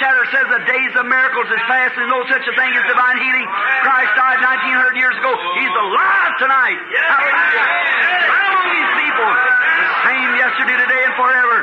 earthbound 0.00 0.24
chatter 0.24 0.24
chatter 0.24 0.24
says 0.32 0.46
the 0.48 0.64
days 0.64 0.92
of 0.96 1.04
miracles 1.06 1.46
is 1.52 1.62
past. 1.68 1.92
There's 1.96 2.08
no 2.08 2.24
such 2.28 2.44
a 2.48 2.54
thing 2.56 2.72
as 2.72 2.84
divine 2.88 3.18
healing. 3.20 3.46
Christ 3.84 4.12
died 4.16 4.40
1900 4.40 4.96
years 4.96 5.16
ago. 5.20 5.32
He's 5.60 5.74
alive 5.76 6.32
tonight. 6.40 6.78
Hallelujah. 6.88 8.32
Right 8.32 8.68
these 8.72 8.92
people. 8.96 9.28
The 9.28 9.96
same 10.08 10.30
yesterday, 10.40 10.76
today, 10.80 11.02
and 11.04 11.14
forever. 11.20 11.56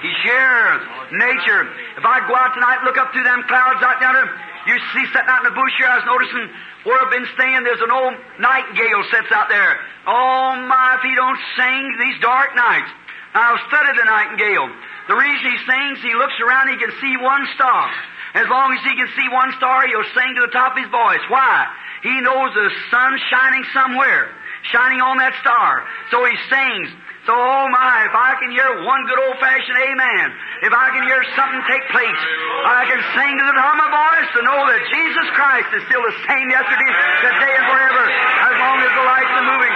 He 0.00 0.12
shares 0.24 0.80
nature. 1.12 1.62
If 1.98 2.04
I 2.06 2.24
go 2.24 2.32
out 2.32 2.54
tonight 2.54 2.80
look 2.86 2.96
up 2.96 3.12
through 3.12 3.24
them 3.24 3.42
clouds 3.44 3.82
out 3.82 4.00
yonder, 4.00 4.24
you 4.66 4.76
see 4.94 5.04
sitting 5.12 5.28
out 5.28 5.44
in 5.44 5.52
the 5.52 5.56
bush 5.56 5.74
here, 5.76 5.88
I 5.88 6.00
was 6.00 6.08
noticing 6.08 6.46
where 6.84 6.96
I've 6.96 7.12
been 7.12 7.28
staying, 7.36 7.64
there's 7.64 7.84
an 7.84 7.92
old 7.92 8.14
nightingale 8.40 9.04
sits 9.12 9.28
out 9.32 9.52
there. 9.52 9.76
Oh 10.06 10.56
my, 10.64 10.96
if 10.96 11.02
he 11.04 11.12
don't 11.12 11.40
sing 11.56 11.82
these 12.00 12.16
dark 12.24 12.56
nights. 12.56 12.88
I've 13.30 13.60
studied 13.68 13.94
the 13.94 14.04
nightingale. 14.04 14.74
The 15.10 15.18
reason 15.18 15.42
he 15.42 15.58
sings, 15.66 15.98
he 16.06 16.14
looks 16.14 16.38
around, 16.38 16.70
he 16.70 16.78
can 16.78 16.94
see 17.02 17.18
one 17.18 17.42
star. 17.58 17.90
As 18.38 18.46
long 18.46 18.70
as 18.70 18.82
he 18.86 18.94
can 18.94 19.10
see 19.18 19.26
one 19.34 19.50
star, 19.58 19.82
he'll 19.90 20.06
sing 20.14 20.38
to 20.38 20.46
the 20.46 20.54
top 20.54 20.78
of 20.78 20.78
his 20.78 20.86
voice. 20.86 21.24
Why? 21.26 21.66
He 22.06 22.14
knows 22.22 22.54
the 22.54 22.70
sun's 22.94 23.18
shining 23.26 23.66
somewhere, 23.74 24.30
shining 24.70 25.02
on 25.02 25.18
that 25.18 25.34
star. 25.42 25.82
So 26.14 26.22
he 26.22 26.38
sings. 26.46 26.94
So, 27.26 27.34
oh 27.34 27.66
my, 27.74 28.06
if 28.06 28.14
I 28.14 28.38
can 28.38 28.54
hear 28.54 28.86
one 28.86 29.02
good 29.10 29.18
old 29.18 29.36
fashioned 29.42 29.82
amen, 29.82 30.26
if 30.62 30.72
I 30.72 30.94
can 30.94 31.02
hear 31.02 31.20
something 31.34 31.58
take 31.66 31.84
place, 31.90 32.22
I 32.70 32.86
can 32.86 33.02
sing 33.18 33.34
to 33.34 33.44
the 33.50 33.56
top 33.58 33.74
of 33.74 33.82
my 33.82 33.90
voice 33.90 34.30
to 34.38 34.40
know 34.46 34.62
that 34.62 34.80
Jesus 34.94 35.26
Christ 35.34 35.68
is 35.74 35.82
still 35.90 36.06
the 36.06 36.16
same 36.30 36.46
yesterday, 36.54 36.90
today, 37.26 37.52
and 37.58 37.66
forever, 37.66 38.04
as 38.46 38.54
long 38.62 38.78
as 38.78 38.90
the 38.94 39.04
lights 39.10 39.32
are 39.42 39.46
moving. 39.58 39.74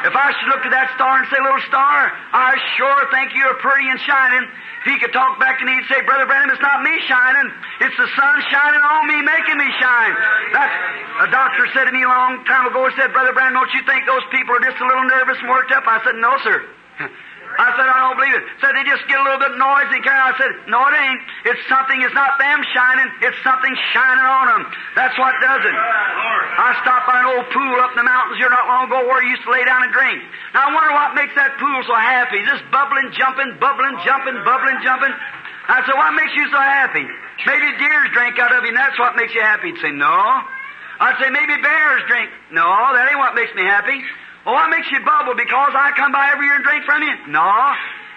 If 0.00 0.16
I 0.16 0.32
should 0.32 0.48
look 0.48 0.64
to 0.64 0.72
that 0.72 0.88
star 0.96 1.20
and 1.20 1.28
say, 1.28 1.36
little 1.36 1.60
star, 1.68 2.08
I 2.32 2.56
sure 2.80 3.00
think 3.12 3.36
you're 3.36 3.52
pretty 3.60 3.84
and 3.84 4.00
shining. 4.00 4.48
If 4.80 4.84
he 4.88 4.96
could 4.96 5.12
talk 5.12 5.36
back 5.36 5.60
to 5.60 5.64
me 5.68 5.76
and 5.76 5.84
say, 5.92 6.00
Brother 6.08 6.24
Branham, 6.24 6.48
it's 6.48 6.64
not 6.64 6.80
me 6.80 6.96
shining, 7.04 7.52
it's 7.84 7.96
the 8.00 8.08
sun 8.16 8.36
shining 8.48 8.80
on 8.80 9.02
me, 9.04 9.20
making 9.20 9.60
me 9.60 9.68
shine. 9.76 10.14
That's, 10.56 10.72
a 11.20 11.28
doctor 11.28 11.68
said 11.76 11.84
to 11.84 11.92
me 11.92 12.00
a 12.00 12.08
long 12.08 12.40
time 12.48 12.64
ago, 12.64 12.88
he 12.88 12.96
said, 12.96 13.12
Brother 13.12 13.36
Branham, 13.36 13.60
don't 13.60 13.72
you 13.76 13.84
think 13.84 14.08
those 14.08 14.24
people 14.32 14.56
are 14.56 14.64
just 14.64 14.80
a 14.80 14.86
little 14.88 15.04
nervous 15.04 15.36
and 15.36 15.52
worked 15.52 15.72
up? 15.76 15.84
I 15.84 16.00
said, 16.00 16.16
no, 16.16 16.32
sir. 16.40 16.56
I 17.60 17.76
said, 17.76 17.84
I 17.84 17.98
don't 18.08 18.16
believe 18.16 18.36
it. 18.40 18.44
Said 18.64 18.72
they 18.72 18.88
just 18.88 19.04
get 19.04 19.20
a 19.20 19.24
little 19.24 19.36
bit 19.36 19.52
noisy 19.60 20.00
carry 20.00 20.16
on. 20.16 20.32
I 20.32 20.36
said, 20.40 20.52
no, 20.64 20.80
it 20.88 20.96
ain't. 20.96 21.20
It's 21.52 21.60
something, 21.68 22.00
it's 22.00 22.16
not 22.16 22.40
them 22.40 22.64
shining, 22.72 23.04
it's 23.20 23.36
something 23.44 23.74
shining 23.92 24.24
on 24.24 24.46
them. 24.48 24.62
That's 24.96 25.12
what 25.20 25.36
does 25.44 25.60
it. 25.68 25.76
I 25.76 26.72
stopped 26.80 27.04
by 27.04 27.20
an 27.20 27.28
old 27.36 27.44
pool 27.52 27.76
up 27.84 27.92
in 27.92 28.00
the 28.00 28.08
mountains 28.08 28.40
here 28.40 28.48
not 28.48 28.64
long 28.64 28.88
ago 28.88 29.04
where 29.04 29.20
I 29.20 29.28
used 29.28 29.44
to 29.44 29.52
lay 29.52 29.60
down 29.68 29.84
and 29.84 29.92
drink. 29.92 30.24
Now 30.56 30.66
I 30.66 30.68
wonder 30.72 30.88
what 30.96 31.12
makes 31.12 31.36
that 31.36 31.52
pool 31.60 31.84
so 31.84 31.92
happy. 32.00 32.40
Just 32.48 32.64
bubbling, 32.72 33.12
jumping, 33.12 33.60
bubbling, 33.60 33.92
jumping, 34.08 34.40
bubbling, 34.40 34.80
jumping. 34.80 35.12
I 35.68 35.84
said, 35.84 36.00
what 36.00 36.16
makes 36.16 36.32
you 36.32 36.48
so 36.48 36.60
happy? 36.64 37.04
Maybe 37.44 37.68
deers 37.76 38.08
drink 38.16 38.40
out 38.40 38.56
of 38.56 38.64
you 38.64 38.72
and 38.72 38.78
that's 38.80 38.96
what 38.96 39.20
makes 39.20 39.36
you 39.36 39.44
happy. 39.44 39.76
He'd 39.76 39.84
say, 39.84 39.92
no. 39.92 40.16
I'd 41.00 41.16
say, 41.20 41.28
maybe 41.28 41.60
bears 41.60 42.02
drink. 42.08 42.28
No, 42.52 42.64
that 42.64 43.04
ain't 43.08 43.20
what 43.20 43.36
makes 43.36 43.52
me 43.52 43.68
happy. 43.68 44.00
Well, 44.46 44.56
I 44.56 44.72
makes 44.72 44.88
you 44.88 45.04
bubble? 45.04 45.36
Because 45.36 45.72
I 45.76 45.92
come 45.96 46.12
by 46.12 46.32
every 46.32 46.48
year 46.48 46.56
and 46.56 46.64
drink 46.64 46.84
from 46.88 47.04
you? 47.04 47.12
No. 47.28 47.44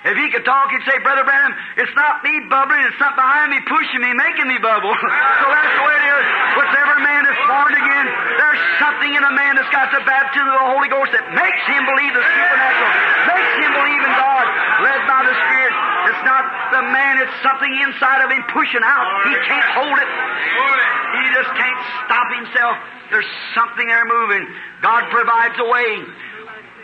If 0.03 0.19
he 0.19 0.28
could 0.36 0.43
talk, 0.43 0.67
he'd 0.67 0.84
say, 0.84 0.99
Brother 0.99 1.24
Branham, 1.24 1.55
it's 1.80 1.95
not 1.95 2.19
me 2.28 2.36
bubbling, 2.51 2.84
it's 2.91 2.99
not 2.99 3.15
behind 3.15 3.55
me 3.55 3.59
pushing 3.63 4.03
me, 4.03 4.11
making 4.11 4.51
me 4.51 4.59
bubble. 4.59 4.91
so 5.39 5.45
that's 5.47 5.74
the 5.80 5.84
way 5.84 5.95
it 5.95 6.05
is. 6.11 6.24
Whichever 6.59 6.95
man 6.99 7.24
is 7.24 7.39
born 7.47 7.71
again, 7.71 8.05
there's 8.36 8.63
something 8.84 9.11
in 9.15 9.24
a 9.24 9.32
man 9.32 9.55
that's 9.55 9.71
got 9.71 9.95
the 9.95 10.03
baptism 10.03 10.43
of 10.43 10.59
the 10.59 10.67
Holy 10.76 10.91
Ghost 10.91 11.15
that 11.15 11.24
makes 11.32 11.63
him 11.71 11.88
believe 11.88 12.11
the 12.11 12.19
supernatural, 12.19 12.91
makes 13.32 13.53
him 13.63 13.71
believe 13.80 14.01
in 14.03 14.13
God, 14.19 14.45
led 14.84 15.01
by 15.07 15.21
the 15.24 15.36
Spirit. 15.47 15.93
It's 16.04 16.24
not 16.28 16.43
the 16.76 16.84
man, 16.91 17.22
it's 17.24 17.38
something 17.43 17.74
inside 17.88 18.24
of 18.26 18.30
him 18.32 18.43
pushing 18.51 18.84
out. 18.84 19.06
He 19.28 19.36
can't 19.47 19.70
hold 19.76 19.97
it. 19.97 20.10
He 20.10 21.24
just 21.32 21.51
can't 21.56 21.80
stop 22.06 22.28
himself. 22.34 22.76
There's 23.12 23.32
something 23.56 23.88
there 23.88 24.06
moving. 24.06 24.43
God 24.82 25.08
provides 25.12 25.56
a 25.60 25.68
way. 25.70 25.91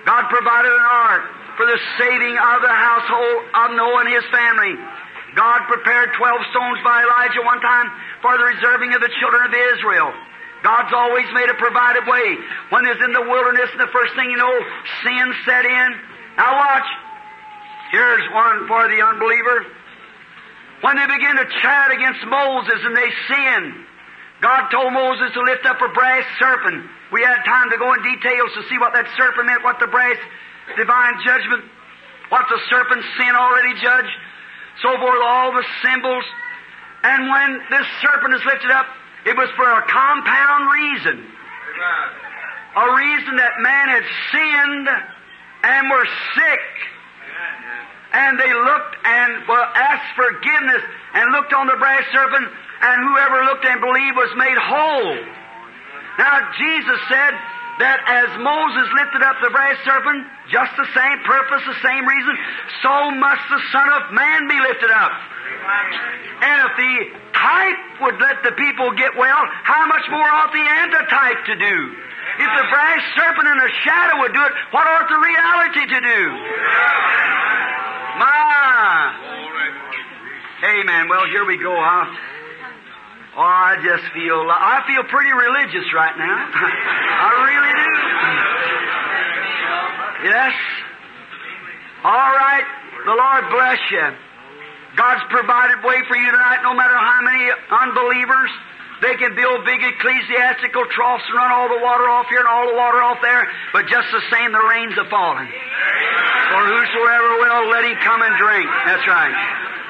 God 0.05 0.29
provided 0.29 0.71
an 0.71 0.87
ark 0.87 1.23
for 1.57 1.65
the 1.65 1.79
saving 1.99 2.35
of 2.37 2.57
the 2.63 2.71
household 2.71 3.37
of 3.51 3.67
Noah 3.75 4.07
and 4.07 4.11
his 4.13 4.23
family. 4.31 4.73
God 5.35 5.67
prepared 5.67 6.15
12 6.17 6.51
stones 6.51 6.79
by 6.83 7.03
Elijah 7.03 7.43
one 7.43 7.61
time 7.61 7.91
for 8.21 8.37
the 8.37 8.45
reserving 8.45 8.93
of 8.93 9.01
the 9.01 9.11
children 9.19 9.43
of 9.45 9.53
Israel. 9.75 10.09
God's 10.63 10.91
always 10.93 11.27
made 11.33 11.49
a 11.49 11.55
provided 11.55 12.07
way. 12.07 12.37
When 12.69 12.83
there's 12.83 13.01
in 13.03 13.13
the 13.13 13.21
wilderness, 13.21 13.69
and 13.71 13.79
the 13.79 13.91
first 13.91 14.15
thing 14.15 14.29
you 14.31 14.37
know, 14.37 14.55
sin 15.03 15.27
set 15.45 15.65
in. 15.65 15.89
Now 16.37 16.55
watch. 16.57 16.87
Here's 17.91 18.25
one 18.33 18.67
for 18.67 18.87
the 18.87 19.01
unbeliever. 19.01 19.65
When 20.81 20.95
they 20.95 21.07
begin 21.07 21.35
to 21.35 21.47
chat 21.61 21.91
against 21.91 22.23
Moses 22.25 22.79
and 22.85 22.95
they 22.95 23.09
sin, 23.27 23.85
God 24.41 24.69
told 24.69 24.93
Moses 24.93 25.33
to 25.33 25.41
lift 25.41 25.65
up 25.65 25.81
a 25.81 25.89
brass 25.89 26.23
serpent. 26.39 26.87
We 27.11 27.21
had 27.23 27.43
time 27.43 27.69
to 27.71 27.77
go 27.77 27.93
in 27.93 28.03
details 28.03 28.51
to 28.55 28.63
see 28.69 28.77
what 28.77 28.93
that 28.93 29.07
serpent 29.17 29.47
meant, 29.47 29.63
what 29.63 29.79
the 29.79 29.87
brass 29.87 30.17
divine 30.77 31.15
judgment, 31.25 31.65
what 32.29 32.45
the 32.47 32.59
serpent's 32.69 33.05
sin 33.17 33.35
already 33.35 33.73
judged, 33.81 34.15
so 34.81 34.95
forth, 34.95 35.19
all 35.25 35.51
the 35.51 35.65
symbols. 35.83 36.23
And 37.03 37.27
when 37.27 37.59
this 37.69 37.87
serpent 38.01 38.33
is 38.35 38.45
lifted 38.45 38.71
up, 38.71 38.85
it 39.25 39.35
was 39.35 39.49
for 39.57 39.67
a 39.67 39.81
compound 39.89 40.71
reason. 40.71 41.25
A 42.77 42.95
reason 42.95 43.35
that 43.35 43.59
man 43.59 43.89
had 43.89 44.05
sinned 44.31 44.87
and 45.63 45.89
were 45.89 46.07
sick. 46.35 46.63
And 48.11 48.39
they 48.39 48.53
looked 48.53 48.95
and 49.05 49.47
well, 49.47 49.69
asked 49.75 50.15
forgiveness 50.15 50.81
and 51.13 51.31
looked 51.31 51.53
on 51.53 51.67
the 51.67 51.77
brass 51.77 52.03
serpent, 52.11 52.47
and 52.81 52.97
whoever 53.05 53.45
looked 53.45 53.65
and 53.65 53.79
believed 53.81 54.17
was 54.17 54.33
made 54.35 54.57
whole. 54.57 55.15
Now, 56.17 56.51
Jesus 56.57 56.99
said 57.07 57.33
that 57.79 57.99
as 58.03 58.29
Moses 58.43 58.87
lifted 58.91 59.23
up 59.23 59.39
the 59.39 59.53
brass 59.55 59.79
serpent, 59.87 60.27
just 60.51 60.75
the 60.75 60.89
same 60.91 61.17
purpose, 61.23 61.63
the 61.63 61.79
same 61.79 62.03
reason, 62.03 62.35
so 62.83 63.11
must 63.15 63.45
the 63.47 63.61
Son 63.71 63.87
of 63.93 64.11
Man 64.11 64.51
be 64.51 64.59
lifted 64.59 64.91
up. 64.91 65.15
And 66.43 66.57
if 66.67 66.73
the 66.75 66.93
type 67.31 67.81
would 68.03 68.17
let 68.19 68.43
the 68.43 68.51
people 68.51 68.91
get 68.99 69.15
well, 69.15 69.43
how 69.63 69.87
much 69.87 70.03
more 70.11 70.27
ought 70.27 70.51
the 70.51 70.59
antitype 70.59 71.39
to 71.45 71.55
do? 71.55 71.77
If 72.39 72.47
the 72.55 72.65
brass 72.71 73.01
serpent 73.19 73.47
and 73.51 73.59
the 73.59 73.71
shadow 73.83 74.23
would 74.23 74.31
do 74.31 74.39
it, 74.39 74.53
what 74.71 74.87
ought 74.87 75.11
the 75.11 75.19
reality 75.19 75.83
to 75.91 75.99
do? 75.99 76.21
My. 78.15 79.11
Amen. 80.63 81.09
Well, 81.09 81.27
here 81.27 81.43
we 81.45 81.57
go, 81.57 81.75
huh? 81.75 82.07
Oh, 83.35 83.43
I 83.43 83.75
just 83.83 84.03
feel, 84.11 84.39
I 84.47 84.83
feel 84.87 85.03
pretty 85.07 85.31
religious 85.31 85.87
right 85.93 86.15
now. 86.17 86.37
I 87.27 87.29
really 87.43 87.73
do. 87.75 87.91
Yes. 90.31 90.55
All 92.03 92.31
right. 92.39 92.67
The 93.03 93.15
Lord 93.15 93.43
bless 93.51 93.79
you. 93.91 94.07
God's 94.95 95.23
provided 95.29 95.83
way 95.83 96.03
for 96.07 96.15
you 96.15 96.31
tonight, 96.31 96.59
no 96.63 96.73
matter 96.73 96.95
how 96.95 97.19
many 97.23 97.51
unbelievers. 97.71 98.51
They 99.01 99.15
can 99.15 99.31
build 99.35 99.63
big 99.63 99.79
ecclesiastical 99.79 100.85
troughs 100.91 101.23
and 101.27 101.35
run 101.35 101.51
all 101.51 101.69
the 101.71 101.79
water 101.79 102.07
off 102.11 102.27
here 102.27 102.43
and 102.43 102.51
all 102.51 102.67
the 102.67 102.75
water 102.75 102.99
off 102.99 103.23
there, 103.23 103.47
but 103.71 103.87
just 103.87 104.11
the 104.11 104.23
same, 104.27 104.51
the 104.51 104.59
rains 104.59 104.95
are 104.99 105.07
falling. 105.07 105.47
For 105.47 106.61
whosoever 106.67 107.29
will, 107.39 107.63
let 107.71 107.87
him 107.87 107.95
come 108.03 108.21
and 108.21 108.35
drink. 108.35 108.67
That's 108.83 109.07
right. 109.07 109.35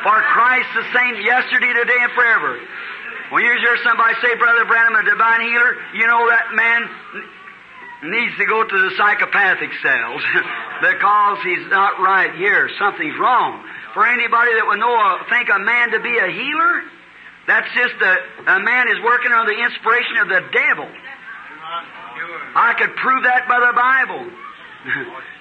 For 0.06 0.14
Christ 0.14 0.70
the 0.78 0.86
same 0.94 1.26
yesterday, 1.26 1.74
today, 1.74 2.00
and 2.06 2.14
forever. 2.14 2.62
When 3.34 3.44
you 3.44 3.54
hear 3.58 3.78
somebody 3.84 4.14
say, 4.22 4.36
Brother 4.38 4.66
Branham, 4.66 4.96
a 4.96 5.06
divine 5.06 5.42
healer, 5.42 5.72
you 5.94 6.06
know 6.06 6.30
that 6.30 6.54
man 6.54 6.82
needs 8.04 8.38
to 8.38 8.46
go 8.46 8.64
to 8.64 8.78
the 8.90 8.96
psychopathic 8.96 9.70
cells 9.82 10.22
because 10.82 11.38
he's 11.44 11.68
not 11.70 12.00
right 12.00 12.34
here. 12.36 12.70
Something's 12.78 13.18
wrong. 13.20 13.66
For 13.94 14.06
anybody 14.06 14.54
that 14.54 14.66
would 14.66 14.80
know, 14.80 14.94
uh, 14.94 15.26
think 15.30 15.50
a 15.50 15.60
man 15.60 15.92
to 15.92 16.00
be 16.00 16.18
a 16.18 16.30
healer, 16.32 16.84
that's 17.50 17.68
just 17.74 17.98
a, 17.98 18.14
a 18.54 18.60
man 18.62 18.88
is 18.94 19.02
working 19.02 19.32
under 19.34 19.50
the 19.50 19.58
inspiration 19.58 20.18
of 20.22 20.28
the 20.30 20.42
devil. 20.54 20.88
I 22.56 22.74
could 22.78 22.96
prove 22.96 23.24
that 23.24 23.48
by 23.50 23.60
the 23.60 23.74
Bible. 23.74 24.24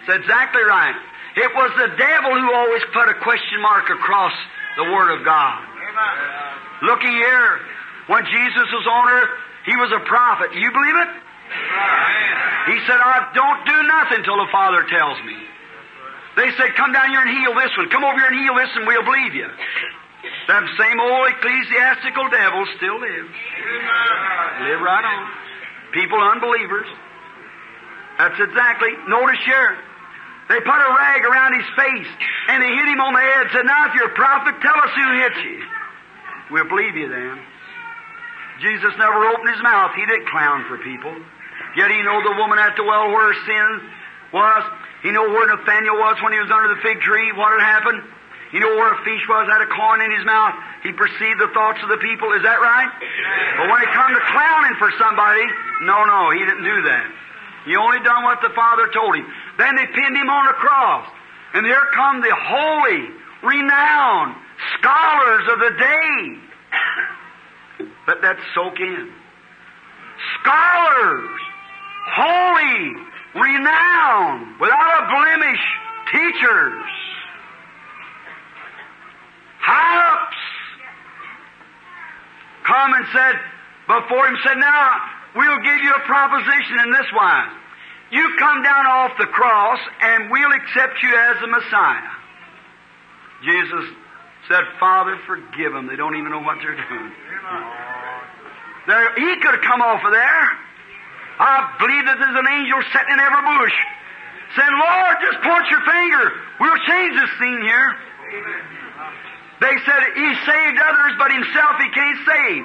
it's 0.03 0.25
exactly 0.25 0.65
right. 0.65 0.97
It 1.37 1.51
was 1.55 1.71
the 1.77 1.91
devil 1.95 2.33
who 2.35 2.49
always 2.55 2.83
put 2.93 3.09
a 3.09 3.17
question 3.23 3.61
mark 3.61 3.91
across 3.91 4.33
the 4.77 4.85
Word 4.91 5.19
of 5.19 5.25
God. 5.25 5.63
Looking 6.83 7.13
here, 7.13 7.61
when 8.09 8.25
Jesus 8.25 8.67
was 8.73 8.87
on 8.89 9.05
earth, 9.13 9.33
he 9.67 9.77
was 9.77 9.93
a 9.93 10.03
prophet. 10.09 10.55
You 10.55 10.71
believe 10.73 10.99
it? 11.05 11.11
He 12.73 12.77
said, 12.87 12.99
I 13.01 13.31
don't 13.35 13.63
do 13.65 13.79
nothing 13.85 14.25
till 14.25 14.37
the 14.37 14.51
Father 14.53 14.85
tells 14.89 15.19
me. 15.25 15.37
They 16.37 16.51
said, 16.57 16.77
come 16.77 16.93
down 16.93 17.11
here 17.11 17.21
and 17.21 17.31
heal 17.31 17.55
this 17.55 17.73
one. 17.77 17.91
Come 17.91 18.05
over 18.05 18.15
here 18.15 18.31
and 18.31 18.39
heal 18.39 18.55
this 18.55 18.71
and 18.77 18.87
we'll 18.87 19.05
believe 19.05 19.35
you. 19.35 19.49
That 20.49 20.65
same 20.79 20.99
old 20.99 21.29
ecclesiastical 21.29 22.27
devil 22.31 22.67
still 22.77 22.99
lives. 22.99 23.37
Live 24.67 24.81
right 24.81 25.05
on. 25.05 25.21
People 25.93 26.19
unbelievers. 26.19 26.89
That's 28.19 28.41
exactly, 28.41 28.91
notice 29.07 29.39
here. 29.47 29.79
They 30.49 30.59
put 30.59 30.81
a 30.81 30.91
rag 30.97 31.23
around 31.23 31.55
his 31.55 31.69
face 31.77 32.11
and 32.49 32.63
they 32.63 32.73
hit 32.73 32.89
him 32.89 33.01
on 33.01 33.13
the 33.13 33.21
head 33.21 33.43
and 33.47 33.51
said, 33.53 33.67
Now 33.69 33.87
if 33.87 33.95
you're 33.95 34.11
a 34.11 34.17
prophet, 34.17 34.57
tell 34.61 34.79
us 34.81 34.93
who 34.97 35.07
hit 35.21 35.35
you. 35.45 35.59
We'll 36.51 36.69
believe 36.69 36.97
you 36.97 37.09
then. 37.09 37.39
Jesus 38.65 38.91
never 38.99 39.23
opened 39.29 39.55
his 39.55 39.63
mouth. 39.63 39.93
He 39.95 40.03
didn't 40.09 40.27
clown 40.27 40.65
for 40.67 40.79
people. 40.83 41.15
Yet 41.77 41.91
he 41.93 42.01
knew 42.01 42.19
the 42.25 42.37
woman 42.41 42.59
at 42.59 42.75
the 42.75 42.83
well 42.83 43.13
where 43.13 43.31
her 43.31 43.39
sin 43.47 43.71
was. 44.33 44.63
He 45.03 45.13
knew 45.13 45.23
where 45.31 45.47
Nathaniel 45.47 45.95
was 45.95 46.17
when 46.25 46.33
he 46.33 46.41
was 46.41 46.51
under 46.51 46.75
the 46.75 46.81
fig 46.83 46.99
tree, 47.01 47.31
what 47.37 47.55
had 47.55 47.63
happened. 47.63 48.03
He 48.51 48.59
know 48.59 48.73
where 48.81 48.93
a 48.93 49.01
fish 49.05 49.21
was, 49.29 49.45
had 49.45 49.61
a 49.61 49.69
coin 49.69 50.01
in 50.01 50.11
his 50.13 50.25
mouth. 50.25 50.57
He 50.83 50.93
perceived 50.93 51.39
the 51.41 51.53
thoughts 51.53 51.81
of 51.85 51.89
the 51.93 52.01
people. 52.01 52.33
Is 52.33 52.43
that 52.43 52.61
right? 52.61 52.89
But 53.61 53.69
when 53.69 53.83
it 53.85 53.91
come 53.93 54.09
to 54.15 54.23
clowning 54.33 54.77
for 54.81 54.89
somebody, 54.97 55.45
no, 55.85 56.05
no, 56.09 56.31
he 56.33 56.41
didn't 56.41 56.65
do 56.65 56.81
that. 56.89 57.07
He 57.69 57.77
only 57.77 58.01
done 58.01 58.25
what 58.25 58.41
the 58.41 58.49
Father 58.57 58.89
told 58.89 59.17
him. 59.17 59.27
Then 59.59 59.77
they 59.77 59.85
pinned 59.85 60.17
him 60.17 60.31
on 60.31 60.49
a 60.49 60.57
cross. 60.57 61.05
And 61.53 61.67
here 61.67 61.85
come 61.93 62.21
the 62.21 62.33
holy, 62.33 63.13
renowned 63.45 64.37
scholars 64.79 65.45
of 65.53 65.59
the 65.61 65.73
day. 65.77 66.39
Let 68.09 68.23
that 68.23 68.39
soak 68.55 68.81
in. 68.81 69.13
Scholars, 70.41 71.41
holy, 72.17 72.97
renowned, 73.37 74.61
without 74.61 75.05
a 75.05 75.07
blemish, 75.13 75.61
teachers, 76.11 76.98
high 79.69 80.01
ups, 80.17 80.41
come 82.65 82.91
and 82.97 83.07
said 83.13 83.37
before 83.89 84.25
him, 84.29 84.37
said, 84.45 84.57
Now 84.57 84.85
we'll 85.37 85.61
give 85.61 85.81
you 85.85 85.93
a 85.93 86.03
proposition 86.09 86.89
in 86.89 86.93
this 86.93 87.09
wise. 87.13 87.53
You 88.11 88.25
come 88.39 88.63
down 88.63 88.87
off 88.87 89.13
the 89.21 89.29
cross 89.29 89.81
and 90.01 90.31
we'll 90.31 90.53
accept 90.53 90.97
you 91.03 91.13
as 91.13 91.37
the 91.41 91.49
Messiah. 91.49 92.13
Jesus 93.45 93.85
said, 94.49 94.65
Father, 94.81 95.21
forgive 95.27 95.73
them. 95.73 95.87
They 95.87 95.97
don't 95.97 96.17
even 96.17 96.33
know 96.33 96.41
what 96.41 96.57
they're 96.65 96.75
doing. 96.75 97.13
There, 98.89 99.15
he 99.21 99.37
could 99.45 99.53
have 99.53 99.65
come 99.69 99.85
off 99.85 100.01
of 100.01 100.13
there. 100.13 100.45
I 101.39 101.77
believe 101.79 102.05
that 102.09 102.17
there's 102.17 102.41
an 102.41 102.49
angel 102.49 102.81
sitting 102.91 103.13
in 103.13 103.21
every 103.21 103.45
bush 103.45 103.77
saying, 104.57 104.75
Lord, 104.75 105.15
just 105.21 105.39
point 105.45 105.69
your 105.69 105.85
finger. 105.85 106.25
We'll 106.59 106.83
change 106.89 107.13
this 107.21 107.31
scene 107.37 107.61
here. 107.61 107.89
They 109.61 109.75
said 109.85 110.01
he 110.15 110.29
saved 110.47 110.79
others, 110.79 111.13
but 111.19 111.31
himself 111.35 111.75
he 111.83 111.91
can't 111.91 112.21
save. 112.23 112.65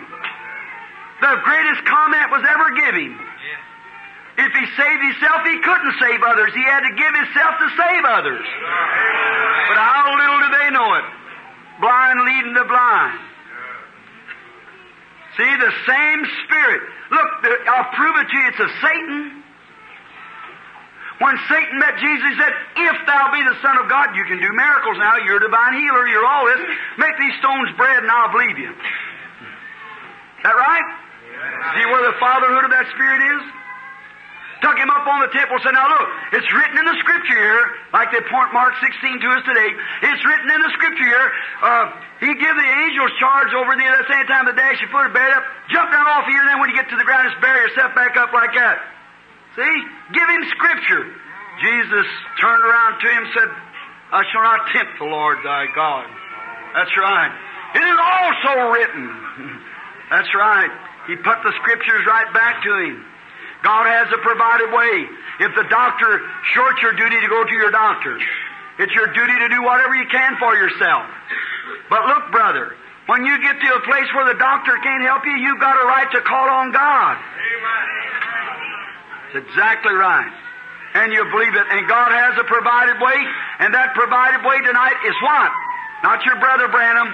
The 1.22 1.34
greatest 1.42 1.82
comment 1.86 2.28
was 2.30 2.44
ever 2.46 2.68
given. 2.76 3.18
If 4.38 4.52
he 4.52 4.66
saved 4.78 5.02
himself, 5.02 5.46
he 5.46 5.58
couldn't 5.62 5.96
save 6.00 6.22
others. 6.26 6.54
He 6.54 6.64
had 6.64 6.82
to 6.82 6.94
give 6.96 7.14
himself 7.14 7.54
to 7.60 7.68
save 7.78 8.04
others. 8.06 8.46
But 9.70 9.78
how 9.78 10.10
little 10.18 10.40
do 10.42 10.50
they 10.58 10.70
know 10.74 10.90
it? 10.96 11.06
Blind 11.82 12.20
leading 12.26 12.54
the 12.54 12.66
blind. 12.66 13.20
See, 15.38 15.54
the 15.58 15.74
same 15.88 16.26
Spirit. 16.46 16.82
Look, 17.10 17.30
I'll 17.68 17.90
prove 17.94 18.16
it 18.18 18.30
to 18.30 18.38
you. 18.38 18.48
It's 18.50 18.60
of 18.60 18.70
Satan. 18.82 19.43
When 21.22 21.38
Satan 21.46 21.78
met 21.78 21.98
Jesus, 22.02 22.26
he 22.26 22.36
said, 22.42 22.54
If 22.90 22.98
thou 23.06 23.30
be 23.30 23.42
the 23.46 23.58
Son 23.62 23.78
of 23.78 23.86
God, 23.88 24.16
you 24.18 24.26
can 24.26 24.42
do 24.42 24.50
miracles 24.54 24.98
now. 24.98 25.18
You're 25.22 25.38
a 25.38 25.46
divine 25.46 25.78
healer. 25.78 26.08
You're 26.08 26.26
all 26.26 26.46
this. 26.46 26.62
Make 26.98 27.16
these 27.20 27.38
stones 27.38 27.70
bread 27.78 28.02
and 28.02 28.10
I'll 28.10 28.32
believe 28.34 28.58
you. 28.58 28.74
That 30.44 30.58
right? 30.58 30.88
See 31.78 31.86
where 31.86 32.04
the 32.04 32.18
fatherhood 32.20 32.66
of 32.66 32.72
that 32.72 32.88
Spirit 32.92 33.22
is? 33.22 33.44
Took 34.64 34.80
him 34.80 34.88
up 34.88 35.04
on 35.04 35.20
the 35.20 35.32
temple 35.36 35.60
and 35.60 35.64
said, 35.64 35.76
Now 35.76 35.92
look, 35.92 36.08
it's 36.40 36.48
written 36.56 36.80
in 36.80 36.88
the 36.88 36.98
Scripture 37.04 37.36
here, 37.36 37.64
like 37.92 38.16
they 38.16 38.24
point 38.32 38.56
Mark 38.56 38.74
16 38.80 39.20
to 39.22 39.28
us 39.36 39.44
today. 39.44 39.70
It's 40.08 40.24
written 40.24 40.48
in 40.50 40.60
the 40.64 40.72
Scripture 40.80 41.04
here. 41.04 41.28
Uh, 41.60 41.84
he 42.24 42.32
give 42.32 42.56
the 42.56 42.70
angels 42.88 43.12
charge 43.20 43.52
over 43.52 43.76
thee 43.76 43.84
at 43.84 44.00
the 44.00 44.08
same 44.08 44.24
time 44.26 44.48
of 44.48 44.56
the 44.56 44.60
day. 44.64 44.72
She 44.80 44.88
put 44.88 45.12
bear 45.12 45.20
bed 45.20 45.32
up, 45.36 45.44
jump 45.68 45.92
down 45.92 46.08
off 46.08 46.24
here, 46.32 46.40
and 46.40 46.48
then 46.48 46.58
when 46.64 46.72
you 46.72 46.80
get 46.80 46.88
to 46.90 46.96
the 46.96 47.04
ground, 47.04 47.28
just 47.28 47.44
bury 47.44 47.60
yourself 47.68 47.92
back 47.92 48.16
up 48.16 48.32
like 48.32 48.56
that. 48.56 48.80
See? 49.56 49.76
Give 50.14 50.28
him 50.30 50.44
Scripture. 50.50 51.06
Jesus 51.62 52.08
turned 52.42 52.64
around 52.66 53.00
to 53.02 53.08
him 53.08 53.24
and 53.24 53.34
said, 53.34 53.50
I 54.12 54.24
shall 54.32 54.44
not 54.44 54.68
tempt 54.74 54.94
the 54.98 55.06
Lord 55.06 55.38
thy 55.44 55.66
God. 55.74 56.06
That's 56.74 56.94
right. 56.98 57.34
It 57.76 57.86
is 57.86 58.00
also 58.02 58.74
written. 58.74 59.06
That's 60.10 60.30
right. 60.34 60.70
He 61.08 61.16
put 61.18 61.42
the 61.44 61.54
Scriptures 61.62 62.06
right 62.06 62.30
back 62.34 62.64
to 62.64 62.72
him. 62.78 63.06
God 63.64 63.88
has 63.88 64.12
a 64.12 64.20
provided 64.20 64.70
way. 64.74 65.08
If 65.40 65.56
the 65.56 65.66
doctor 65.70 66.22
shorts 66.54 66.82
your 66.82 66.94
duty 66.94 67.20
to 67.22 67.30
go 67.30 67.44
to 67.44 67.56
your 67.56 67.72
doctor, 67.72 68.20
it's 68.80 68.94
your 68.94 69.08
duty 69.14 69.38
to 69.40 69.50
do 69.50 69.64
whatever 69.64 69.96
you 69.96 70.06
can 70.12 70.38
for 70.38 70.54
yourself. 70.56 71.06
But 71.90 72.06
look, 72.06 72.32
brother, 72.32 72.76
when 73.08 73.26
you 73.26 73.42
get 73.42 73.60
to 73.60 73.70
a 73.76 73.82
place 73.82 74.08
where 74.14 74.26
the 74.34 74.38
doctor 74.40 74.76
can't 74.84 75.04
help 75.04 75.26
you, 75.26 75.36
you've 75.38 75.60
got 75.60 75.80
a 75.80 75.86
right 75.88 76.10
to 76.12 76.22
call 76.22 76.50
on 76.50 76.72
God. 76.72 77.18
It's 79.34 79.50
exactly 79.50 79.94
right. 79.98 80.30
And 80.94 81.10
you 81.10 81.26
believe 81.34 81.58
it. 81.58 81.66
And 81.74 81.90
God 81.90 82.14
has 82.14 82.38
a 82.38 82.46
provided 82.46 83.02
way, 83.02 83.18
and 83.66 83.74
that 83.74 83.98
provided 83.98 84.46
way 84.46 84.62
tonight 84.62 84.94
is 85.10 85.18
what? 85.26 85.50
Not 86.06 86.22
your 86.22 86.38
brother 86.38 86.70
Branham, 86.70 87.10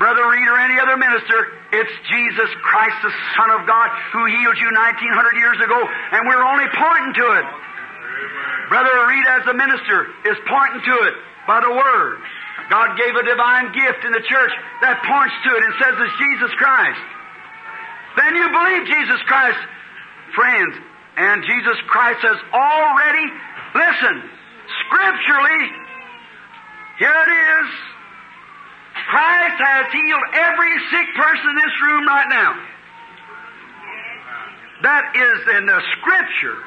Brother 0.00 0.24
Reed, 0.32 0.48
or 0.48 0.56
any 0.56 0.80
other 0.80 0.96
minister. 0.96 1.52
It's 1.76 1.92
Jesus 2.08 2.48
Christ, 2.64 2.96
the 3.04 3.12
Son 3.36 3.52
of 3.52 3.68
God, 3.68 3.92
who 4.16 4.24
healed 4.32 4.56
you 4.56 4.72
1900 4.72 5.36
years 5.36 5.60
ago, 5.60 5.76
and 6.16 6.24
we're 6.24 6.40
only 6.40 6.72
pointing 6.72 7.12
to 7.20 7.26
it. 7.36 7.46
Brother 8.72 9.04
Reed, 9.04 9.26
as 9.28 9.44
a 9.52 9.52
minister, 9.52 10.08
is 10.24 10.40
pointing 10.48 10.80
to 10.88 10.96
it 11.12 11.14
by 11.44 11.60
the 11.60 11.68
Word. 11.68 12.24
God 12.72 12.96
gave 12.96 13.12
a 13.12 13.24
divine 13.28 13.76
gift 13.76 14.08
in 14.08 14.12
the 14.16 14.24
church 14.24 14.52
that 14.80 15.04
points 15.04 15.36
to 15.44 15.50
it 15.52 15.62
and 15.68 15.72
says 15.76 15.94
it's 16.00 16.16
Jesus 16.16 16.52
Christ. 16.56 17.04
Then 18.16 18.32
you 18.40 18.46
believe 18.48 18.88
Jesus 18.88 19.20
Christ, 19.28 19.60
friends, 20.32 20.87
and 21.18 21.42
Jesus 21.42 21.78
Christ 21.90 22.22
has 22.22 22.38
already, 22.54 23.26
listen, 23.74 24.16
scripturally, 24.86 25.64
here 26.98 27.18
it 27.26 27.32
is. 27.34 27.68
Christ 29.10 29.58
has 29.58 29.86
healed 29.90 30.26
every 30.34 30.74
sick 30.94 31.08
person 31.18 31.46
in 31.50 31.56
this 31.56 31.76
room 31.82 32.06
right 32.06 32.28
now. 32.30 32.52
That 34.82 35.10
is 35.10 35.38
in 35.58 35.66
the 35.66 35.80
Scripture. 35.98 36.58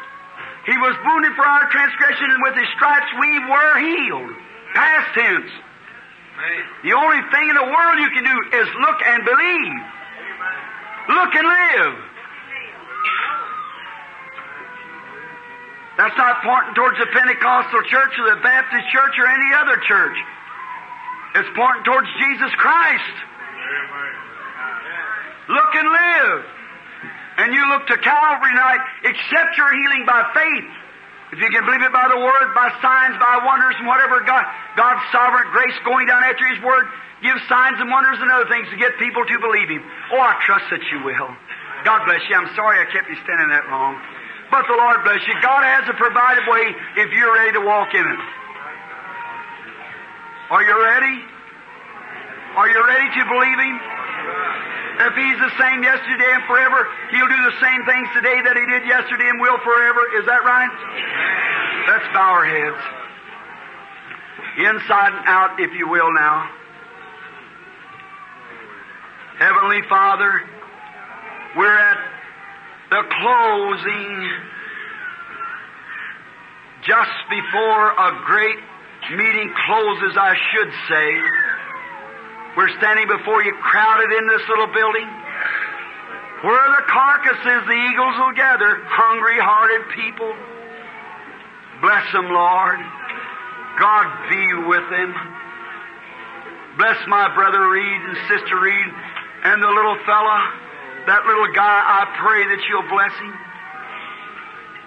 He 0.68 0.76
was 0.84 0.96
wounded 1.00 1.32
for 1.40 1.48
our 1.48 1.72
transgression, 1.72 2.28
and 2.28 2.40
with 2.44 2.56
His 2.60 2.68
stripes 2.76 3.08
we 3.20 3.32
were 3.48 3.74
healed. 3.80 4.36
Past 4.76 5.08
tense. 5.16 5.52
The 6.84 6.92
only 6.92 7.22
thing 7.32 7.46
in 7.48 7.56
the 7.56 7.70
world 7.72 7.96
you 8.00 8.12
can 8.12 8.26
do 8.28 8.38
is 8.58 8.68
look 8.84 9.00
and 9.00 9.24
believe. 9.24 9.80
Look 11.08 11.32
and 11.40 11.48
live. 11.48 12.11
That's 16.02 16.18
not 16.18 16.42
pointing 16.42 16.74
towards 16.74 16.98
the 16.98 17.06
Pentecostal 17.14 17.86
church 17.86 18.18
or 18.18 18.34
the 18.34 18.42
Baptist 18.42 18.90
church 18.90 19.14
or 19.22 19.30
any 19.30 19.54
other 19.54 19.78
church. 19.86 20.18
It's 21.38 21.52
pointing 21.54 21.86
towards 21.86 22.10
Jesus 22.18 22.50
Christ. 22.58 23.16
Look 25.46 25.72
and 25.78 25.90
live. 25.94 26.42
And 27.38 27.54
you 27.54 27.62
look 27.70 27.86
to 27.94 28.02
Calvary 28.02 28.54
night, 28.58 28.82
accept 29.14 29.54
your 29.62 29.70
healing 29.70 30.10
by 30.10 30.26
faith. 30.34 30.70
If 31.34 31.40
you 31.40 31.50
can 31.54 31.70
believe 31.70 31.86
it 31.86 31.94
by 31.94 32.10
the 32.10 32.18
Word, 32.18 32.50
by 32.58 32.74
signs, 32.82 33.22
by 33.22 33.38
wonders, 33.46 33.78
and 33.78 33.86
whatever 33.86 34.26
God, 34.26 34.42
God's 34.74 35.06
sovereign 35.14 35.54
grace 35.54 35.78
going 35.86 36.10
down 36.10 36.26
after 36.26 36.50
His 36.50 36.58
Word, 36.66 36.90
give 37.22 37.38
signs 37.46 37.78
and 37.78 37.94
wonders 37.94 38.18
and 38.18 38.26
other 38.34 38.50
things 38.50 38.66
to 38.74 38.78
get 38.82 38.98
people 38.98 39.22
to 39.22 39.38
believe 39.38 39.70
Him. 39.70 39.86
Oh, 40.18 40.20
I 40.20 40.34
trust 40.50 40.66
that 40.74 40.82
you 40.90 41.06
will. 41.06 41.30
God 41.86 42.10
bless 42.10 42.26
you. 42.26 42.34
I'm 42.34 42.50
sorry 42.58 42.82
I 42.82 42.90
kept 42.90 43.06
you 43.06 43.22
standing 43.22 43.54
that 43.54 43.70
long. 43.70 44.02
But 44.52 44.68
the 44.68 44.76
Lord 44.76 45.00
bless 45.08 45.24
you. 45.26 45.34
God 45.42 45.64
has 45.64 45.88
a 45.88 45.96
provided 45.96 46.44
way 46.46 46.76
if 47.00 47.10
you're 47.16 47.34
ready 47.34 47.56
to 47.56 47.64
walk 47.64 47.96
in 47.96 48.04
it. 48.04 48.22
Are 50.52 50.64
you 50.64 50.76
ready? 50.76 51.16
Are 52.60 52.68
you 52.68 52.80
ready 52.84 53.08
to 53.16 53.24
believe 53.32 53.60
Him? 53.64 53.80
If 55.08 55.16
He's 55.16 55.40
the 55.40 55.56
same 55.56 55.80
yesterday 55.82 56.36
and 56.36 56.44
forever, 56.44 56.84
He'll 57.16 57.32
do 57.32 57.42
the 57.48 57.58
same 57.64 57.82
things 57.88 58.08
today 58.12 58.44
that 58.44 58.60
He 58.60 58.66
did 58.68 58.84
yesterday 58.92 59.32
and 59.32 59.40
will 59.40 59.58
forever. 59.64 60.04
Is 60.20 60.28
that 60.28 60.44
right? 60.44 60.76
Let's 61.88 62.08
bow 62.12 62.36
our 62.36 62.44
heads. 62.44 62.82
Inside 64.68 65.16
and 65.16 65.28
out, 65.32 65.60
if 65.64 65.72
you 65.80 65.88
will, 65.88 66.12
now. 66.12 66.52
Heavenly 69.40 69.82
Father, 69.88 70.44
we're 71.56 71.78
at 71.78 71.98
the 72.92 73.04
closing 73.08 74.30
just 76.84 77.18
before 77.30 77.92
a 77.96 78.22
great 78.26 78.60
meeting 79.16 79.54
closes, 79.66 80.18
I 80.20 80.36
should 80.52 80.72
say. 80.92 81.10
We're 82.58 82.76
standing 82.78 83.08
before 83.08 83.44
you 83.44 83.56
crowded 83.64 84.12
in 84.12 84.28
this 84.28 84.44
little 84.50 84.68
building. 84.68 85.08
Where 86.44 86.68
the 86.74 86.84
carcasses, 86.90 87.64
the 87.70 87.80
eagles 87.92 88.16
will 88.18 88.36
gather, 88.36 88.84
hungry 88.90 89.40
hearted 89.40 89.88
people. 89.96 90.34
Bless 91.80 92.06
them, 92.12 92.28
Lord. 92.28 92.80
God 93.80 94.06
be 94.28 94.68
with 94.68 94.86
them. 94.90 95.16
Bless 96.78 96.98
my 97.08 97.34
brother 97.36 97.70
Reed 97.70 98.02
and 98.10 98.18
sister 98.28 98.60
Reed 98.60 98.90
and 99.44 99.64
the 99.64 99.68
little 99.68 99.98
fella, 100.06 100.40
that 101.08 101.26
little 101.26 101.52
guy. 101.54 101.80
I 101.82 102.06
pray 102.20 102.48
that 102.56 102.62
you'll 102.70 102.90
bless 102.90 103.14
him. 103.20 103.34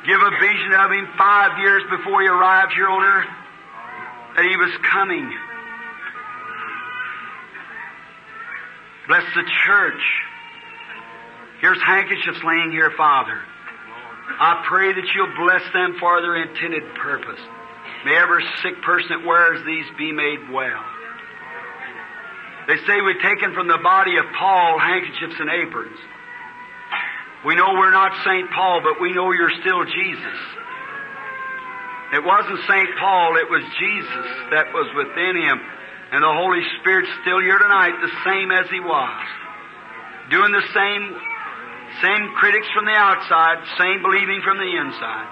Give 0.07 0.21
a 0.21 0.31
vision 0.39 0.73
of 0.75 0.93
him 0.93 1.09
five 1.17 1.59
years 1.59 1.83
before 1.91 2.21
he 2.21 2.29
arrived 2.29 2.73
here 2.73 2.89
on 2.89 3.03
earth 3.03 3.33
that 4.37 4.45
he 4.45 4.57
was 4.57 4.71
coming. 4.91 5.33
Bless 9.09 9.25
the 9.35 9.45
church. 9.67 10.03
Here's 11.61 11.81
handkerchiefs 11.83 12.43
laying 12.45 12.71
here, 12.71 12.93
Father. 12.97 13.41
I 14.41 14.65
pray 14.69 14.93
that 14.93 15.05
you'll 15.15 15.37
bless 15.37 15.63
them 15.73 15.97
for 16.01 16.21
their 16.21 16.37
intended 16.37 16.83
purpose. 16.95 17.41
May 18.05 18.17
every 18.17 18.45
sick 18.63 18.83
person 18.83 19.09
that 19.11 19.27
wears 19.27 19.65
these 19.65 19.85
be 19.97 20.13
made 20.13 20.51
well. 20.51 20.85
They 22.67 22.77
say 22.87 23.01
we've 23.01 23.21
taken 23.21 23.53
from 23.53 23.69
the 23.69 23.79
body 23.83 24.17
of 24.17 24.25
Paul 24.39 24.79
handkerchiefs 24.79 25.37
and 25.39 25.51
aprons. 25.51 25.99
We 27.45 27.55
know 27.55 27.77
we're 27.77 27.93
not 27.93 28.17
St. 28.25 28.51
Paul, 28.51 28.81
but 28.81 29.01
we 29.01 29.13
know 29.13 29.33
you're 29.33 29.53
still 29.61 29.85
Jesus. 29.85 30.39
It 32.15 32.25
wasn't 32.25 32.61
St. 32.65 32.91
Paul, 32.99 33.37
it 33.37 33.51
was 33.51 33.63
Jesus 33.77 34.29
that 34.51 34.73
was 34.73 34.89
within 34.97 35.37
him. 35.37 35.61
And 36.13 36.23
the 36.23 36.33
Holy 36.33 36.63
Spirit's 36.81 37.11
still 37.21 37.41
here 37.41 37.59
tonight, 37.59 38.01
the 38.01 38.17
same 38.25 38.49
as 38.51 38.71
he 38.71 38.81
was. 38.81 39.27
Doing 40.31 40.53
the 40.53 40.65
same, 40.73 41.03
same 42.01 42.33
critics 42.41 42.69
from 42.73 42.87
the 42.87 42.97
outside, 42.97 43.61
same 43.77 44.01
believing 44.01 44.41
from 44.41 44.57
the 44.57 44.73
inside. 44.73 45.29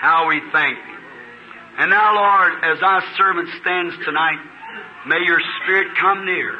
How 0.00 0.28
we 0.28 0.40
thank. 0.52 0.78
And 1.78 1.90
now, 1.90 2.14
Lord, 2.14 2.52
as 2.64 2.78
our 2.80 3.02
servant 3.18 3.48
stands 3.60 3.94
tonight, 4.04 4.40
may 5.06 5.20
your 5.24 5.40
Spirit 5.62 5.88
come 6.00 6.24
near. 6.24 6.58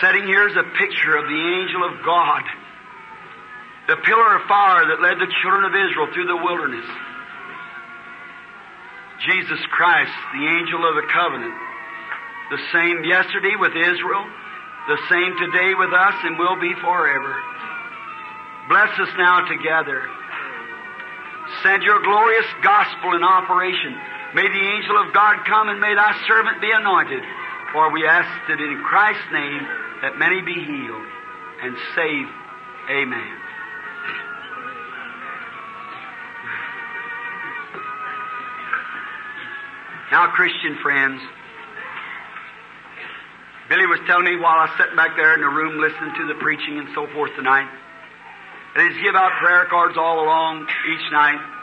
Setting 0.00 0.26
here 0.26 0.48
is 0.48 0.56
a 0.56 0.64
picture 0.78 1.16
of 1.16 1.24
the 1.28 1.42
angel 1.60 1.84
of 1.84 2.04
God, 2.04 2.42
the 3.86 3.96
pillar 3.96 4.36
of 4.36 4.48
fire 4.48 4.86
that 4.88 5.02
led 5.02 5.18
the 5.18 5.32
children 5.42 5.64
of 5.64 5.74
Israel 5.76 6.08
through 6.12 6.26
the 6.26 6.40
wilderness. 6.42 6.88
Jesus 9.28 9.60
Christ, 9.70 10.12
the 10.32 10.46
angel 10.46 10.88
of 10.88 10.96
the 10.96 11.06
covenant, 11.12 11.54
the 12.50 12.60
same 12.72 13.04
yesterday 13.04 13.56
with 13.56 13.72
Israel, 13.76 14.24
the 14.88 14.98
same 15.08 15.32
today 15.38 15.74
with 15.74 15.92
us, 15.92 16.14
and 16.24 16.38
will 16.38 16.60
be 16.60 16.74
forever. 16.80 17.36
Bless 18.68 18.98
us 18.98 19.12
now 19.16 19.46
together. 19.46 20.02
Send 21.62 21.82
your 21.82 22.02
glorious 22.02 22.46
gospel 22.62 23.14
in 23.14 23.22
operation. 23.22 23.94
May 24.34 24.48
the 24.48 24.66
angel 24.74 24.98
of 24.98 25.14
God 25.14 25.46
come 25.46 25.68
and 25.68 25.80
may 25.80 25.94
thy 25.94 26.12
servant 26.26 26.60
be 26.60 26.70
anointed. 26.74 27.22
For 27.72 27.90
we 27.90 28.06
ask 28.06 28.28
that 28.48 28.60
in 28.60 28.82
Christ's 28.82 29.30
name 29.32 29.62
that 30.02 30.18
many 30.18 30.42
be 30.42 30.54
healed 30.54 31.06
and 31.62 31.76
saved. 31.94 32.34
Amen. 32.90 33.32
Now, 40.10 40.30
Christian 40.34 40.78
friends, 40.82 41.20
Billy 43.68 43.86
was 43.86 43.98
telling 44.06 44.26
me 44.26 44.36
while 44.36 44.58
I 44.58 44.70
sat 44.78 44.94
back 44.94 45.16
there 45.16 45.34
in 45.34 45.40
the 45.40 45.48
room 45.48 45.80
listening 45.80 46.14
to 46.14 46.26
the 46.26 46.38
preaching 46.38 46.78
and 46.78 46.88
so 46.94 47.06
forth 47.14 47.34
tonight, 47.34 47.70
that 48.76 48.86
he's 48.86 49.02
give 49.02 49.14
out 49.14 49.32
prayer 49.40 49.66
cards 49.70 49.96
all 49.96 50.22
along 50.22 50.68
each 50.90 51.10
night. 51.10 51.53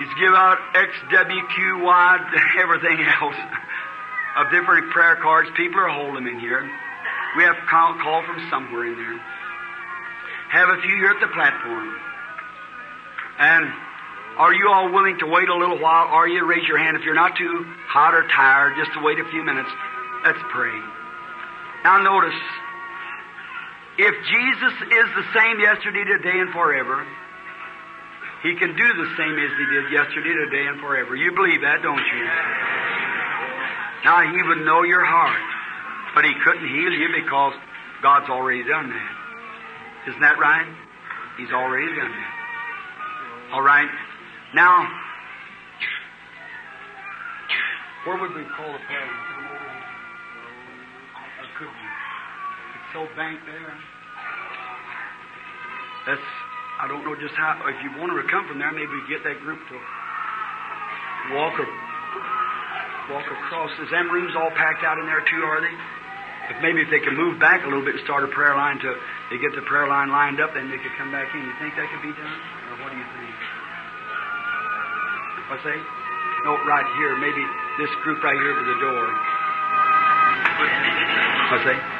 He's 0.00 0.08
give 0.16 0.32
out 0.32 0.56
XWQY, 0.72 2.16
everything 2.58 3.04
else 3.20 3.36
of 4.36 4.50
different 4.50 4.90
prayer 4.90 5.16
cards. 5.20 5.50
People 5.56 5.80
are 5.80 5.92
holding 5.92 6.24
them 6.24 6.26
in 6.26 6.40
here. 6.40 6.64
We 7.36 7.44
have 7.44 7.56
call, 7.68 7.94
call 8.00 8.24
from 8.24 8.48
somewhere 8.48 8.86
in 8.86 8.96
there. 8.96 9.20
Have 10.50 10.68
a 10.70 10.80
few 10.80 10.96
here 10.96 11.12
at 11.12 11.20
the 11.20 11.28
platform. 11.28 11.94
And 13.38 13.72
are 14.38 14.54
you 14.54 14.68
all 14.72 14.90
willing 14.90 15.18
to 15.18 15.26
wait 15.26 15.48
a 15.48 15.54
little 15.54 15.78
while? 15.78 16.08
Are 16.08 16.26
you? 16.26 16.46
Raise 16.46 16.66
your 16.66 16.78
hand 16.78 16.96
if 16.96 17.04
you're 17.04 17.14
not 17.14 17.36
too 17.36 17.66
hot 17.86 18.14
or 18.14 18.26
tired, 18.28 18.74
just 18.80 18.92
to 18.94 19.04
wait 19.04 19.20
a 19.20 19.28
few 19.30 19.44
minutes. 19.44 19.68
Let's 20.24 20.40
pray. 20.50 20.80
Now 21.84 22.00
notice, 22.00 22.40
if 23.98 24.14
Jesus 24.32 24.74
is 24.80 25.08
the 25.12 25.26
same 25.36 25.60
yesterday, 25.60 26.04
today, 26.04 26.40
and 26.40 26.52
forever, 26.52 27.06
He 28.42 28.56
can 28.56 28.74
do 28.74 28.88
the 28.96 29.08
same 29.16 29.36
as 29.36 29.50
He 29.58 29.66
did 29.68 29.92
yesterday, 29.92 30.32
today, 30.32 30.66
and 30.66 30.80
forever. 30.80 31.14
You 31.14 31.32
believe 31.32 31.60
that, 31.60 31.82
don't 31.82 32.00
you? 32.00 32.24
Now 34.04 34.24
He 34.32 34.42
would 34.48 34.64
know 34.64 34.82
your 34.82 35.04
heart, 35.04 35.44
but 36.14 36.24
He 36.24 36.32
couldn't 36.44 36.68
heal 36.68 36.92
you 36.92 37.08
because 37.20 37.52
God's 38.02 38.30
already 38.30 38.64
done 38.64 38.88
that. 38.88 39.12
Isn't 40.08 40.20
that 40.20 40.38
right? 40.38 40.66
He's 41.36 41.52
already 41.52 41.86
done 41.94 42.10
that. 42.10 42.34
All 43.52 43.62
right. 43.62 43.90
Now, 44.54 44.88
where 48.06 48.16
would 48.16 48.34
we 48.34 48.44
call 48.56 48.72
the? 48.72 48.78
Or 51.12 51.46
could 51.58 51.68
we? 51.68 51.86
It's 52.74 52.92
so 52.94 53.06
banked 53.16 53.44
there. 53.44 53.74
That's, 56.06 56.20
I 56.80 56.88
don't 56.88 57.04
know 57.04 57.12
just 57.12 57.36
how, 57.36 57.60
if 57.68 57.76
you 57.84 57.92
want 58.00 58.08
to 58.08 58.24
come 58.32 58.48
from 58.48 58.56
there, 58.56 58.72
maybe 58.72 58.88
get 59.04 59.20
that 59.28 59.36
group 59.44 59.60
to 59.68 59.76
walk 61.36 61.52
or 61.60 61.68
walk 63.12 63.28
across. 63.28 63.68
Is 63.84 63.92
them 63.92 64.08
rooms 64.08 64.32
all 64.32 64.48
packed 64.56 64.80
out 64.80 64.96
in 64.96 65.04
there 65.04 65.20
too, 65.28 65.44
are 65.44 65.60
they? 65.60 65.76
If 66.56 66.56
maybe 66.64 66.80
if 66.80 66.88
they 66.88 67.04
could 67.04 67.20
move 67.20 67.36
back 67.36 67.62
a 67.62 67.68
little 67.68 67.84
bit 67.84 68.00
and 68.00 68.04
start 68.08 68.24
a 68.24 68.32
prayer 68.32 68.56
line 68.56 68.80
to 68.80 68.96
they 69.28 69.36
get 69.36 69.52
the 69.52 69.60
prayer 69.68 69.92
line 69.92 70.08
lined 70.08 70.40
up, 70.40 70.56
then 70.56 70.72
they 70.72 70.80
could 70.80 70.96
come 70.96 71.12
back 71.12 71.28
in. 71.36 71.44
You 71.44 71.52
think 71.60 71.76
that 71.76 71.84
could 71.92 72.00
be 72.00 72.16
done? 72.16 72.38
Or 72.72 72.80
what 72.80 72.88
do 72.90 72.96
you 72.96 73.08
think? 73.12 73.36
What's 75.52 75.64
that? 75.68 75.80
No, 76.48 76.56
right 76.64 76.88
here. 76.96 77.12
Maybe 77.20 77.44
this 77.76 77.92
group 78.02 78.24
right 78.24 78.40
here 78.40 78.56
to 78.56 78.64
the 78.64 78.78
door. 78.80 79.04
What's 81.52 81.64
that? 81.68 81.99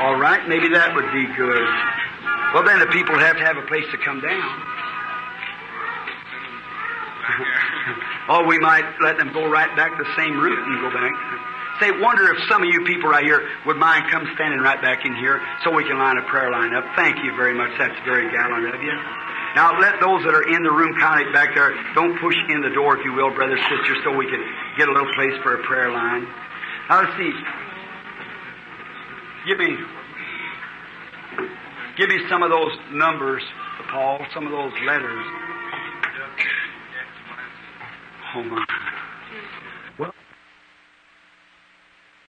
All 0.00 0.16
right, 0.16 0.48
maybe 0.48 0.72
that 0.72 0.96
would 0.96 1.12
be 1.12 1.28
good. 1.36 1.68
Well, 2.56 2.64
then 2.64 2.80
the 2.80 2.88
people 2.88 3.18
have 3.20 3.36
to 3.36 3.44
have 3.44 3.60
a 3.60 3.66
place 3.68 3.84
to 3.92 3.98
come 4.00 4.24
down. 4.24 4.48
oh, 8.32 8.48
we 8.48 8.58
might 8.58 8.88
let 9.04 9.18
them 9.18 9.28
go 9.36 9.44
right 9.44 9.68
back 9.76 9.92
the 10.00 10.08
same 10.16 10.40
route 10.40 10.56
and 10.56 10.80
go 10.80 10.88
back. 10.88 11.12
Say, 11.84 11.92
wonder 12.00 12.32
if 12.32 12.40
some 12.48 12.64
of 12.64 12.68
you 12.72 12.80
people 12.88 13.08
right 13.12 13.24
here 13.24 13.44
would 13.66 13.76
mind 13.76 14.10
come 14.10 14.24
standing 14.34 14.60
right 14.60 14.80
back 14.80 15.04
in 15.04 15.14
here 15.16 15.40
so 15.64 15.70
we 15.72 15.84
can 15.84 15.98
line 15.98 16.16
a 16.16 16.24
prayer 16.32 16.50
line 16.50 16.72
up. 16.72 16.84
Thank 16.96 17.20
you 17.24 17.36
very 17.36 17.52
much. 17.52 17.70
That's 17.76 17.96
very 18.08 18.28
gallant 18.32 18.72
of 18.72 18.80
you. 18.80 18.96
Now, 19.56 19.76
let 19.80 20.00
those 20.00 20.24
that 20.24 20.32
are 20.32 20.48
in 20.48 20.62
the 20.62 20.72
room 20.72 20.96
kind 21.00 21.26
of 21.26 21.32
back 21.32 21.54
there, 21.54 21.76
don't 21.94 22.16
push 22.20 22.36
in 22.48 22.62
the 22.62 22.70
door, 22.70 22.96
if 22.96 23.04
you 23.04 23.12
will, 23.12 23.34
brothers, 23.34 23.60
sisters, 23.68 23.98
so 24.04 24.16
we 24.16 24.24
can 24.24 24.40
get 24.78 24.88
a 24.88 24.92
little 24.92 25.12
place 25.12 25.36
for 25.42 25.60
a 25.60 25.62
prayer 25.64 25.90
line. 25.92 26.24
Now, 26.88 27.02
let's 27.02 27.16
see. 27.18 27.32
Give 29.46 29.58
me, 29.58 29.68
give 31.96 32.08
me 32.08 32.18
some 32.28 32.42
of 32.42 32.50
those 32.50 32.76
numbers, 32.92 33.42
Paul, 33.90 34.20
some 34.34 34.46
of 34.46 34.52
those 34.52 34.72
letters. 34.86 35.24
Oh, 38.36 38.42
my. 38.44 38.64